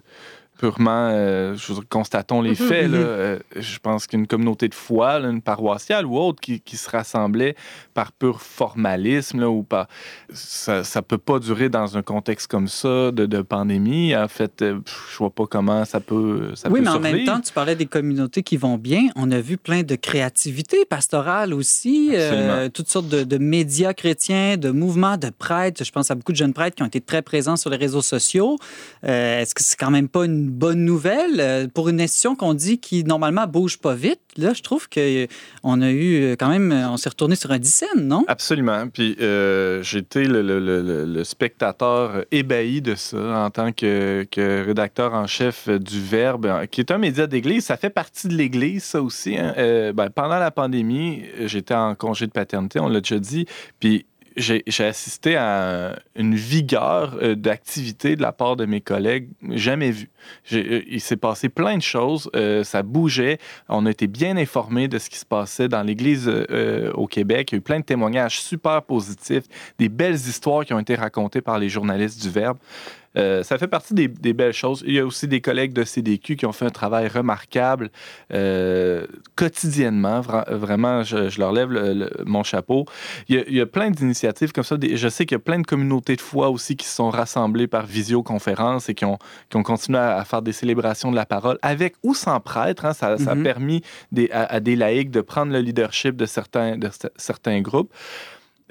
purement, 0.66 1.08
euh, 1.10 1.56
je 1.56 1.66
veux 1.72 1.74
dire, 1.80 1.88
constatons 1.88 2.40
les 2.40 2.50
Mhm. 2.50 2.54
faits. 2.68 2.88
là, 2.92 2.98
Mhm. 2.98 3.04
euh, 3.04 3.38
je 3.56 3.78
pense 3.80 4.06
qu'une 4.06 4.28
communauté 4.28 4.68
de 4.68 4.74
foi, 4.76 5.18
là, 5.18 5.28
une 5.28 5.42
paroissiale 5.42 6.06
ou 6.06 6.16
autre, 6.16 6.40
qui, 6.40 6.60
qui 6.60 6.76
se 6.76 6.88
rassemblait 6.88 7.56
par 7.94 8.12
pur 8.12 8.40
formalisme 8.40 9.40
là, 9.40 9.50
ou 9.50 9.64
par, 9.64 9.88
ça, 10.32 10.84
ça 10.84 11.02
peut 11.02 11.18
pas 11.18 11.40
durer 11.40 11.68
dans 11.68 11.96
un 11.98 12.02
contexte 12.02 12.46
comme 12.48 12.68
ça 12.68 13.10
de, 13.10 13.26
de 13.26 13.42
pandémie. 13.42 14.14
En 14.14 14.28
fait, 14.28 14.62
euh, 14.62 14.78
je 14.86 15.16
vois 15.18 15.30
pas 15.30 15.46
comment 15.46 15.84
ça 15.84 15.98
peut. 15.98 16.52
Ça 16.54 16.68
oui, 16.70 16.78
peut 16.78 16.84
mais 16.84 16.90
en 16.92 17.00
même 17.00 17.24
temps, 17.24 17.40
tu 17.40 17.52
parlais 17.52 17.74
des 17.74 17.86
communautés 17.86 18.44
qui 18.44 18.56
vont 18.56 18.78
bien. 18.78 19.08
On 19.16 19.32
a 19.32 19.40
vu 19.40 19.56
plein 19.56 19.82
de 19.82 19.96
créativité 19.96 20.84
pastorale 20.84 21.54
aussi, 21.54 22.10
euh, 22.12 22.68
toutes 22.68 22.88
sortes 22.88 23.08
de, 23.08 23.24
de 23.24 23.38
médias 23.38 23.94
chrétiens, 23.94 24.56
de 24.56 24.70
mouvements 24.70 25.16
de 25.16 25.30
prêtres. 25.30 25.82
Je 25.84 25.90
pense 25.90 26.08
à 26.12 26.14
beaucoup 26.14 26.30
de 26.30 26.36
jeunes 26.36 26.54
prêtres 26.54 26.76
qui 26.76 26.84
ont 26.84 26.86
été 26.94 27.00
très 27.00 27.22
présents 27.22 27.56
sur 27.56 27.68
les 27.70 27.76
réseaux 27.78 28.00
sociaux. 28.02 28.58
Est-ce 29.02 29.54
que 29.56 29.62
c'est 29.64 29.76
quand 29.76 29.90
même 29.90 30.08
pas 30.08 30.24
une 30.24 30.51
bonne 30.52 30.84
nouvelle 30.84 31.40
euh, 31.40 31.66
pour 31.72 31.88
une 31.88 32.00
institution 32.00 32.36
qu'on 32.36 32.54
dit 32.54 32.78
qui 32.78 33.04
normalement 33.04 33.46
bouge 33.46 33.78
pas 33.78 33.94
vite? 33.94 34.20
Là, 34.36 34.52
je 34.54 34.62
trouve 34.62 34.88
que 34.88 35.26
on 35.62 35.82
a 35.82 35.90
eu 35.90 36.22
euh, 36.22 36.36
quand 36.38 36.48
même, 36.48 36.72
on 36.72 36.96
s'est 36.96 37.08
retourné 37.08 37.36
sur 37.36 37.50
un 37.50 37.58
dixaine, 37.58 38.06
non? 38.06 38.24
Absolument. 38.28 38.88
Puis 38.88 39.16
euh, 39.20 39.82
j'étais 39.82 40.24
le, 40.24 41.22
spectateur 41.24 42.24
ébahi 42.30 42.80
de 42.82 42.94
ça 42.94 43.44
en 43.44 43.50
tant 43.50 43.72
que, 43.72 44.26
rédacteur 44.64 45.14
en 45.14 45.26
chef 45.26 45.68
du 45.68 46.00
Verbe, 46.00 46.46
euh, 46.46 46.66
qui 46.66 46.80
est 46.80 46.90
un 46.90 46.98
média 46.98 47.26
d'Église. 47.26 47.64
Ça 47.64 47.76
fait 47.76 47.90
partie 47.90 48.28
de 48.28 48.34
l'Église, 48.34 48.84
ça 48.84 49.02
aussi. 49.02 49.36
hein. 49.36 49.54
Euh, 49.58 49.92
ben, 49.92 50.10
pendant 50.10 50.38
la 50.38 50.50
pandémie, 50.50 51.22
j'étais 51.46 51.74
en 51.74 51.94
congé 51.94 52.26
de 52.26 52.32
paternité, 52.32 52.80
on 52.80 52.88
l'a 52.88 53.00
déjà 53.00 53.18
dit. 53.18 53.46
Puis 53.80 54.06
j'ai 54.36 54.84
assisté 54.84 55.36
à 55.36 55.96
une 56.14 56.34
vigueur 56.34 57.16
euh, 57.20 57.34
d'activité 57.34 58.16
de 58.16 58.22
la 58.22 58.32
part 58.32 58.56
de 58.56 58.64
mes 58.64 58.80
collègues 58.80 59.28
jamais 59.50 59.90
vue. 59.90 60.10
Euh, 60.52 60.82
Il 60.86 61.00
s'est 61.00 61.16
passé 61.16 61.48
plein 61.48 61.76
de 61.76 61.82
choses, 61.82 62.30
euh, 62.36 62.64
ça 62.64 62.82
bougeait, 62.82 63.38
on 63.68 63.86
a 63.86 63.90
été 63.90 64.06
bien 64.06 64.36
informés 64.36 64.88
de 64.88 64.98
ce 64.98 65.10
qui 65.10 65.18
se 65.18 65.26
passait 65.26 65.68
dans 65.68 65.82
l'Église 65.82 66.30
au 66.94 67.06
Québec. 67.06 67.52
Il 67.52 67.54
y 67.54 67.56
a 67.56 67.58
eu 67.58 67.62
plein 67.62 67.80
de 67.80 67.84
témoignages 67.84 68.40
super 68.40 68.82
positifs, 68.82 69.44
des 69.78 69.88
belles 69.88 70.14
histoires 70.14 70.64
qui 70.64 70.74
ont 70.74 70.80
été 70.80 70.94
racontées 70.94 71.40
par 71.40 71.58
les 71.58 71.68
journalistes 71.68 72.22
du 72.22 72.30
Verbe. 72.30 72.58
Euh, 73.18 73.42
ça 73.42 73.58
fait 73.58 73.68
partie 73.68 73.92
des, 73.94 74.08
des 74.08 74.32
belles 74.32 74.52
choses. 74.54 74.82
Il 74.86 74.94
y 74.94 74.98
a 74.98 75.04
aussi 75.04 75.28
des 75.28 75.40
collègues 75.42 75.72
de 75.74 75.84
CDQ 75.84 76.36
qui 76.36 76.46
ont 76.46 76.52
fait 76.52 76.64
un 76.64 76.70
travail 76.70 77.08
remarquable 77.08 77.90
euh, 78.32 79.06
quotidiennement. 79.36 80.20
Vra- 80.20 80.50
vraiment, 80.54 81.02
je, 81.02 81.28
je 81.28 81.38
leur 81.38 81.52
lève 81.52 81.70
le- 81.70 81.92
le- 81.94 82.10
mon 82.24 82.42
chapeau. 82.42 82.86
Il 83.28 83.36
y, 83.36 83.38
a, 83.38 83.42
il 83.48 83.54
y 83.54 83.60
a 83.60 83.66
plein 83.66 83.90
d'initiatives 83.90 84.52
comme 84.52 84.64
ça. 84.64 84.76
Des- 84.76 84.96
je 84.96 85.08
sais 85.08 85.26
qu'il 85.26 85.34
y 85.34 85.40
a 85.40 85.44
plein 85.44 85.58
de 85.58 85.66
communautés 85.66 86.16
de 86.16 86.20
foi 86.20 86.48
aussi 86.50 86.76
qui 86.76 86.86
se 86.86 86.94
sont 86.96 87.10
rassemblées 87.10 87.66
par 87.66 87.84
visioconférence 87.86 88.88
et 88.88 88.94
qui 88.94 89.04
ont, 89.04 89.18
qui 89.50 89.56
ont 89.56 89.62
continué 89.62 89.98
à, 89.98 90.16
à 90.16 90.24
faire 90.24 90.42
des 90.42 90.52
célébrations 90.52 91.10
de 91.10 91.16
la 91.16 91.26
parole 91.26 91.58
avec 91.62 91.94
ou 92.02 92.14
sans 92.14 92.40
prêtre. 92.40 92.84
hein. 92.86 92.92
ça, 92.94 93.18
ça 93.18 93.32
a 93.32 93.34
Mhm. 93.34 93.42
permis 93.42 93.82
des- 94.10 94.30
à, 94.30 94.44
à 94.44 94.60
des 94.60 94.76
laïcs 94.76 95.10
de 95.10 95.20
prendre 95.20 95.52
le 95.52 95.58
leadership 95.60 96.16
de 96.16 96.26
certains, 96.26 96.76
de 96.78 96.88
cer- 96.88 97.10
certains 97.16 97.60
groupes. 97.60 97.92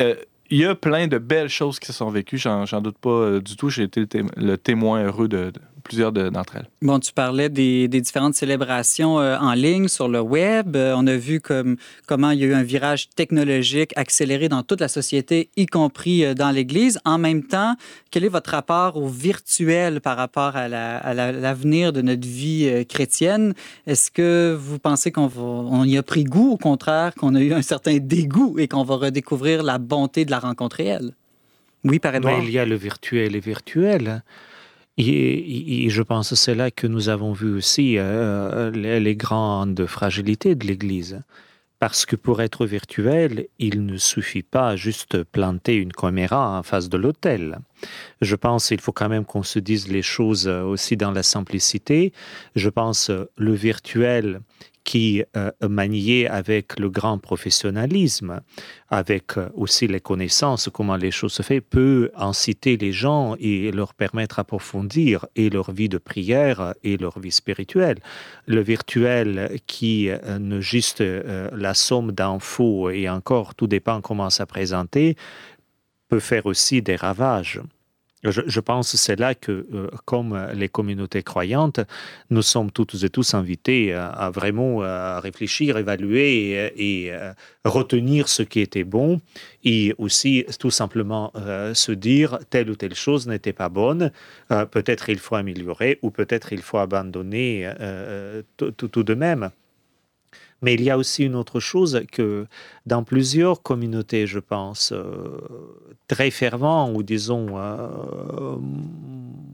Euh, 0.01 0.15
il 0.51 0.57
y 0.59 0.65
a 0.65 0.75
plein 0.75 1.07
de 1.07 1.17
belles 1.17 1.49
choses 1.49 1.79
qui 1.79 1.87
se 1.87 1.93
sont 1.93 2.09
vécues, 2.09 2.37
j'en 2.37 2.65
doute 2.81 2.97
pas 2.99 3.09
euh, 3.09 3.41
du 3.41 3.55
tout. 3.55 3.69
J'ai 3.69 3.83
été 3.83 4.01
le, 4.01 4.07
té- 4.07 4.23
le 4.37 4.57
témoin 4.57 5.03
heureux 5.03 5.27
de 5.27 5.51
plusieurs 5.81 6.11
de- 6.11 6.29
d'entre 6.29 6.55
elles. 6.57 6.67
Bon, 6.81 6.99
tu 6.99 7.11
parlais 7.13 7.49
des, 7.49 7.87
des 7.87 8.01
différentes 8.01 8.35
célébrations 8.35 9.19
euh, 9.19 9.37
en 9.37 9.53
ligne 9.53 9.87
sur 9.87 10.07
le 10.07 10.21
web. 10.21 10.75
Euh, 10.75 10.93
on 10.97 11.05
a 11.07 11.15
vu 11.17 11.39
comme, 11.41 11.75
comment 12.07 12.31
il 12.31 12.39
y 12.39 12.43
a 12.43 12.47
eu 12.47 12.53
un 12.53 12.63
virage 12.63 13.09
technologique 13.09 13.91
accéléré 13.97 14.49
dans 14.49 14.63
toute 14.63 14.79
la 14.81 14.87
société, 14.87 15.49
y 15.57 15.65
compris 15.65 16.23
euh, 16.25 16.33
dans 16.33 16.51
l'Église. 16.51 16.99
En 17.05 17.17
même 17.17 17.43
temps, 17.43 17.75
quel 18.11 18.23
est 18.23 18.29
votre 18.29 18.51
rapport 18.51 18.97
au 18.97 19.07
virtuel 19.07 20.01
par 20.01 20.17
rapport 20.17 20.55
à 20.55 20.67
la- 20.67 20.97
à 20.97 21.13
la- 21.13 21.31
l'avenir 21.31 21.91
de 21.93 22.01
notre 22.01 22.27
vie 22.27 22.67
euh, 22.67 22.83
chrétienne? 22.83 23.53
Est-ce 23.87 24.11
que 24.11 24.55
vous 24.59 24.79
pensez 24.79 25.11
qu'on 25.11 25.29
on 25.37 25.83
y 25.83 25.97
a 25.97 26.03
pris 26.03 26.23
goût, 26.23 26.51
au 26.51 26.57
contraire, 26.57 27.13
qu'on 27.15 27.35
a 27.35 27.41
eu 27.41 27.53
un 27.53 27.61
certain 27.61 27.97
dégoût 27.97 28.55
et 28.59 28.67
qu'on 28.67 28.83
va 28.83 28.95
redécouvrir 28.95 29.63
la 29.63 29.77
bonté 29.77 30.25
de 30.25 30.31
la 30.31 30.39
rencontre 30.39 30.77
réelle? 30.77 31.11
Oui, 31.83 31.97
par 31.97 32.13
Edouard. 32.13 32.43
il 32.43 32.51
y 32.51 32.59
a 32.59 32.65
le 32.65 32.75
virtuel 32.75 33.35
et 33.35 33.39
virtuel. 33.39 34.21
Et, 34.97 35.89
je 35.89 36.01
pense 36.01 36.29
que 36.29 36.35
c'est 36.35 36.55
là 36.55 36.69
que 36.71 36.87
nous 36.87 37.09
avons 37.09 37.33
vu 37.33 37.53
aussi 37.53 37.97
euh, 37.97 38.71
les, 38.71 39.15
grandes 39.15 39.85
fragilités 39.85 40.55
de 40.55 40.67
l'Église. 40.67 41.21
Parce 41.79 42.05
que 42.05 42.15
pour 42.15 42.41
être 42.41 42.65
virtuel, 42.65 43.47
il 43.57 43.85
ne 43.85 43.97
suffit 43.97 44.43
pas 44.43 44.75
juste 44.75 45.23
planter 45.23 45.75
une 45.75 45.91
caméra 45.91 46.59
en 46.59 46.63
face 46.63 46.89
de 46.89 46.97
l'hôtel. 46.97 47.59
Je 48.21 48.35
pense 48.35 48.67
qu'il 48.67 48.81
faut 48.81 48.91
quand 48.91 49.09
même 49.09 49.25
qu'on 49.25 49.43
se 49.43 49.59
dise 49.59 49.87
les 49.87 50.01
choses 50.01 50.47
euh, 50.47 50.63
aussi 50.63 50.97
dans 50.97 51.11
la 51.11 51.23
simplicité. 51.23 52.13
Je 52.55 52.69
pense 52.69 53.09
euh, 53.09 53.25
le 53.37 53.53
virtuel 53.53 54.41
qui 54.83 55.23
euh, 55.37 55.51
avec 56.29 56.79
le 56.79 56.89
grand 56.89 57.19
professionnalisme, 57.19 58.41
avec 58.89 59.37
euh, 59.37 59.49
aussi 59.53 59.87
les 59.87 59.99
connaissances, 59.99 60.69
comment 60.73 60.95
les 60.95 61.11
choses 61.11 61.33
se 61.33 61.43
font, 61.43 61.59
peut 61.69 62.11
inciter 62.15 62.77
les 62.77 62.91
gens 62.91 63.35
et 63.39 63.71
leur 63.71 63.93
permettre 63.93 64.37
d'approfondir 64.37 65.27
et 65.35 65.51
leur 65.51 65.71
vie 65.71 65.87
de 65.87 65.99
prière 65.99 66.73
et 66.83 66.97
leur 66.97 67.19
vie 67.19 67.31
spirituelle. 67.31 67.99
Le 68.47 68.61
virtuel 68.61 69.59
qui 69.67 70.09
ne 70.39 70.59
juste 70.59 71.01
la 71.01 71.73
somme 71.73 72.11
d'infos 72.11 72.89
et 72.89 73.07
encore 73.07 73.53
tout 73.53 73.67
dépend 73.67 74.01
comment 74.01 74.29
ça 74.29 74.45
présenter, 74.45 75.15
peut 76.11 76.19
faire 76.19 76.45
aussi 76.45 76.81
des 76.81 76.97
ravages. 76.97 77.61
Je, 78.23 78.59
pense 78.59 78.91
que 78.91 78.97
c'est 78.97 79.19
là 79.19 79.33
que, 79.33 79.65
euh, 79.73 79.87
comme 80.05 80.39
les 80.53 80.69
communautés 80.69 81.23
croyantes, 81.23 81.79
nous 82.29 82.43
sommes 82.43 82.69
toutes 82.69 83.03
et 83.03 83.09
tous 83.09 83.33
invités 83.33 83.93
à, 83.93 84.29
vraiment 84.29 84.83
euh, 84.83 85.19
réfléchir, 85.19 85.77
évaluer 85.77 86.71
et, 86.75 87.11
euh, 87.11 87.33
retenir 87.65 88.27
ce 88.27 88.43
qui 88.43 88.59
était 88.59 88.83
bon 88.83 89.21
et 89.63 89.95
aussi 89.97 90.45
tout 90.59 90.69
simplement 90.69 91.31
se 91.73 91.91
dire 91.91 92.39
telle 92.49 92.69
ou 92.69 92.75
telle 92.75 92.95
chose 92.95 93.27
n'était 93.27 93.53
pas 93.53 93.69
bonne, 93.69 94.11
peut-être 94.49 95.09
il 95.09 95.19
faut 95.19 95.35
améliorer 95.35 95.97
ou 96.01 96.11
peut-être 96.11 96.53
il 96.53 96.61
faut 96.61 96.79
abandonner 96.79 97.71
tout 98.57 99.03
de 99.03 99.13
même. 99.13 99.51
Mais 100.61 100.75
il 100.75 100.81
y 100.83 100.89
a 100.89 100.97
aussi 100.97 101.23
une 101.23 101.35
autre 101.35 101.59
chose 101.59 102.03
que 102.11 102.45
dans 102.85 103.03
plusieurs 103.03 103.61
communautés, 103.63 104.27
je 104.27 104.39
pense, 104.39 104.91
euh, 104.91 105.39
très 106.07 106.29
fervents 106.29 106.93
ou 106.93 107.01
disons 107.01 107.57
euh, 107.57 108.57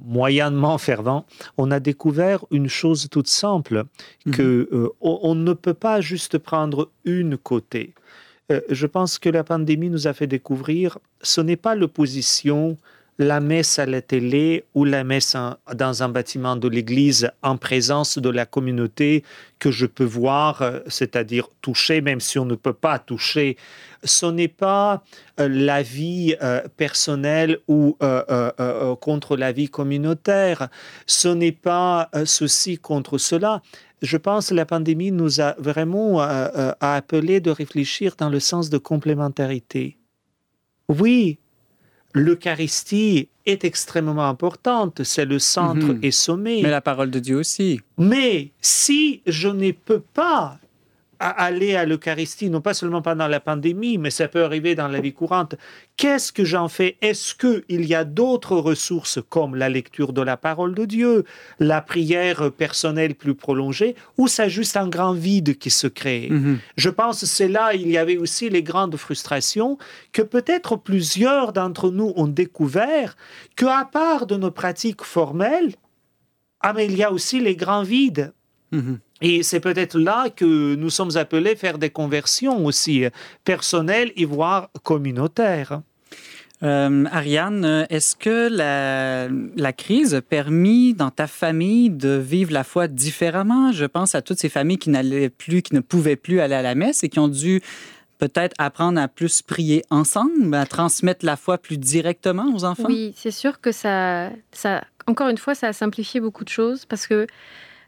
moyennement 0.06 0.78
fervents, 0.78 1.26
on 1.58 1.72
a 1.72 1.80
découvert 1.80 2.46
une 2.52 2.68
chose 2.68 3.08
toute 3.10 3.28
simple, 3.28 3.86
que 4.34 4.68
euh, 4.74 4.90
on, 5.00 5.36
ne 5.36 5.54
peut 5.54 5.74
pas 5.74 6.02
juste 6.02 6.38
prendre 6.38 6.90
une 7.06 7.38
côté. 7.38 7.94
Je 8.70 8.86
pense 8.86 9.20
que 9.20 9.28
la 9.28 9.44
pandémie 9.44 9.90
nous 9.90 10.08
a 10.08 10.14
fait 10.14 10.28
découvrir, 10.28 11.00
ce 11.22 11.42
n'est 11.42 11.58
pas 11.58 11.76
l'opposition, 11.76 12.78
la 13.20 13.40
messe 13.40 13.80
à 13.80 13.86
la 13.86 14.02
télé 14.02 14.66
ou 14.76 14.86
la 14.86 15.04
messe 15.04 15.36
dans 15.74 16.04
un 16.04 16.10
bâtiment 16.10 16.56
de 16.56 16.68
l'église 16.68 17.32
en 17.42 17.58
présence 17.58 18.20
de 18.20 18.30
la 18.30 18.46
communauté 18.46 19.24
que 19.60 19.72
je 19.72 19.88
peux 19.88 20.04
voir, 20.04 20.62
euh, 20.62 20.80
c'est-à-dire 20.88 21.50
toucher, 21.62 22.02
même 22.02 22.20
si 22.20 22.38
on 22.38 22.46
ne 22.46 22.54
peut 22.54 22.74
pas 22.74 23.00
toucher. 23.00 23.58
Ce 24.04 24.28
n'est 24.28 24.48
pas 24.48 25.04
euh, 25.40 25.48
la 25.50 25.82
vie 25.82 26.36
euh, 26.44 26.62
personnelle 26.78 27.58
ou 27.68 27.98
contre 29.02 29.36
la 29.36 29.52
vie 29.52 29.70
communautaire. 29.70 30.70
Ce 31.08 31.28
n'est 31.28 31.52
pas 31.52 32.10
ceci 32.26 32.78
contre 32.78 33.18
cela. 33.18 33.62
Je 34.02 34.18
pense 34.18 34.50
que 34.50 34.54
la 34.54 34.66
pandémie 34.66 35.12
nous 35.12 35.42
a 35.42 35.56
vraiment 35.58 36.20
appelé 36.22 37.40
de 37.40 37.50
réfléchir 37.50 38.16
dans 38.18 38.30
le 38.30 38.40
sens 38.40 38.70
de 38.70 38.78
complémentarité. 38.78 39.98
Oui, 40.88 41.40
l'Eucharistie 42.18 43.30
est 43.46 43.64
extrêmement 43.64 44.28
importante, 44.28 45.04
c'est 45.04 45.26
le 45.26 45.40
centre 45.40 45.88
Mhm. 45.94 46.00
et 46.04 46.12
sommet. 46.12 46.60
Mais 46.64 46.70
la 46.72 46.82
parole 46.82 47.12
de 47.12 47.20
Dieu 47.20 47.38
aussi. 47.38 47.80
Mais 47.98 48.52
si 48.62 49.22
je 49.26 49.48
ne 49.48 49.72
peux 49.72 50.02
pas 50.14 50.60
a- 51.20 51.44
aller 51.44 51.76
à 51.76 51.86
l'Eucharistie, 51.86 52.50
non 52.50 52.62
pas 52.62 52.74
seulement 52.74 53.02
pendant 53.02 53.28
la 53.28 53.40
pandémie, 53.40 53.98
mais 53.98 54.10
ça 54.12 54.28
peut 54.28 54.44
arriver 54.44 54.76
dans 54.76 54.88
la 54.88 55.00
vie 55.00 55.14
courante, 55.14 55.56
qu'est-ce 55.96 56.32
que 56.32 56.44
j'en 56.46 56.68
fais? 56.68 56.98
Est-ce 57.02 57.36
qu'il 57.36 57.86
y 57.86 57.96
a 57.96 58.04
d'autres 58.04 58.56
ressources 58.58 59.20
comme 59.30 59.56
la 59.56 59.70
lecture 59.70 60.14
de 60.14 60.22
la 60.22 60.38
parole 60.38 60.76
de 60.76 60.86
Dieu, 60.86 61.24
la 61.60 61.82
prière 61.82 62.52
personnelle 62.52 63.16
plus 63.16 63.36
prolongée, 63.36 63.96
ou 64.18 64.28
c'est 64.28 64.50
juste 64.50 64.78
un 64.78 64.88
grand 64.88 65.14
vide 65.14 65.58
qui 65.58 65.70
se 65.70 65.88
crée? 65.88 66.28
Mhm. 66.30 66.60
je 66.78 66.90
pense 66.90 67.22
que 67.22 67.26
c'est 67.26 67.48
là 67.48 67.74
il 67.74 67.90
y 67.90 67.98
avait 67.98 68.18
aussi 68.18 68.50
les 68.50 68.64
grandes 68.64 68.96
frustrations 68.98 69.78
que 70.12 70.22
peut-être 70.22 70.76
plusieurs 70.78 71.54
d'entre 71.54 71.90
nous 71.92 72.14
ont 72.16 72.28
découvert 72.28 73.16
qu'à 73.56 73.88
part 73.92 74.28
de 74.28 74.36
nos 74.36 74.52
pratiques 74.52 75.04
formelles, 75.04 75.74
ah 76.62 76.74
mais 76.74 76.86
il 76.86 76.96
y 76.98 77.04
a 77.04 77.12
aussi 77.12 77.40
les 77.40 77.56
grands 77.56 77.84
vides. 77.84 78.34
Mhm. 78.72 79.00
Et 79.22 79.44
c'est 79.44 79.60
peut-être 79.60 79.98
là 79.98 80.30
que 80.30 80.76
nous 80.76 80.90
sommes 80.90 81.16
appelés 81.16 81.52
à 81.52 81.56
faire 81.56 81.78
des 81.78 81.90
conversions 81.90 82.66
aussi 82.66 83.06
personnelles 83.44 84.12
et 84.16 84.26
voire 84.26 84.70
communautaires. 84.84 85.82
Euh, 86.64 87.06
Ariane, 87.12 87.86
est-ce 87.90 88.16
que 88.16 88.50
la, 88.50 89.28
la 89.56 89.74
crise 89.74 90.16
a 90.16 90.22
permis 90.22 90.96
dans 90.96 91.12
ta 91.12 91.28
famille 91.28 91.92
de 91.92 92.10
vivre 92.18 92.52
la 92.52 92.64
foi 92.64 92.88
différemment? 92.88 93.72
Je 93.72 93.86
pense 93.86 94.16
à 94.16 94.22
toutes 94.22 94.40
ces 94.40 94.50
familles 94.50 94.80
qui 94.80 94.90
n'allaient 94.90 95.30
plus, 95.30 95.62
qui 95.62 95.76
ne 95.76 95.82
pouvaient 95.82 96.16
plus 96.16 96.40
aller 96.40 96.56
à 96.56 96.64
la 96.64 96.74
messe 96.74 97.04
et 97.04 97.10
qui 97.10 97.20
ont 97.20 97.28
dû 97.28 97.62
peut-être 98.18 98.56
apprendre 98.58 99.00
à 99.00 99.08
plus 99.08 99.44
prier 99.44 99.84
ensemble, 99.92 100.54
à 100.56 100.66
transmettre 100.66 101.26
la 101.26 101.36
foi 101.36 101.58
plus 101.58 101.78
directement 101.78 102.52
aux 102.54 102.64
enfants? 102.64 102.88
Oui, 102.88 103.14
c'est 103.16 103.32
sûr 103.32 103.62
que 103.62 103.72
ça, 103.72 104.32
ça, 104.52 104.84
encore 105.06 105.30
une 105.30 105.38
fois, 105.38 105.54
ça 105.56 105.68
a 105.68 105.74
simplifié 105.74 106.20
beaucoup 106.20 106.44
de 106.44 106.50
choses 106.50 106.86
parce 106.86 107.06
que 107.06 107.28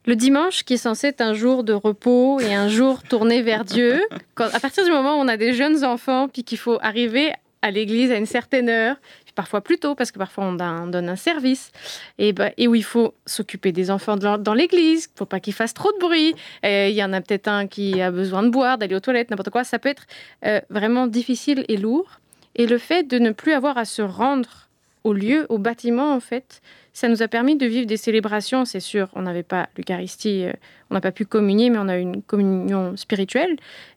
le 0.05 0.15
dimanche, 0.15 0.63
qui 0.63 0.75
est 0.75 0.77
censé 0.77 1.07
être 1.07 1.21
un 1.21 1.33
jour 1.33 1.63
de 1.63 1.73
repos 1.73 2.39
et 2.39 2.53
un 2.53 2.67
jour 2.69 3.03
tourné 3.03 3.41
vers 3.41 3.65
Dieu, 3.65 4.01
quand, 4.35 4.47
à 4.53 4.59
partir 4.59 4.83
du 4.85 4.91
moment 4.91 5.15
où 5.15 5.19
on 5.19 5.27
a 5.27 5.37
des 5.37 5.53
jeunes 5.53 5.83
enfants, 5.83 6.27
puis 6.27 6.43
qu'il 6.43 6.57
faut 6.57 6.79
arriver 6.81 7.31
à 7.61 7.71
l'église 7.71 8.09
à 8.11 8.15
une 8.15 8.25
certaine 8.25 8.69
heure, 8.69 8.95
puis 9.25 9.33
parfois 9.35 9.59
plus 9.59 9.77
tôt, 9.77 9.93
parce 9.93 10.11
que 10.11 10.17
parfois 10.17 10.45
on 10.45 10.53
donne, 10.53 10.79
on 10.83 10.87
donne 10.87 11.09
un 11.09 11.17
service, 11.17 11.71
et, 12.17 12.31
ben- 12.31 12.51
et 12.57 12.69
où 12.69 12.75
il 12.75 12.85
faut 12.85 13.13
s'occuper 13.25 13.73
des 13.73 13.91
enfants 13.91 14.15
dans, 14.15 14.37
dans 14.37 14.53
l'église, 14.53 15.05
il 15.05 15.13
ne 15.13 15.17
faut 15.17 15.25
pas 15.25 15.41
qu'ils 15.41 15.53
fassent 15.53 15.73
trop 15.73 15.91
de 15.91 15.99
bruit, 15.99 16.33
il 16.63 16.91
y 16.91 17.03
en 17.03 17.11
a 17.11 17.19
peut-être 17.19 17.49
un 17.49 17.67
qui 17.67 18.01
a 18.01 18.11
besoin 18.11 18.43
de 18.43 18.49
boire, 18.49 18.77
d'aller 18.77 18.95
aux 18.95 19.01
toilettes, 19.01 19.29
n'importe 19.29 19.49
quoi, 19.49 19.65
ça 19.65 19.77
peut 19.77 19.89
être 19.89 20.05
euh, 20.45 20.61
vraiment 20.69 21.05
difficile 21.07 21.65
et 21.67 21.75
lourd. 21.75 22.21
Et 22.55 22.65
le 22.65 22.77
fait 22.77 23.03
de 23.03 23.19
ne 23.19 23.31
plus 23.31 23.51
avoir 23.53 23.77
à 23.77 23.83
se 23.85 24.01
rendre 24.01 24.69
au 25.03 25.13
lieu, 25.13 25.45
au 25.49 25.57
bâtiment, 25.57 26.13
en 26.13 26.19
fait, 26.19 26.61
ça 26.99 27.07
nous 27.07 27.21
a 27.23 27.29
permis 27.29 27.55
de 27.55 27.65
vivre 27.65 27.85
des 27.87 27.95
célébrations. 27.95 28.65
C'est 28.65 28.81
sûr, 28.81 29.07
on 29.13 29.21
n'avait 29.21 29.43
pas 29.43 29.69
l'Eucharistie, 29.77 30.43
euh, 30.43 30.51
on 30.89 30.95
n'a 30.95 31.01
pas 31.01 31.13
pu 31.13 31.25
communier, 31.25 31.69
mais 31.69 31.77
on 31.77 31.87
a 31.87 31.97
eu 31.97 32.01
une 32.01 32.21
communion 32.21 32.97
spirituelle 32.97 33.55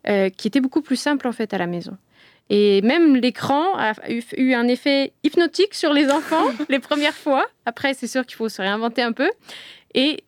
euh, 0.09 0.29
qui 0.31 0.47
était 0.47 0.61
beaucoup 0.61 0.83
plus 0.83 0.95
simple, 0.95 1.27
en 1.27 1.33
fait, 1.33 1.53
à 1.53 1.59
la 1.59 1.67
maison. 1.67 1.97
Et 2.49 2.81
même 2.83 3.17
l'écran 3.17 3.75
a 3.77 3.93
eu, 4.37 4.53
un 4.55 4.69
effet 4.69 5.13
hypnotique 5.25 5.75
sur 5.75 5.93
les 5.93 6.11
enfants 6.13 6.45
les 6.69 6.79
premières 6.79 7.15
fois. 7.15 7.47
Après, 7.67 7.93
c'est 7.95 8.07
sûr 8.07 8.25
qu'il 8.25 8.37
faut 8.37 8.49
se 8.49 8.63
réinventer 8.63 9.03
un 9.03 9.13
peu. 9.13 9.31
Et 9.95 10.23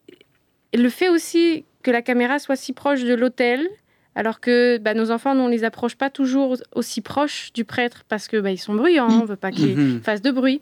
le 0.74 0.88
fait 0.88 1.08
aussi 1.08 1.64
que 1.84 1.92
la 1.92 2.02
caméra 2.02 2.40
soit 2.40 2.56
si 2.56 2.72
proche 2.72 3.04
de 3.04 3.14
l'autel, 3.14 3.68
alors 4.16 4.40
que 4.40 4.78
bah, 4.78 4.94
nos 4.94 5.12
enfants, 5.12 5.36
on 5.36 5.46
les 5.48 5.62
approche 5.64 5.94
pas 5.96 6.10
toujours 6.10 6.56
aussi 6.74 7.00
proches 7.02 7.52
du 7.52 7.64
prêtre 7.64 8.02
parce 8.08 8.26
que 8.26 8.38
bah, 8.40 8.50
ils 8.50 8.58
sont 8.58 8.74
bruyants, 8.74 9.08
on 9.22 9.24
veut 9.26 9.36
pas 9.36 9.52
qu'ils 9.52 9.76
Mhm. 9.76 10.00
fassent 10.02 10.22
de 10.22 10.30
bruit. 10.32 10.60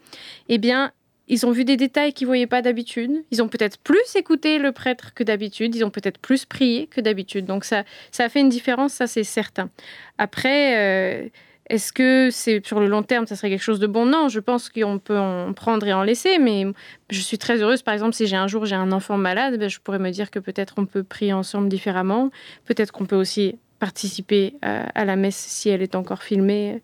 Eh 0.50 0.58
bien, 0.58 0.90
ils 1.28 1.46
ont 1.46 1.50
vu 1.50 1.64
des 1.64 1.76
détails 1.76 2.12
qu'ils 2.12 2.26
voyaient 2.26 2.46
pas 2.46 2.62
d'habitude. 2.62 3.24
Ils 3.30 3.42
ont 3.42 3.48
peut-être 3.48 3.78
plus 3.78 4.16
écouté 4.16 4.58
le 4.58 4.72
prêtre 4.72 5.14
que 5.14 5.22
d'habitude. 5.24 5.74
Ils 5.74 5.84
ont 5.84 5.90
peut-être 5.90 6.18
plus 6.18 6.44
prié 6.44 6.86
que 6.86 7.00
d'habitude. 7.00 7.44
Donc 7.46 7.64
ça, 7.64 7.84
ça 8.10 8.24
a 8.24 8.28
fait 8.28 8.40
une 8.40 8.48
différence, 8.48 8.92
ça 8.92 9.06
c'est 9.06 9.24
certain. 9.24 9.70
Après, 10.18 10.76
euh, 10.78 11.28
est-ce 11.70 11.92
que 11.92 12.28
c'est 12.30 12.64
sur 12.66 12.80
le 12.80 12.86
long 12.88 13.02
terme, 13.02 13.26
ça 13.26 13.36
serait 13.36 13.50
quelque 13.50 13.62
chose 13.62 13.78
de 13.78 13.86
bon? 13.86 14.04
Non, 14.04 14.28
je 14.28 14.40
pense 14.40 14.68
qu'on 14.68 14.98
peut 14.98 15.18
en 15.18 15.52
prendre 15.52 15.86
et 15.86 15.92
en 15.92 16.02
laisser, 16.02 16.38
mais 16.38 16.66
je 17.08 17.20
suis 17.20 17.38
très 17.38 17.62
heureuse. 17.62 17.82
Par 17.82 17.94
exemple, 17.94 18.14
si 18.14 18.26
j'ai 18.26 18.36
un 18.36 18.48
jour 18.48 18.66
j'ai 18.66 18.74
un 18.74 18.92
enfant 18.92 19.16
malade, 19.16 19.58
ben, 19.58 19.70
je 19.70 19.78
pourrais 19.78 20.00
me 20.00 20.10
dire 20.10 20.30
que 20.30 20.38
peut-être 20.38 20.74
on 20.76 20.86
peut 20.86 21.04
prier 21.04 21.32
ensemble 21.32 21.68
différemment. 21.68 22.30
Peut-être 22.64 22.92
qu'on 22.92 23.06
peut 23.06 23.16
aussi 23.16 23.56
participer 23.78 24.54
à, 24.60 24.82
à 25.00 25.04
la 25.04 25.16
messe 25.16 25.36
si 25.36 25.68
elle 25.68 25.82
est 25.82 25.94
encore 25.94 26.22
filmée, 26.22 26.82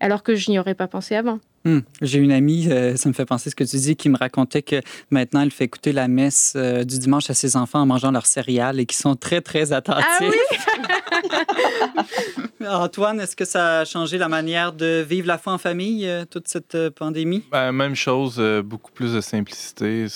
alors 0.00 0.22
que 0.22 0.34
je 0.34 0.50
n'y 0.50 0.58
aurais 0.58 0.74
pas 0.74 0.88
pensé 0.88 1.14
avant. 1.14 1.38
Hmm. 1.64 1.80
J'ai 2.00 2.18
une 2.18 2.32
amie, 2.32 2.68
euh, 2.70 2.96
ça 2.96 3.08
me 3.08 3.14
fait 3.14 3.24
penser 3.24 3.50
ce 3.50 3.56
que 3.56 3.64
tu 3.64 3.76
dis, 3.76 3.96
qui 3.96 4.08
me 4.08 4.16
racontait 4.16 4.62
que 4.62 4.80
maintenant 5.10 5.40
elle 5.40 5.50
fait 5.50 5.64
écouter 5.64 5.92
la 5.92 6.06
messe 6.06 6.52
euh, 6.54 6.84
du 6.84 6.98
dimanche 6.98 7.28
à 7.28 7.34
ses 7.34 7.56
enfants 7.56 7.80
en 7.80 7.86
mangeant 7.86 8.12
leurs 8.12 8.26
céréales 8.26 8.78
et 8.78 8.86
qui 8.86 8.96
sont 8.96 9.16
très, 9.16 9.40
très 9.40 9.72
attentifs. 9.72 10.06
Ah 10.08 10.18
oui? 10.20 10.36
Antoine, 12.66 13.20
est-ce 13.20 13.36
que 13.36 13.44
ça 13.44 13.80
a 13.80 13.84
changé 13.84 14.18
la 14.18 14.28
manière 14.28 14.72
de 14.72 15.04
vivre 15.06 15.26
la 15.26 15.38
foi 15.38 15.52
en 15.52 15.58
famille, 15.58 16.06
euh, 16.08 16.24
toute 16.24 16.48
cette 16.48 16.74
euh, 16.74 16.90
pandémie? 16.90 17.44
Ben, 17.50 17.72
même 17.72 17.94
chose, 17.94 18.36
euh, 18.38 18.62
beaucoup 18.62 18.92
plus 18.92 19.14
de 19.14 19.20
simplicité. 19.20 20.06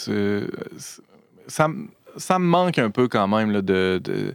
Ça, 1.46 1.68
me 1.68 2.38
manque 2.38 2.78
un 2.78 2.90
peu 2.90 3.08
quand 3.08 3.28
même 3.28 3.50
là, 3.50 3.62
de, 3.62 4.00
de 4.02 4.34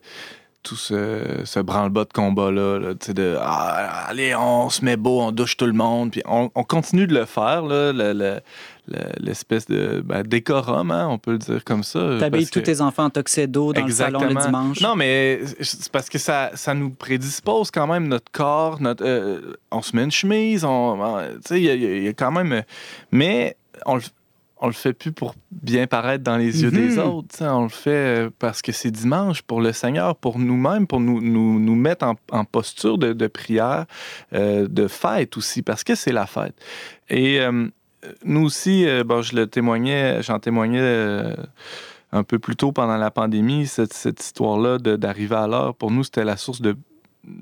tout 0.65 0.75
ce, 0.75 1.21
ce 1.45 1.59
branle-bas 1.59 2.03
de 2.05 2.11
combat-là. 2.13 2.79
là, 2.79 2.93
tu 2.95 3.05
sais, 3.07 3.13
de 3.13 3.37
Ah, 3.39 4.07
allez, 4.09 4.35
on 4.35 4.69
se 4.69 4.83
met 4.83 4.97
beau, 4.97 5.21
on 5.21 5.31
douche 5.31 5.55
tout 5.57 5.67
le 5.67 5.73
monde. 5.73 6.11
Puis 6.11 6.21
on, 6.25 6.49
on 6.55 6.63
continue 6.63 7.05
de 7.07 7.13
le 7.13 7.25
faire, 7.25 7.61
là, 7.61 7.93
le- 7.93 8.13
le- 8.13 8.39
le- 8.87 8.99
l'espèce 9.19 9.67
de 9.67 10.01
ben, 10.03 10.23
décorum, 10.23 10.89
hein, 10.91 11.07
on 11.09 11.17
peut 11.19 11.33
le 11.33 11.37
dire 11.37 11.63
comme 11.63 11.83
ça. 11.83 12.17
T'habilles 12.19 12.47
tous 12.47 12.59
que- 12.59 12.65
tes 12.65 12.81
enfants 12.81 13.05
en 13.05 13.09
tuxedo 13.11 13.73
dans 13.73 13.85
le 13.85 13.91
salon 13.91 14.19
le 14.21 14.33
dimanche. 14.35 14.81
Non, 14.81 14.95
mais 14.95 15.41
c'est 15.61 15.89
parce 15.91 16.09
que 16.09 16.17
ça, 16.17 16.49
ça 16.55 16.73
nous 16.73 16.89
prédispose 16.89 17.69
quand 17.71 17.87
même 17.87 18.07
notre 18.07 18.31
corps. 18.31 18.81
Notre, 18.81 19.05
euh, 19.05 19.55
on 19.71 19.81
se 19.83 19.95
met 19.95 20.03
une 20.03 20.11
chemise, 20.11 20.65
on, 20.65 20.99
on- 21.01 21.19
tu 21.35 21.39
sais, 21.47 21.61
il 21.61 21.65
y, 21.83 22.03
y 22.05 22.07
a 22.07 22.13
quand 22.13 22.31
même. 22.31 22.63
Mais 23.11 23.55
on 23.85 23.95
le, 23.95 24.01
on 24.61 24.67
le 24.67 24.73
fait 24.73 24.93
plus 24.93 25.11
pour 25.11 25.35
bien 25.51 25.85
paraître 25.87 26.23
dans 26.23 26.37
les 26.37 26.63
yeux 26.63 26.71
des 26.71 26.95
Mhm. 26.97 26.99
autres. 26.99 27.35
On 27.41 27.63
le 27.63 27.69
fait 27.69 27.89
euh, 27.91 28.29
parce 28.39 28.61
que 28.61 28.71
c'est 28.71 28.91
dimanche 28.91 29.41
pour 29.41 29.59
le 29.61 29.73
Seigneur, 29.73 30.15
pour 30.15 30.39
nous-mêmes, 30.39 30.87
pour 30.87 30.99
nous, 31.01 31.21
nous, 31.21 31.59
nous 31.59 31.75
mettre 31.75 32.05
en, 32.05 32.15
en 32.31 32.45
posture 32.45 32.97
de, 32.97 33.13
de 33.13 33.27
prière, 33.27 33.85
euh, 34.33 34.67
de 34.69 34.87
fête 34.87 35.35
aussi, 35.37 35.61
parce 35.61 35.83
que 35.83 35.93
c'est 35.95 36.13
la 36.13 36.25
fête. 36.25 36.55
Et 37.09 37.41
euh, 37.41 37.67
nous 38.23 38.43
aussi, 38.45 38.87
euh, 38.87 39.03
bon, 39.03 39.21
je 39.21 39.35
le 39.35 39.47
témoignais, 39.47 40.21
j'en 40.23 40.39
témoignais. 40.39 41.33
un 42.11 42.23
peu 42.23 42.39
plus 42.39 42.55
tôt 42.55 42.71
pendant 42.71 42.95
la 42.95 43.11
pandémie, 43.11 43.67
cette, 43.67 43.91
cette 43.93 44.21
histoire-là 44.23 44.77
d'arriver 44.77 45.35
à 45.35 45.47
l'heure, 45.47 45.75
pour 45.75 45.91
nous, 45.91 46.03
c'était 46.05 46.23
la 46.23 46.37
source 46.37 46.61
de 46.61 46.77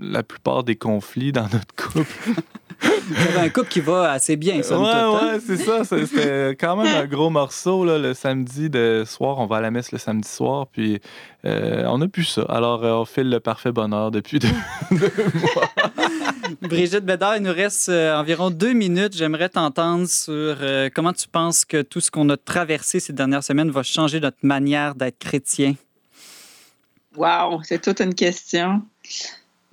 la 0.01 0.23
plupart 0.23 0.63
des 0.63 0.75
conflits 0.77 1.31
dans 1.31 1.43
notre 1.43 1.75
couple. 1.75 2.41
Vous 3.07 3.15
avez 3.37 3.39
un 3.39 3.49
couple 3.49 3.67
qui 3.69 3.81
va 3.81 4.11
assez 4.11 4.35
bien, 4.35 4.57
ouais, 4.57 4.63
somme 4.63 4.83
toute, 4.83 4.93
hein? 4.93 5.33
ouais, 5.33 5.39
c'est 5.45 5.57
ça. 5.57 5.83
c'est- 5.83 6.05
C'était 6.05 6.49
quand 6.59 6.75
même 6.75 6.93
un 6.95 7.05
gros 7.05 7.29
morceau, 7.29 7.83
là, 7.85 7.97
le 7.97 8.13
samedi 8.13 8.69
de 8.69 9.03
soir. 9.05 9.39
On 9.39 9.45
va 9.45 9.57
à 9.57 9.61
la 9.61 9.71
messe 9.71 9.91
le 9.91 9.97
samedi 9.97 10.27
soir, 10.29 10.67
puis 10.67 10.99
euh, 11.45 11.83
on 11.87 11.97
n'a 11.97 12.07
plus 12.07 12.23
ça. 12.25 12.43
Alors, 12.49 12.83
euh, 12.83 12.91
on 12.93 13.05
file 13.05 13.29
le 13.29 13.39
parfait 13.39 13.71
bonheur 13.71 14.11
depuis 14.11 14.39
deux, 14.39 14.47
Brigitte 16.61 17.05
Bédard, 17.05 17.37
il 17.37 17.43
nous 17.43 17.53
reste 17.53 17.89
euh, 17.89 18.15
environ 18.17 18.49
deux 18.49 18.73
minutes. 18.73 19.15
J'aimerais 19.15 19.49
t'entendre 19.49 20.07
sur 20.07 20.31
euh, 20.61 20.89
comment 20.93 21.13
tu 21.13 21.27
penses 21.27 21.65
que 21.65 21.81
tout 21.81 21.99
ce 21.99 22.11
qu'on 22.11 22.29
a 22.29 22.37
traversé 22.37 22.99
ces 22.99 23.13
dernières 23.13 23.43
semaines 23.43 23.71
va 23.71 23.83
changer 23.83 24.19
notre 24.19 24.37
manière 24.43 24.95
d'être 24.95 25.19
chrétien? 25.19 25.75
Wow, 27.15 27.61
c'est 27.63 27.81
toute 27.81 27.99
une 28.01 28.13
question. 28.15 28.81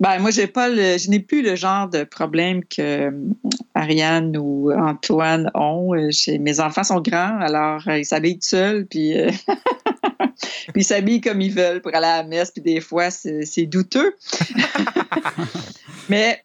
Ben, 0.01 0.17
moi, 0.17 0.31
j'ai 0.31 0.47
pas 0.47 0.67
le, 0.67 0.97
je 0.97 1.11
n'ai 1.11 1.19
plus 1.19 1.43
le 1.43 1.55
genre 1.55 1.87
de 1.87 2.03
problème 2.03 2.65
que 2.65 2.81
euh, 2.81 3.11
Ariane 3.75 4.35
ou 4.35 4.71
Antoine 4.71 5.51
ont. 5.53 5.93
Euh, 5.93 6.09
mes 6.39 6.59
enfants 6.59 6.83
sont 6.83 7.01
grands, 7.01 7.39
alors 7.39 7.87
euh, 7.87 7.99
ils 7.99 8.05
s'habillent 8.05 8.39
seuls, 8.41 8.87
puis, 8.87 9.13
puis 10.73 10.81
ils 10.81 10.83
s'habillent 10.83 11.21
comme 11.21 11.39
ils 11.39 11.53
veulent 11.53 11.83
pour 11.83 11.93
aller 11.93 12.07
à 12.07 12.23
la 12.23 12.27
messe, 12.27 12.49
puis 12.49 12.63
des 12.63 12.81
fois, 12.81 13.11
c'est 13.11 13.67
douteux. 13.67 14.15
Mais 16.09 16.43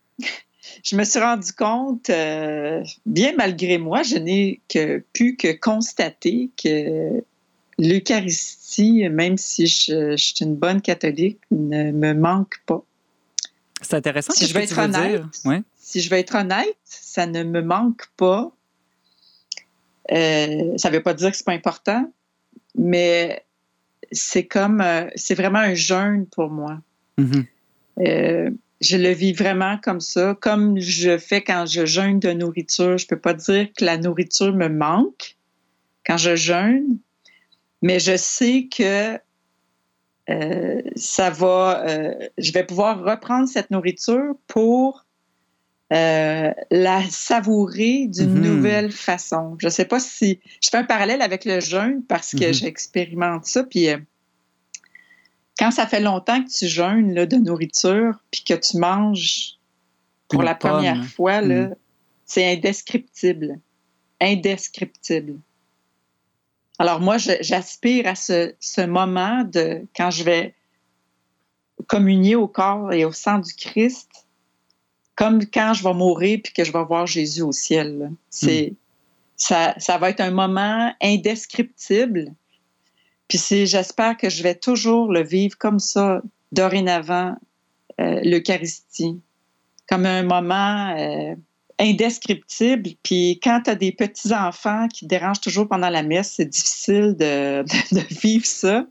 je 0.84 0.94
me 0.94 1.04
suis 1.04 1.20
rendu 1.20 1.50
compte, 1.54 2.10
bien 3.06 3.32
malgré 3.38 3.78
moi, 3.78 4.02
je 4.02 4.16
n'ai 4.18 4.60
pu 5.14 5.36
que 5.36 5.58
constater 5.58 6.50
que 6.62 7.24
l'Eucharistie, 7.78 9.08
même 9.08 9.38
si 9.38 9.66
je 9.66 10.14
suis 10.18 10.44
une 10.44 10.56
bonne 10.56 10.82
catholique, 10.82 11.40
ne 11.50 11.90
me 11.90 12.12
manque 12.12 12.56
pas. 12.66 12.84
C'est 13.86 13.94
intéressant. 13.94 14.32
Si 14.32 14.46
je 14.46 14.54
vais 14.54 14.64
être 14.64 14.74
veux 14.74 14.82
honnête, 14.82 15.10
dire? 15.12 15.30
Ouais. 15.44 15.62
Si 15.76 16.00
je 16.00 16.10
vais 16.10 16.18
être 16.18 16.34
honnête, 16.34 16.76
ça 16.84 17.26
ne 17.26 17.44
me 17.44 17.62
manque 17.62 18.08
pas. 18.16 18.50
Euh, 20.10 20.76
ça 20.76 20.90
ne 20.90 20.96
veut 20.96 21.02
pas 21.02 21.14
dire 21.14 21.30
que 21.30 21.36
c'est 21.36 21.46
pas 21.46 21.52
important, 21.52 22.12
mais 22.76 23.44
c'est 24.10 24.46
comme, 24.46 24.80
euh, 24.80 25.08
c'est 25.14 25.34
vraiment 25.34 25.60
un 25.60 25.74
jeûne 25.74 26.26
pour 26.26 26.50
moi. 26.50 26.80
Mhm. 27.16 27.44
Euh, 28.00 28.50
je 28.80 28.96
le 28.96 29.10
vis 29.10 29.32
vraiment 29.32 29.78
comme 29.78 30.00
ça, 30.00 30.36
comme 30.40 30.80
je 30.80 31.16
fais 31.16 31.42
quand 31.42 31.66
je 31.66 31.86
jeûne 31.86 32.18
de 32.18 32.32
nourriture. 32.32 32.98
Je 32.98 33.06
peux 33.06 33.18
pas 33.18 33.34
dire 33.34 33.68
que 33.76 33.84
la 33.84 33.98
nourriture 33.98 34.52
me 34.52 34.68
manque 34.68 35.36
quand 36.04 36.16
je 36.16 36.34
jeûne, 36.34 36.98
mais 37.82 38.00
je 38.00 38.16
sais 38.16 38.68
que 38.68 39.16
euh, 40.28 40.82
ça 40.96 41.30
va, 41.30 41.84
euh, 41.86 42.14
je 42.38 42.52
vais 42.52 42.64
pouvoir 42.64 43.02
reprendre 43.04 43.48
cette 43.48 43.70
nourriture 43.70 44.34
pour 44.46 45.04
euh, 45.92 46.52
la 46.72 47.02
savourer 47.08 48.08
d'une 48.08 48.34
Mhm. 48.34 48.40
nouvelle 48.42 48.90
façon. 48.90 49.56
Je 49.60 49.68
sais 49.68 49.84
pas 49.84 50.00
si 50.00 50.40
je 50.60 50.68
fais 50.68 50.78
un 50.78 50.84
parallèle 50.84 51.22
avec 51.22 51.44
le 51.44 51.60
jeûne 51.60 52.02
parce 52.02 52.32
que 52.32 52.46
Mhm. 52.48 52.52
j'expérimente 52.54 53.46
ça, 53.46 53.62
puis 53.62 53.88
quand 55.58 55.70
ça 55.70 55.86
fait 55.86 56.00
longtemps 56.00 56.42
que 56.42 56.50
tu 56.50 56.66
jeûnes 56.66 57.14
là, 57.14 57.24
de 57.24 57.36
nourriture, 57.36 58.18
puis 58.32 58.42
que 58.42 58.54
tu 58.54 58.78
manges 58.78 59.52
pour 60.28 60.40
Une 60.40 60.46
la 60.46 60.54
première 60.56 60.96
pomme. 60.96 61.04
fois, 61.04 61.40
Mm. 61.42 61.74
c'est 62.24 62.52
indescriptible. 62.52 63.60
Indescriptible. 64.20 65.38
Alors 66.78 67.00
moi, 67.00 67.16
j'aspire 67.18 68.06
à 68.06 68.14
ce, 68.14 68.54
ce 68.60 68.82
moment 68.82 69.44
de 69.44 69.86
quand 69.96 70.10
je 70.10 70.24
vais 70.24 70.54
communier 71.86 72.36
au 72.36 72.48
corps 72.48 72.92
et 72.92 73.04
au 73.04 73.12
sang 73.12 73.38
du 73.38 73.52
Christ, 73.54 74.26
comme 75.14 75.44
quand 75.46 75.72
je 75.74 75.82
vais 75.82 75.94
mourir 75.94 76.40
puis 76.42 76.52
que 76.52 76.64
je 76.64 76.72
vais 76.72 76.84
voir 76.84 77.06
Jésus 77.06 77.42
au 77.42 77.52
ciel. 77.52 78.12
C'est 78.30 78.74
ça, 79.36 79.74
ça 79.78 79.98
va 79.98 80.10
être 80.10 80.20
un 80.20 80.30
moment 80.30 80.92
indescriptible. 81.02 82.32
Puis 83.28 83.38
c'est, 83.38 83.66
j'espère 83.66 84.16
que 84.16 84.28
je 84.30 84.42
vais 84.42 84.54
toujours 84.54 85.10
le 85.10 85.22
vivre 85.22 85.56
comme 85.58 85.78
ça 85.78 86.22
dorénavant, 86.52 87.36
euh, 88.00 88.20
l'Eucharistie, 88.22 89.20
comme 89.88 90.06
un 90.06 90.22
moment 90.22 90.94
euh, 90.96 91.34
indescriptible. 91.78 92.90
Puis 93.02 93.38
quand 93.42 93.62
tu 93.64 93.70
as 93.70 93.74
des 93.74 93.92
petits 93.92 94.32
enfants 94.32 94.88
qui 94.88 95.04
te 95.04 95.08
dérangent 95.08 95.40
toujours 95.40 95.68
pendant 95.68 95.90
la 95.90 96.02
messe, 96.02 96.34
c'est 96.36 96.46
difficile 96.46 97.14
de, 97.18 97.62
de- 97.94 98.00
de 98.00 98.20
vivre 98.20 98.46
ça. 98.46 98.86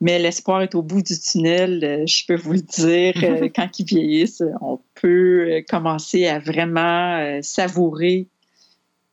Mais 0.00 0.18
l'espoir 0.20 0.62
est 0.62 0.74
au 0.76 0.82
bout 0.82 1.02
du 1.02 1.18
tunnel, 1.18 1.80
euh, 1.82 2.06
je 2.06 2.24
peux 2.26 2.36
vous 2.36 2.52
le 2.52 2.60
dire. 2.60 3.14
Euh, 3.22 3.48
quand 3.54 3.80
ils 3.80 3.84
vieillissent, 3.84 4.44
on 4.60 4.78
peut 4.94 5.48
euh, 5.50 5.62
commencer 5.68 6.26
à 6.26 6.38
vraiment 6.38 7.40
savourer. 7.42 8.28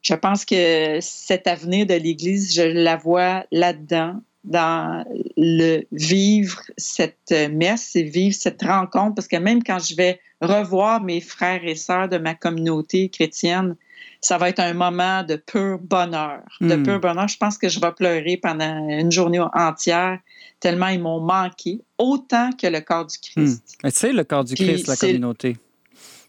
Je 0.03 0.13
pense 0.13 0.45
que 0.45 0.99
cet 1.01 1.47
avenir 1.47 1.87
de 1.87 1.95
l'Église, 1.95 2.53
je 2.53 2.61
la 2.61 2.95
vois 2.95 3.45
là-dedans, 3.51 4.21
dans 4.45 5.03
le 5.37 5.81
vivre 5.91 6.61
cette 6.77 7.33
messe 7.51 7.95
et 7.95 8.03
vivre 8.03 8.35
cette 8.35 8.61
rencontre, 8.63 9.15
parce 9.15 9.27
que 9.27 9.35
même 9.37 9.63
quand 9.63 9.79
je 9.79 9.95
vais 9.95 10.19
revoir 10.41 11.01
mes 11.01 11.21
frères 11.21 11.63
et 11.65 11.75
sœurs 11.75 12.09
de 12.09 12.17
ma 12.17 12.35
communauté 12.35 13.09
chrétienne, 13.09 13.75
ça 14.21 14.37
va 14.37 14.49
être 14.49 14.59
un 14.59 14.73
moment 14.73 15.23
de 15.23 15.35
pur 15.35 15.79
bonheur. 15.79 16.41
De 16.61 16.75
Mm. 16.75 16.83
pur 16.83 16.99
bonheur. 16.99 17.27
Je 17.27 17.37
pense 17.37 17.57
que 17.57 17.69
je 17.69 17.79
vais 17.79 17.91
pleurer 17.91 18.37
pendant 18.37 18.87
une 18.89 19.11
journée 19.11 19.39
entière, 19.53 20.19
tellement 20.59 20.87
ils 20.87 20.99
m'ont 20.99 21.19
manqué, 21.21 21.81
autant 21.97 22.49
que 22.51 22.67
le 22.67 22.81
corps 22.81 23.05
du 23.05 23.17
Christ. 23.17 23.77
Mais 23.83 23.91
C'est 23.91 24.13
le 24.13 24.23
corps 24.23 24.43
du 24.43 24.55
Puis 24.55 24.65
Christ, 24.65 24.87
la 24.87 24.95
communauté. 24.95 25.57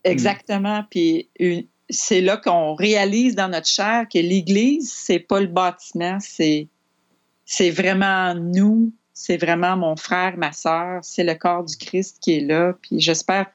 Exactement. 0.04 0.84
Puis 0.90 1.28
une- 1.38 1.64
c'est 1.88 2.20
là 2.20 2.36
qu'on 2.36 2.74
réalise 2.74 3.34
dans 3.34 3.48
notre 3.48 3.66
chair 3.68 4.06
que 4.12 4.18
l'Église, 4.18 4.92
c'est 4.92 5.18
pas 5.20 5.40
le 5.40 5.46
bâtiment, 5.46 6.18
c'est 6.20 6.68
c'est 7.46 7.70
vraiment 7.70 8.34
nous, 8.34 8.92
c'est 9.14 9.38
vraiment 9.38 9.76
mon 9.76 9.96
frère, 9.96 10.36
ma 10.36 10.52
sœur, 10.52 11.02
c'est 11.02 11.24
le 11.24 11.34
corps 11.34 11.64
du 11.64 11.76
Christ 11.76 12.18
qui 12.20 12.34
est 12.34 12.40
là. 12.40 12.74
Puis 12.82 13.00
j'espère 13.00 13.46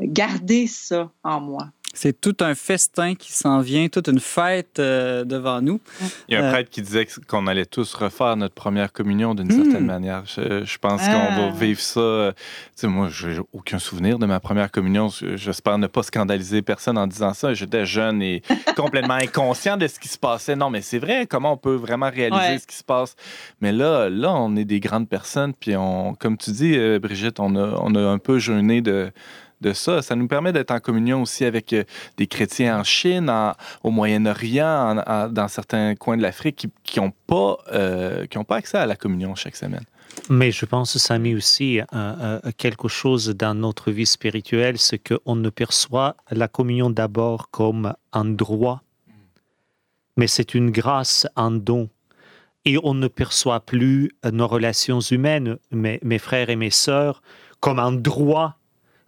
garder 0.00 0.66
ça 0.66 1.10
en 1.22 1.40
moi. 1.40 1.70
C'est 1.94 2.20
tout 2.20 2.36
un 2.40 2.54
festin 2.54 3.14
qui 3.14 3.32
s'en 3.32 3.60
vient, 3.60 3.88
toute 3.88 4.08
une 4.08 4.20
fête 4.20 4.78
euh, 4.78 5.24
devant 5.24 5.62
nous. 5.62 5.80
Il 6.28 6.34
y 6.34 6.36
a 6.36 6.40
un 6.44 6.48
Euh, 6.48 6.50
prêtre 6.52 6.68
qui 6.70 6.82
disait 6.82 7.06
qu'on 7.28 7.46
allait 7.46 7.64
tous 7.66 7.94
refaire 7.94 8.36
notre 8.36 8.54
première 8.54 8.92
communion 8.92 9.34
d'une 9.34 9.46
Hmm. 9.46 9.62
certaine 9.64 9.86
manière. 9.86 10.24
Je, 10.26 10.64
je 10.64 10.78
pense 10.78 11.00
qu'on 11.02 11.28
Ah. 11.30 11.38
va 11.38 11.50
vivre 11.50 11.80
ça. 11.80 12.32
Tu 12.36 12.42
sais, 12.74 12.86
moi, 12.88 13.08
j'ai 13.10 13.38
aucun 13.52 13.78
souvenir 13.78 14.18
de 14.18 14.26
ma 14.26 14.40
première 14.40 14.70
communion. 14.70 15.08
J'espère 15.36 15.78
ne 15.78 15.86
pas 15.86 16.02
scandaliser 16.02 16.62
personne 16.62 16.98
en 16.98 17.06
disant 17.06 17.32
ça. 17.32 17.54
J'étais 17.54 17.86
jeune 17.86 18.20
et 18.22 18.42
complètement 18.76 19.14
inconscient 19.14 19.76
de 19.76 19.86
ce 19.86 19.98
qui 20.00 20.08
se 20.08 20.18
passait. 20.18 20.56
Non, 20.56 20.70
mais 20.70 20.82
c'est 20.82 20.98
vrai, 20.98 21.26
comment 21.26 21.52
on 21.52 21.56
peut 21.56 21.74
vraiment 21.76 22.10
réaliser 22.10 22.34
Ouais. 22.54 22.58
ce 22.58 22.66
qui 22.66 22.76
se 22.76 22.84
passe? 22.84 23.14
Mais 23.60 23.72
là, 23.72 24.08
là, 24.10 24.32
on 24.34 24.56
est 24.56 24.64
des 24.64 24.80
grandes 24.80 25.08
personnes. 25.08 25.54
Puis, 25.54 25.76
on, 25.76 26.14
comme 26.14 26.36
tu 26.36 26.50
dis, 26.50 26.76
euh, 26.76 26.98
Brigitte, 26.98 27.38
on 27.40 27.54
a, 27.56 27.78
on 27.80 27.94
a 27.94 28.00
un 28.00 28.18
peu 28.18 28.38
jeûné 28.38 28.80
de 28.80 29.12
de 29.64 29.72
ça. 29.72 30.02
Ça 30.02 30.14
nous 30.14 30.28
permet 30.28 30.52
d'être 30.52 30.70
en 30.70 30.80
communion 30.80 31.22
aussi 31.22 31.44
avec 31.44 31.72
euh, 31.72 31.84
des 32.16 32.26
chrétiens 32.26 32.78
en 32.80 32.84
Chine, 32.84 33.30
au 33.82 33.90
Moyen-Orient, 33.90 34.98
en- 34.98 35.12
en- 35.12 35.28
dans 35.28 35.48
certains 35.48 35.94
coins 35.96 36.16
de 36.16 36.22
l'Afrique 36.22 36.66
qui 36.84 37.00
n'ont 37.00 37.12
pas, 37.26 37.58
euh, 37.72 38.26
pas 38.48 38.56
accès 38.56 38.78
à 38.78 38.86
la 38.86 38.96
communion 38.96 39.34
chaque 39.34 39.56
semaine. 39.56 39.84
Mais 40.30 40.52
je 40.52 40.64
pense, 40.64 40.96
Samy, 40.98 41.34
aussi 41.34 41.80
euh, 41.80 41.84
euh, 41.92 42.40
quelque 42.56 42.86
chose 42.88 43.30
dans 43.30 43.54
notre 43.54 43.90
vie 43.90 44.06
spirituelle, 44.06 44.78
c'est 44.78 45.00
qu'on 45.00 45.34
ne 45.34 45.50
perçoit 45.50 46.14
la 46.30 46.46
communion 46.46 46.88
d'abord 46.90 47.50
comme 47.50 47.94
un 48.12 48.24
droit, 48.24 48.82
mais 50.16 50.28
c'est 50.28 50.54
une 50.54 50.70
grâce, 50.70 51.26
un 51.36 51.50
don. 51.50 51.88
Et 52.66 52.78
on 52.82 52.94
ne 52.94 53.08
perçoit 53.08 53.60
plus 53.60 54.10
euh, 54.24 54.30
nos 54.30 54.46
relations 54.46 55.00
humaines, 55.00 55.58
mes, 55.70 55.98
mes 56.02 56.18
frères 56.18 56.48
et 56.48 56.56
mes 56.56 56.70
sœurs, 56.70 57.20
comme 57.60 57.78
un 57.78 57.92
droit, 57.92 58.54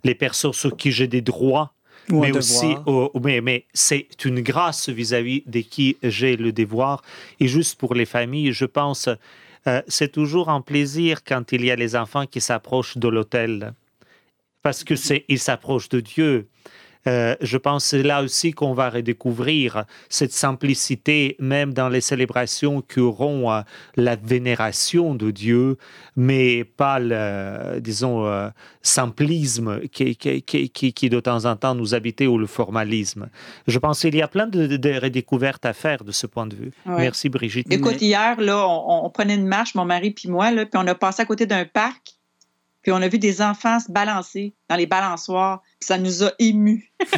les 0.07 0.15
personnes 0.15 0.53
sur 0.53 0.77
qui 0.77 0.91
j'ai 0.93 1.09
des 1.09 1.21
droits, 1.21 1.73
Ou 2.11 2.21
mais 2.21 2.37
aussi, 2.37 2.75
oh, 2.87 3.11
mais, 3.21 3.41
mais 3.41 3.67
c'est 3.75 4.25
une 4.25 4.41
grâce 4.41 4.89
vis-à-vis 4.89 5.43
de 5.47 5.61
qui 5.61 5.97
j'ai 6.03 6.37
le 6.37 6.53
devoir. 6.53 7.03
Et 7.41 7.49
juste 7.49 7.79
pour 7.79 7.95
les 7.95 8.07
familles, 8.07 8.53
je 8.53 8.65
pense, 8.65 9.09
euh, 9.67 9.83
c'est 9.89 10.13
toujours 10.13 10.49
un 10.49 10.61
plaisir 10.61 11.25
quand 11.25 11.53
il 11.53 11.65
y 11.65 11.71
a 11.71 11.77
les 11.77 11.97
enfants 11.97 12.27
qui 12.27 12.41
s'approchent 12.41 12.97
de 12.97 13.09
l'autel, 13.09 13.75
parce 14.63 14.85
que 14.85 14.95
c'est 14.95 15.25
ils 15.29 15.41
s'approchent 15.41 15.89
de 15.89 16.01
Dieu. 16.01 16.47
Euh, 17.07 17.37
je 17.41 17.57
pense 17.57 17.85
que 17.85 17.89
c'est 17.91 18.03
là 18.03 18.23
aussi 18.23 18.53
qu'on 18.53 18.75
va 18.75 18.91
redécouvrir 18.91 19.85
cette 20.09 20.33
simplicité, 20.33 21.37
même 21.39 21.73
dans 21.73 21.89
les 21.89 22.01
célébrations 22.01 22.83
qui 22.83 23.01
auront 23.01 23.53
euh, 23.53 23.61
la 23.97 24.17
vénération 24.17 25.15
de 25.15 25.31
Dieu, 25.31 25.79
mais 26.17 26.65
pas 26.65 26.99
le, 26.99 27.81
disons, 27.81 28.27
euh, 28.27 28.49
simplisme 28.83 29.81
qui, 29.89 30.17
qui, 30.17 30.43
qui, 30.43 30.93
qui, 30.93 31.11
de 31.11 31.21
temps 31.21 31.45
en 31.45 31.57
temps 31.57 31.75
nous 31.75 31.95
habitait 31.95 32.27
ou 32.27 32.39
le 32.39 32.47
formalisme. 32.47 33.29
Je 33.67 33.79
pense 33.79 34.01
qu'il 34.01 34.17
y 34.17 34.23
a 34.23 34.29
plein 34.29 34.47
de, 34.47 34.77
de 34.77 35.01
redécouvertes 35.01 35.65
à 35.65 35.73
faire 35.73 36.05
de 36.05 36.13
ce 36.13 36.27
point 36.27 36.47
de 36.47 36.57
vue. 36.57 36.73
Ouais. 36.87 36.99
Merci 36.99 37.29
Brigitte. 37.29 37.73
Écoute, 37.73 38.01
hier, 38.01 38.41
là, 38.41 38.67
on, 38.67 39.05
on 39.07 39.11
prenait 39.11 39.35
une 39.35 39.47
marche, 39.47 39.75
mon 39.75 39.85
mari 39.85 40.11
puis 40.11 40.29
moi, 40.29 40.51
là, 40.51 40.67
puis 40.67 40.81
on 40.83 40.87
a 40.87 40.95
passé 40.95 41.23
à 41.23 41.25
côté 41.25 41.47
d'un 41.47 41.65
parc, 41.65 42.16
puis 42.87 42.93
on 42.93 43.03
a 43.03 43.09
vu 43.09 43.19
des 43.19 43.43
enfants 43.43 43.81
se 43.81 43.91
balancer 43.91 44.55
dans 44.71 44.77
les 44.77 44.87
balançoires, 44.87 45.61
puis 45.81 45.89
ça 45.89 45.99
nous 45.99 46.23
a 46.23 46.31
émus. 46.39 46.93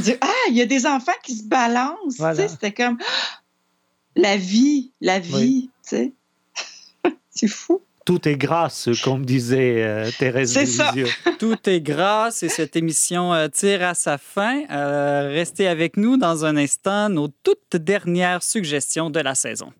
Dire, 0.00 0.16
ah, 0.22 0.32
il 0.48 0.56
y 0.56 0.62
a 0.62 0.64
des 0.64 0.86
enfants 0.86 1.12
qui 1.22 1.34
se 1.34 1.44
balancent, 1.44 2.16
Voilà. 2.16 2.34
tu 2.34 2.40
sais, 2.40 2.48
c'était 2.48 2.72
comme 2.72 2.96
ah, 2.98 3.40
la 4.16 4.38
vie, 4.38 4.90
la 5.02 5.18
vie, 5.18 5.68
tu 5.86 5.96
sais. 5.96 6.12
C'est 7.30 7.46
fou. 7.46 7.82
Tout 8.06 8.26
est 8.26 8.38
grâce, 8.38 8.88
comme 9.04 9.26
disait 9.26 9.82
euh, 9.82 10.10
Thérèse 10.18 10.54
C'est 10.54 10.64
de 10.64 10.70
ça. 10.70 10.92
Lisieux. 10.92 11.12
Tout 11.38 11.68
est 11.68 11.82
grâce 11.82 12.42
et 12.42 12.48
cette 12.48 12.74
émission 12.74 13.34
euh, 13.34 13.48
tire 13.48 13.82
à 13.82 13.92
sa 13.92 14.16
fin. 14.16 14.62
Euh, 14.70 15.28
restez 15.28 15.68
avec 15.68 15.98
nous 15.98 16.16
dans 16.16 16.46
un 16.46 16.56
instant, 16.56 17.10
nos 17.10 17.28
toutes 17.28 17.76
dernières 17.76 18.42
suggestions 18.42 19.10
de 19.10 19.20
la 19.20 19.34
saison. 19.34 19.74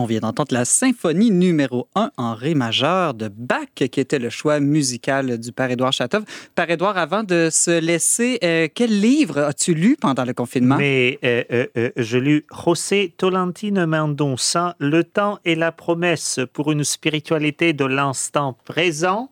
On 0.00 0.06
vient 0.06 0.20
d'entendre 0.20 0.54
la 0.54 0.64
symphonie 0.64 1.30
numéro 1.30 1.86
1 1.94 2.12
en 2.16 2.34
ré 2.34 2.54
majeur 2.54 3.12
de 3.12 3.28
Bach, 3.28 3.66
qui 3.74 4.00
était 4.00 4.18
le 4.18 4.30
choix 4.30 4.58
musical 4.58 5.36
du 5.36 5.52
père 5.52 5.70
Édouard 5.70 5.92
Chatov. 5.92 6.24
Père 6.54 6.70
Édouard, 6.70 6.96
avant 6.96 7.22
de 7.22 7.50
se 7.52 7.78
laisser, 7.78 8.38
euh, 8.42 8.66
quel 8.74 8.98
livre 8.98 9.40
as-tu 9.40 9.74
lu 9.74 9.98
pendant 10.00 10.24
le 10.24 10.32
confinement? 10.32 10.78
Mais 10.78 11.18
euh, 11.22 11.44
euh, 11.76 11.90
je 11.98 12.16
lu 12.16 12.46
José 12.64 13.12
Tolentino 13.14 13.86
Mendonça, 13.86 14.74
Le 14.78 15.04
temps 15.04 15.38
et 15.44 15.54
la 15.54 15.70
promesse 15.70 16.40
pour 16.54 16.72
une 16.72 16.82
spiritualité 16.82 17.74
de 17.74 17.84
l'instant 17.84 18.56
présent, 18.64 19.30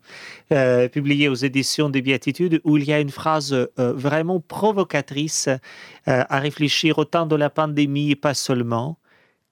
publié 0.93 1.31
aux 1.31 1.35
éditions 1.35 1.89
des 1.89 2.03
Béatitudes, 2.03 2.61
où 2.65 2.77
il 2.77 2.85
y 2.85 2.93
a 2.93 3.01
une 3.01 3.09
phrase 3.09 3.57
vraiment 3.77 4.41
provocatrice 4.41 5.49
à 6.07 6.39
réfléchir 6.39 6.99
au 6.99 7.07
temps 7.07 7.27
de 7.27 7.37
la 7.37 7.49
pandémie 7.49 8.11
et 8.11 8.17
pas 8.17 8.35
seulement. 8.35 8.99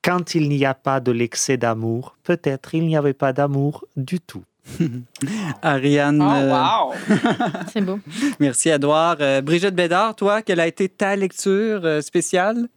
Quand 0.07 0.35
il 0.37 0.49
n'y 0.49 0.65
a 0.65 0.73
pas 0.75 1.01
de 1.01 1.11
l'excès 1.11 1.57
d'amour, 1.57 2.17
peut-être 2.23 2.75
il 2.77 2.87
n'y 2.87 2.97
avait 2.97 3.13
pas 3.13 3.33
d'amour 3.33 3.85
du 3.97 4.21
tout. 4.21 4.45
Ariane, 5.63 6.23
Oh, 6.23 6.31
euh, 6.31 6.51
wow! 6.53 6.93
C'est 7.73 7.81
beau. 7.81 7.99
merci 8.41 8.69
Edouard. 8.69 9.17
Euh, 9.21 9.41
Brigitte 9.41 9.75
Bédard, 9.75 10.15
toi, 10.15 10.43
quelle 10.43 10.61
a 10.61 10.67
été 10.67 10.89
ta 10.89 11.17
lecture 11.17 11.81
euh, 11.85 12.01
spéciale? 12.01 12.69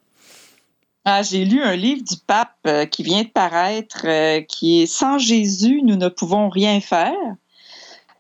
Ah, 1.06 1.22
J'ai 1.24 1.46
lu 1.46 1.62
un 1.62 1.76
livre 1.76 2.04
du 2.04 2.16
pape 2.28 2.56
euh, 2.68 2.86
qui 2.86 3.04
vient 3.04 3.24
de 3.24 3.28
paraître, 3.30 4.06
euh, 4.06 4.42
qui 4.42 4.82
est 4.82 4.86
Sans 4.86 5.18
Jésus, 5.20 5.82
nous 5.84 5.96
ne 5.96 6.10
pouvons 6.10 6.50
rien 6.50 6.80
faire. 6.82 7.14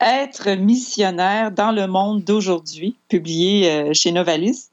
Être 0.02 0.52
missionnaire 0.52 1.52
dans 1.52 1.72
le 1.72 1.86
monde 1.88 2.24
d'aujourd'hui, 2.24 2.96
publié 3.10 3.70
euh, 3.72 3.94
chez 3.94 4.12
Novalis. 4.12 4.69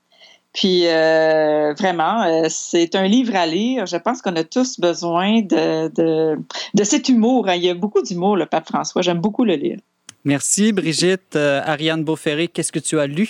Puis 0.56 0.86
euh, 0.86 1.74
vraiment, 1.78 2.22
euh, 2.22 2.46
c'est 2.48 2.94
un 2.94 3.06
livre 3.06 3.36
à 3.36 3.46
lire. 3.46 3.84
Je 3.86 3.96
pense 3.98 4.22
qu'on 4.22 4.34
a 4.36 4.42
tous 4.42 4.80
besoin 4.80 5.42
de, 5.42 5.88
de, 5.94 6.38
de 6.74 6.84
cet 6.84 7.08
humour. 7.10 7.48
hein. 7.48 7.54
Il 7.56 7.62
y 7.64 7.68
a 7.70 7.74
beaucoup 7.74 8.00
d'humour, 8.02 8.36
le 8.36 8.46
pape 8.46 8.66
François. 8.66 9.02
J'aime 9.02 9.20
beaucoup 9.20 9.44
le 9.44 9.54
lire. 9.54 9.78
Merci 10.24 10.72
Brigitte. 10.72 11.36
Euh, 11.36 11.60
Ariane 11.64 12.02
Beauferré, 12.04 12.48
qu'est-ce 12.48 12.72
que 12.72 12.78
tu 12.80 12.98
as 12.98 13.06
lu? 13.06 13.28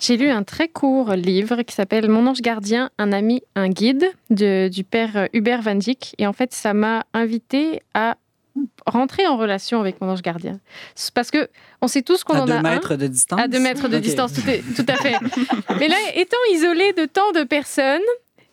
J'ai 0.00 0.16
lu 0.16 0.28
un 0.28 0.42
très 0.42 0.68
court 0.68 1.12
livre 1.12 1.62
qui 1.62 1.74
s'appelle 1.74 2.10
Mon 2.10 2.26
ange 2.26 2.42
gardien, 2.42 2.90
un 2.98 3.12
ami, 3.12 3.42
un 3.54 3.68
guide 3.68 4.04
de- 4.30 4.68
du 4.68 4.82
père 4.84 5.28
Hubert 5.32 5.62
Van 5.62 5.76
Dijk. 5.76 6.14
Et 6.18 6.26
en 6.26 6.32
fait, 6.32 6.52
ça 6.52 6.74
m'a 6.74 7.04
invité 7.14 7.80
à 7.94 8.16
rentrer 8.86 9.26
en 9.26 9.36
relation 9.36 9.80
avec 9.80 10.00
mon 10.00 10.08
ange 10.10 10.22
gardien. 10.22 10.60
Parce 11.14 11.30
que 11.30 11.48
on 11.80 11.88
sait 11.88 12.02
tous 12.02 12.22
qu'on 12.24 12.34
À 12.34 12.40
en 12.42 12.46
deux 12.46 12.52
a 12.52 12.58
un. 12.58 12.62
mètres 12.62 12.94
de 12.96 13.06
distance? 13.06 13.40
À 13.40 13.48
deux 13.48 13.58
mètres 13.60 13.88
de 13.88 13.98
distance, 13.98 14.32
tout, 14.32 14.48
est- 14.48 14.62
tout 14.76 14.86
à 14.88 14.94
fait. 14.96 15.14
Mais 15.78 15.88
là, 15.88 15.96
étant 16.14 16.36
isolé 16.52 16.92
de 16.92 17.04
tant 17.06 17.32
de 17.32 17.42
personnes, 17.44 18.00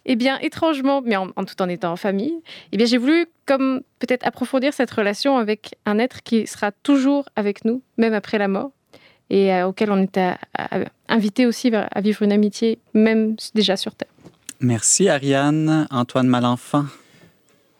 eh 0.05 0.15
bien, 0.15 0.39
étrangement, 0.39 1.01
mais 1.05 1.15
en, 1.15 1.29
en 1.35 1.45
tout 1.45 1.61
en 1.61 1.69
étant 1.69 1.91
en 1.91 1.95
famille, 1.95 2.33
eh 2.71 2.77
bien, 2.77 2.85
j'ai 2.87 2.97
voulu 2.97 3.27
comme 3.45 3.81
peut-être 3.99 4.25
approfondir 4.25 4.73
cette 4.73 4.89
relation 4.91 5.37
avec 5.37 5.75
un 5.85 5.99
être 5.99 6.23
qui 6.23 6.47
sera 6.47 6.71
toujours 6.71 7.25
avec 7.35 7.65
nous, 7.65 7.83
même 7.97 8.13
après 8.13 8.37
la 8.39 8.47
mort, 8.47 8.71
et 9.29 9.53
euh, 9.53 9.67
auquel 9.67 9.91
on 9.91 10.01
est 10.01 10.17
à- 10.17 10.37
à- 10.57 10.79
invité 11.07 11.45
aussi 11.45 11.71
à 11.75 12.01
vivre 12.01 12.23
une 12.23 12.31
amitié, 12.31 12.79
même 12.93 13.35
déjà 13.53 13.77
sur 13.77 13.93
Terre. 13.93 14.09
Merci 14.59 15.09
Ariane. 15.09 15.87
Antoine 15.91 16.27
Malenfant. 16.27 16.85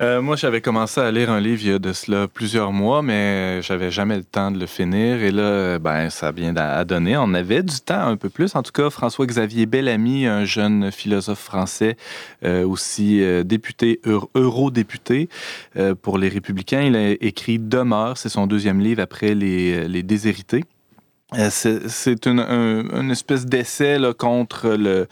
Euh, 0.01 0.19
moi, 0.19 0.35
j'avais 0.35 0.61
commencé 0.61 0.99
à 0.99 1.11
lire 1.11 1.29
un 1.29 1.39
livre 1.39 1.61
il 1.63 1.69
y 1.69 1.73
a 1.73 1.77
de 1.77 1.93
cela 1.93 2.27
plusieurs 2.27 2.71
mois, 2.71 3.03
mais 3.03 3.61
j'avais 3.61 3.91
jamais 3.91 4.17
le 4.17 4.23
temps 4.23 4.49
de 4.49 4.57
le 4.59 4.65
finir. 4.65 5.21
Et 5.21 5.29
là, 5.29 5.77
ben, 5.77 6.09
ça 6.09 6.31
vient 6.31 6.55
à 6.55 6.83
donner. 6.85 7.17
On 7.17 7.35
avait 7.35 7.61
du 7.61 7.79
temps 7.81 8.07
un 8.07 8.17
peu 8.17 8.29
plus. 8.29 8.55
En 8.55 8.63
tout 8.63 8.71
cas, 8.71 8.89
François-Xavier 8.89 9.67
Bellamy, 9.67 10.25
un 10.25 10.43
jeune 10.43 10.91
philosophe 10.91 11.41
français, 11.41 11.97
euh, 12.43 12.65
aussi 12.65 13.21
euh, 13.21 13.43
député, 13.43 13.99
euro- 14.03 14.31
eurodéputé 14.33 15.29
pour 16.01 16.17
les 16.17 16.29
Républicains, 16.29 16.81
il 16.81 16.95
a 16.95 17.11
écrit 17.11 17.59
Demeure. 17.59 18.17
C'est 18.17 18.29
son 18.29 18.47
deuxième 18.47 18.79
livre 18.79 19.03
après 19.03 19.35
Les, 19.35 20.01
Déshérités. 20.01 20.63
C'est 21.49 22.25
une, 22.25 22.39
un- 22.39 23.01
une 23.01 23.11
espèce 23.11 23.45
d'essai 23.45 23.97
contre 24.17 24.69
le, 24.69 25.07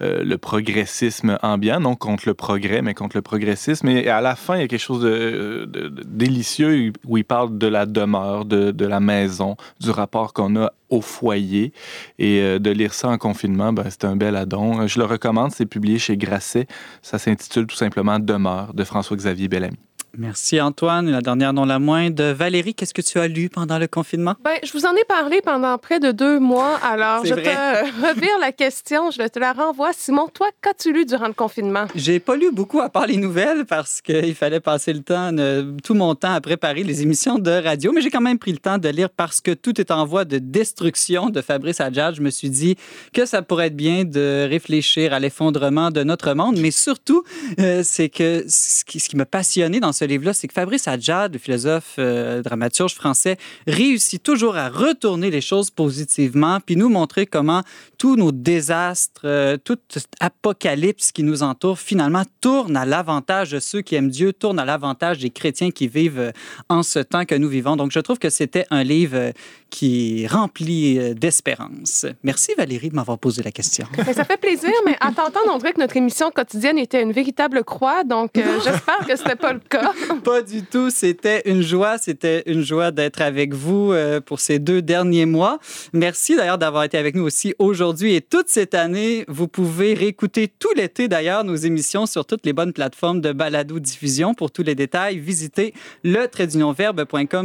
le 0.00 0.36
progressisme 0.36 1.38
ambiant, 1.42 1.80
non 1.80 1.94
contre 1.94 2.24
le 2.26 2.34
progrès, 2.34 2.82
mais 2.82 2.94
contre 2.94 3.16
le 3.16 3.22
progressisme. 3.22 3.88
Et 3.88 4.08
à 4.08 4.20
la 4.20 4.36
fin, 4.36 4.56
il 4.56 4.60
y 4.60 4.64
a 4.64 4.68
quelque 4.68 4.80
chose 4.80 5.02
de, 5.02 5.68
de 5.70 5.88
délicieux 6.04 6.92
où 7.06 7.16
il 7.16 7.24
parle 7.24 7.58
de 7.58 7.66
la 7.66 7.86
demeure, 7.86 8.44
de, 8.44 8.86
la 8.86 9.00
maison, 9.00 9.56
du 9.80 9.90
rapport 9.90 10.32
qu'on 10.32 10.56
a 10.56 10.72
au 10.90 11.00
foyer. 11.00 11.72
Et 12.18 12.40
euh, 12.40 12.58
de 12.58 12.70
lire 12.70 12.94
ça 12.94 13.08
en 13.08 13.18
confinement, 13.18 13.72
ben, 13.72 13.84
c'est 13.88 14.04
un 14.04 14.16
bel 14.16 14.36
addon. 14.36 14.82
Euh, 14.82 14.86
Je 14.86 14.98
le 14.98 15.04
recommande, 15.04 15.52
c'est 15.52 15.66
publié 15.66 15.98
chez 15.98 16.16
Grasset. 16.16 16.66
Ça 17.02 17.18
s'intitule 17.18 17.66
tout 17.66 17.76
simplement 17.76 18.18
Demeure 18.18 18.74
de 18.74 18.84
François-Xavier 18.84 19.48
Bellamy. 19.48 19.78
Merci 20.16 20.60
Antoine. 20.60 21.10
La 21.10 21.20
dernière, 21.20 21.52
non 21.52 21.64
la 21.64 21.78
moindre. 21.78 22.32
Valérie, 22.32 22.74
qu'est-ce 22.74 22.94
que 22.94 23.02
tu 23.02 23.18
as 23.18 23.26
lu 23.26 23.48
pendant 23.48 23.78
le 23.78 23.86
confinement? 23.86 24.34
Ben, 24.44 24.58
je 24.62 24.72
vous 24.72 24.86
en 24.86 24.94
ai 24.94 25.04
parlé 25.04 25.40
pendant 25.42 25.76
près 25.78 25.98
de 25.98 26.12
deux 26.12 26.38
mois, 26.38 26.76
alors 26.82 27.24
je 27.24 27.34
vrai. 27.34 27.42
te 27.42 27.84
revire 28.06 28.38
la 28.40 28.52
question, 28.52 29.10
je 29.10 29.26
te 29.26 29.38
la 29.38 29.52
renvoie. 29.52 29.92
Simon, 29.92 30.28
toi, 30.32 30.48
qu'as-tu 30.62 30.92
lu 30.92 31.04
durant 31.04 31.26
le 31.26 31.32
confinement? 31.32 31.86
J'ai 31.94 32.20
pas 32.20 32.36
lu 32.36 32.50
beaucoup 32.52 32.80
à 32.80 32.88
part 32.88 33.06
les 33.06 33.16
nouvelles 33.16 33.64
parce 33.64 34.00
qu'il 34.00 34.34
fallait 34.34 34.60
passer 34.60 34.92
le 34.92 35.00
temps, 35.02 35.30
tout 35.82 35.94
mon 35.94 36.14
temps 36.14 36.34
à 36.34 36.40
préparer 36.40 36.84
les 36.84 37.02
émissions 37.02 37.38
de 37.38 37.50
radio, 37.50 37.92
mais 37.92 38.00
j'ai 38.00 38.10
quand 38.10 38.20
même 38.20 38.38
pris 38.38 38.52
le 38.52 38.58
temps 38.58 38.78
de 38.78 38.88
lire 38.88 39.10
parce 39.10 39.40
que 39.40 39.50
tout 39.50 39.80
est 39.80 39.90
en 39.90 40.04
voie 40.04 40.24
de 40.24 40.38
destruction 40.38 41.30
de 41.30 41.40
Fabrice 41.40 41.80
Adjad. 41.80 42.14
Je 42.14 42.22
me 42.22 42.30
suis 42.30 42.50
dit 42.50 42.76
que 43.12 43.26
ça 43.26 43.42
pourrait 43.42 43.66
être 43.66 43.76
bien 43.76 44.04
de 44.04 44.46
réfléchir 44.48 45.12
à 45.12 45.18
l'effondrement 45.18 45.90
de 45.90 46.02
notre 46.04 46.34
monde, 46.34 46.58
mais 46.58 46.70
surtout, 46.70 47.24
euh, 47.58 47.82
c'est 47.82 48.08
que 48.08 48.44
ce 48.48 48.84
qui, 48.84 49.00
ce 49.00 49.08
qui 49.08 49.16
m'a 49.16 49.26
passionné 49.26 49.80
dans 49.80 49.92
ce 49.92 50.03
livre-là, 50.04 50.32
c'est 50.32 50.48
que 50.48 50.54
Fabrice 50.54 50.88
Adjad, 50.88 51.32
le 51.32 51.38
philosophe 51.38 51.94
euh, 51.98 52.42
dramaturge 52.42 52.94
français, 52.94 53.36
réussit 53.66 54.22
toujours 54.22 54.56
à 54.56 54.68
retourner 54.68 55.30
les 55.30 55.40
choses 55.40 55.70
positivement, 55.70 56.58
puis 56.64 56.76
nous 56.76 56.88
montrer 56.88 57.26
comment 57.26 57.62
tous 57.98 58.16
nos 58.16 58.32
désastres, 58.32 59.22
euh, 59.24 59.56
toute 59.56 59.82
cette 59.88 60.12
apocalypse 60.20 61.12
qui 61.12 61.22
nous 61.22 61.42
entoure, 61.42 61.78
finalement 61.78 62.24
tourne 62.40 62.76
à 62.76 62.84
l'avantage 62.84 63.50
de 63.50 63.60
ceux 63.60 63.82
qui 63.82 63.94
aiment 63.94 64.10
Dieu, 64.10 64.32
tourne 64.32 64.58
à 64.58 64.64
l'avantage 64.64 65.18
des 65.18 65.30
chrétiens 65.30 65.70
qui 65.70 65.88
vivent 65.88 66.18
euh, 66.18 66.32
en 66.68 66.82
ce 66.82 66.98
temps 66.98 67.24
que 67.24 67.34
nous 67.34 67.48
vivons. 67.48 67.76
Donc, 67.76 67.92
je 67.92 68.00
trouve 68.00 68.18
que 68.18 68.30
c'était 68.30 68.66
un 68.70 68.82
livre 68.82 69.16
euh, 69.16 69.32
qui 69.74 70.22
est 70.22 70.26
rempli 70.28 70.98
euh, 71.00 71.14
d'espérance. 71.14 72.06
Merci 72.22 72.52
Valérie 72.56 72.90
de 72.90 72.94
m'avoir 72.94 73.18
posé 73.18 73.42
la 73.42 73.50
question. 73.50 73.86
Ben, 74.04 74.12
ça 74.12 74.24
fait 74.24 74.36
plaisir, 74.36 74.70
mais 74.84 74.96
à 75.00 75.06
t'entendre, 75.06 75.50
on 75.50 75.56
dirait 75.56 75.72
que 75.72 75.80
notre 75.80 75.96
émission 75.96 76.30
quotidienne 76.30 76.76
était 76.78 77.02
une 77.02 77.12
véritable 77.12 77.64
croix, 77.64 78.04
donc 78.04 78.36
euh, 78.36 78.42
j'espère 78.64 78.98
que 79.06 79.16
c'était 79.16 79.34
pas 79.34 79.54
le 79.54 79.60
cas. 79.60 79.93
Pas 80.24 80.42
du 80.42 80.62
tout. 80.62 80.90
C'était 80.90 81.42
une 81.46 81.62
joie. 81.62 81.98
C'était 81.98 82.42
une 82.46 82.62
joie 82.62 82.90
d'être 82.90 83.22
avec 83.22 83.54
vous 83.54 83.92
euh, 83.92 84.20
pour 84.20 84.40
ces 84.40 84.58
deux 84.58 84.82
derniers 84.82 85.26
mois. 85.26 85.58
Merci 85.92 86.36
d'ailleurs 86.36 86.58
d'avoir 86.58 86.84
été 86.84 86.98
avec 86.98 87.14
nous 87.14 87.24
aussi 87.24 87.54
aujourd'hui 87.58 88.14
et 88.14 88.20
toute 88.20 88.48
cette 88.48 88.74
année. 88.74 89.24
Vous 89.28 89.48
pouvez 89.48 89.94
réécouter 89.94 90.48
tout 90.48 90.72
l'été 90.76 91.08
d'ailleurs 91.08 91.44
nos 91.44 91.56
émissions 91.56 92.06
sur 92.06 92.26
toutes 92.26 92.44
les 92.46 92.52
bonnes 92.52 92.72
plateformes 92.72 93.20
de 93.20 93.32
balado 93.32 93.78
diffusion. 93.78 94.34
Pour 94.34 94.50
tous 94.50 94.62
les 94.62 94.74
détails, 94.74 95.18
visitez 95.18 95.74
le 96.02 96.28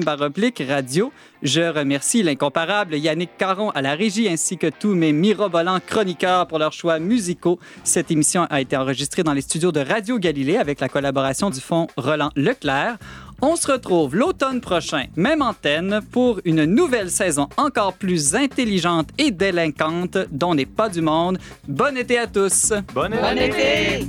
baroblique 0.04 0.64
radio. 0.68 1.12
Je 1.41 1.62
remercie 1.62 2.22
l'incomparable 2.22 2.95
Yannick 2.95 3.38
Caron 3.38 3.70
à 3.70 3.82
la 3.82 3.95
régie 3.95 4.28
ainsi 4.28 4.58
que 4.58 4.68
tous 4.68 4.93
mes 4.93 5.14
mirobolants 5.14 5.80
chroniqueurs 5.80 6.47
pour 6.47 6.60
leurs 6.60 6.74
choix 6.74 7.00
musicaux. 7.00 7.60
Cette 7.84 8.12
émission 8.12 8.45
a 8.50 8.60
été 8.60 8.76
enregistrée 8.76 9.24
dans 9.24 9.34
les 9.34 9.41
studios 9.41 9.72
de 9.72 9.80
Radio 9.80 10.20
Galilée 10.20 10.58
avec 10.58 10.82
la 10.82 10.89
collaboration 10.89 11.50
du 11.50 11.62
fonds 11.62 11.88
Roland 11.95 12.32
Leclerc. 12.40 12.98
On 13.42 13.56
se 13.56 13.72
retrouve 13.72 14.16
l'automne 14.16 14.60
prochain, 14.60 15.06
même 15.16 15.42
antenne, 15.42 16.02
pour 16.12 16.42
une 16.44 16.66
nouvelle 16.66 17.10
saison 17.10 17.48
encore 17.56 17.94
plus 17.94 18.36
intelligente 18.36 19.10
et 19.18 19.32
délinquante 19.32 20.18
dont 20.30 20.56
n'est 20.56 20.66
pas 20.66 20.90
du 20.90 21.02
monde. 21.02 21.38
Bon 21.68 21.96
été 21.96 22.18
à 22.18 22.28
tous! 22.28 22.74
Bonne 22.94 23.14
Bon 23.14 23.38
été! 23.38 24.08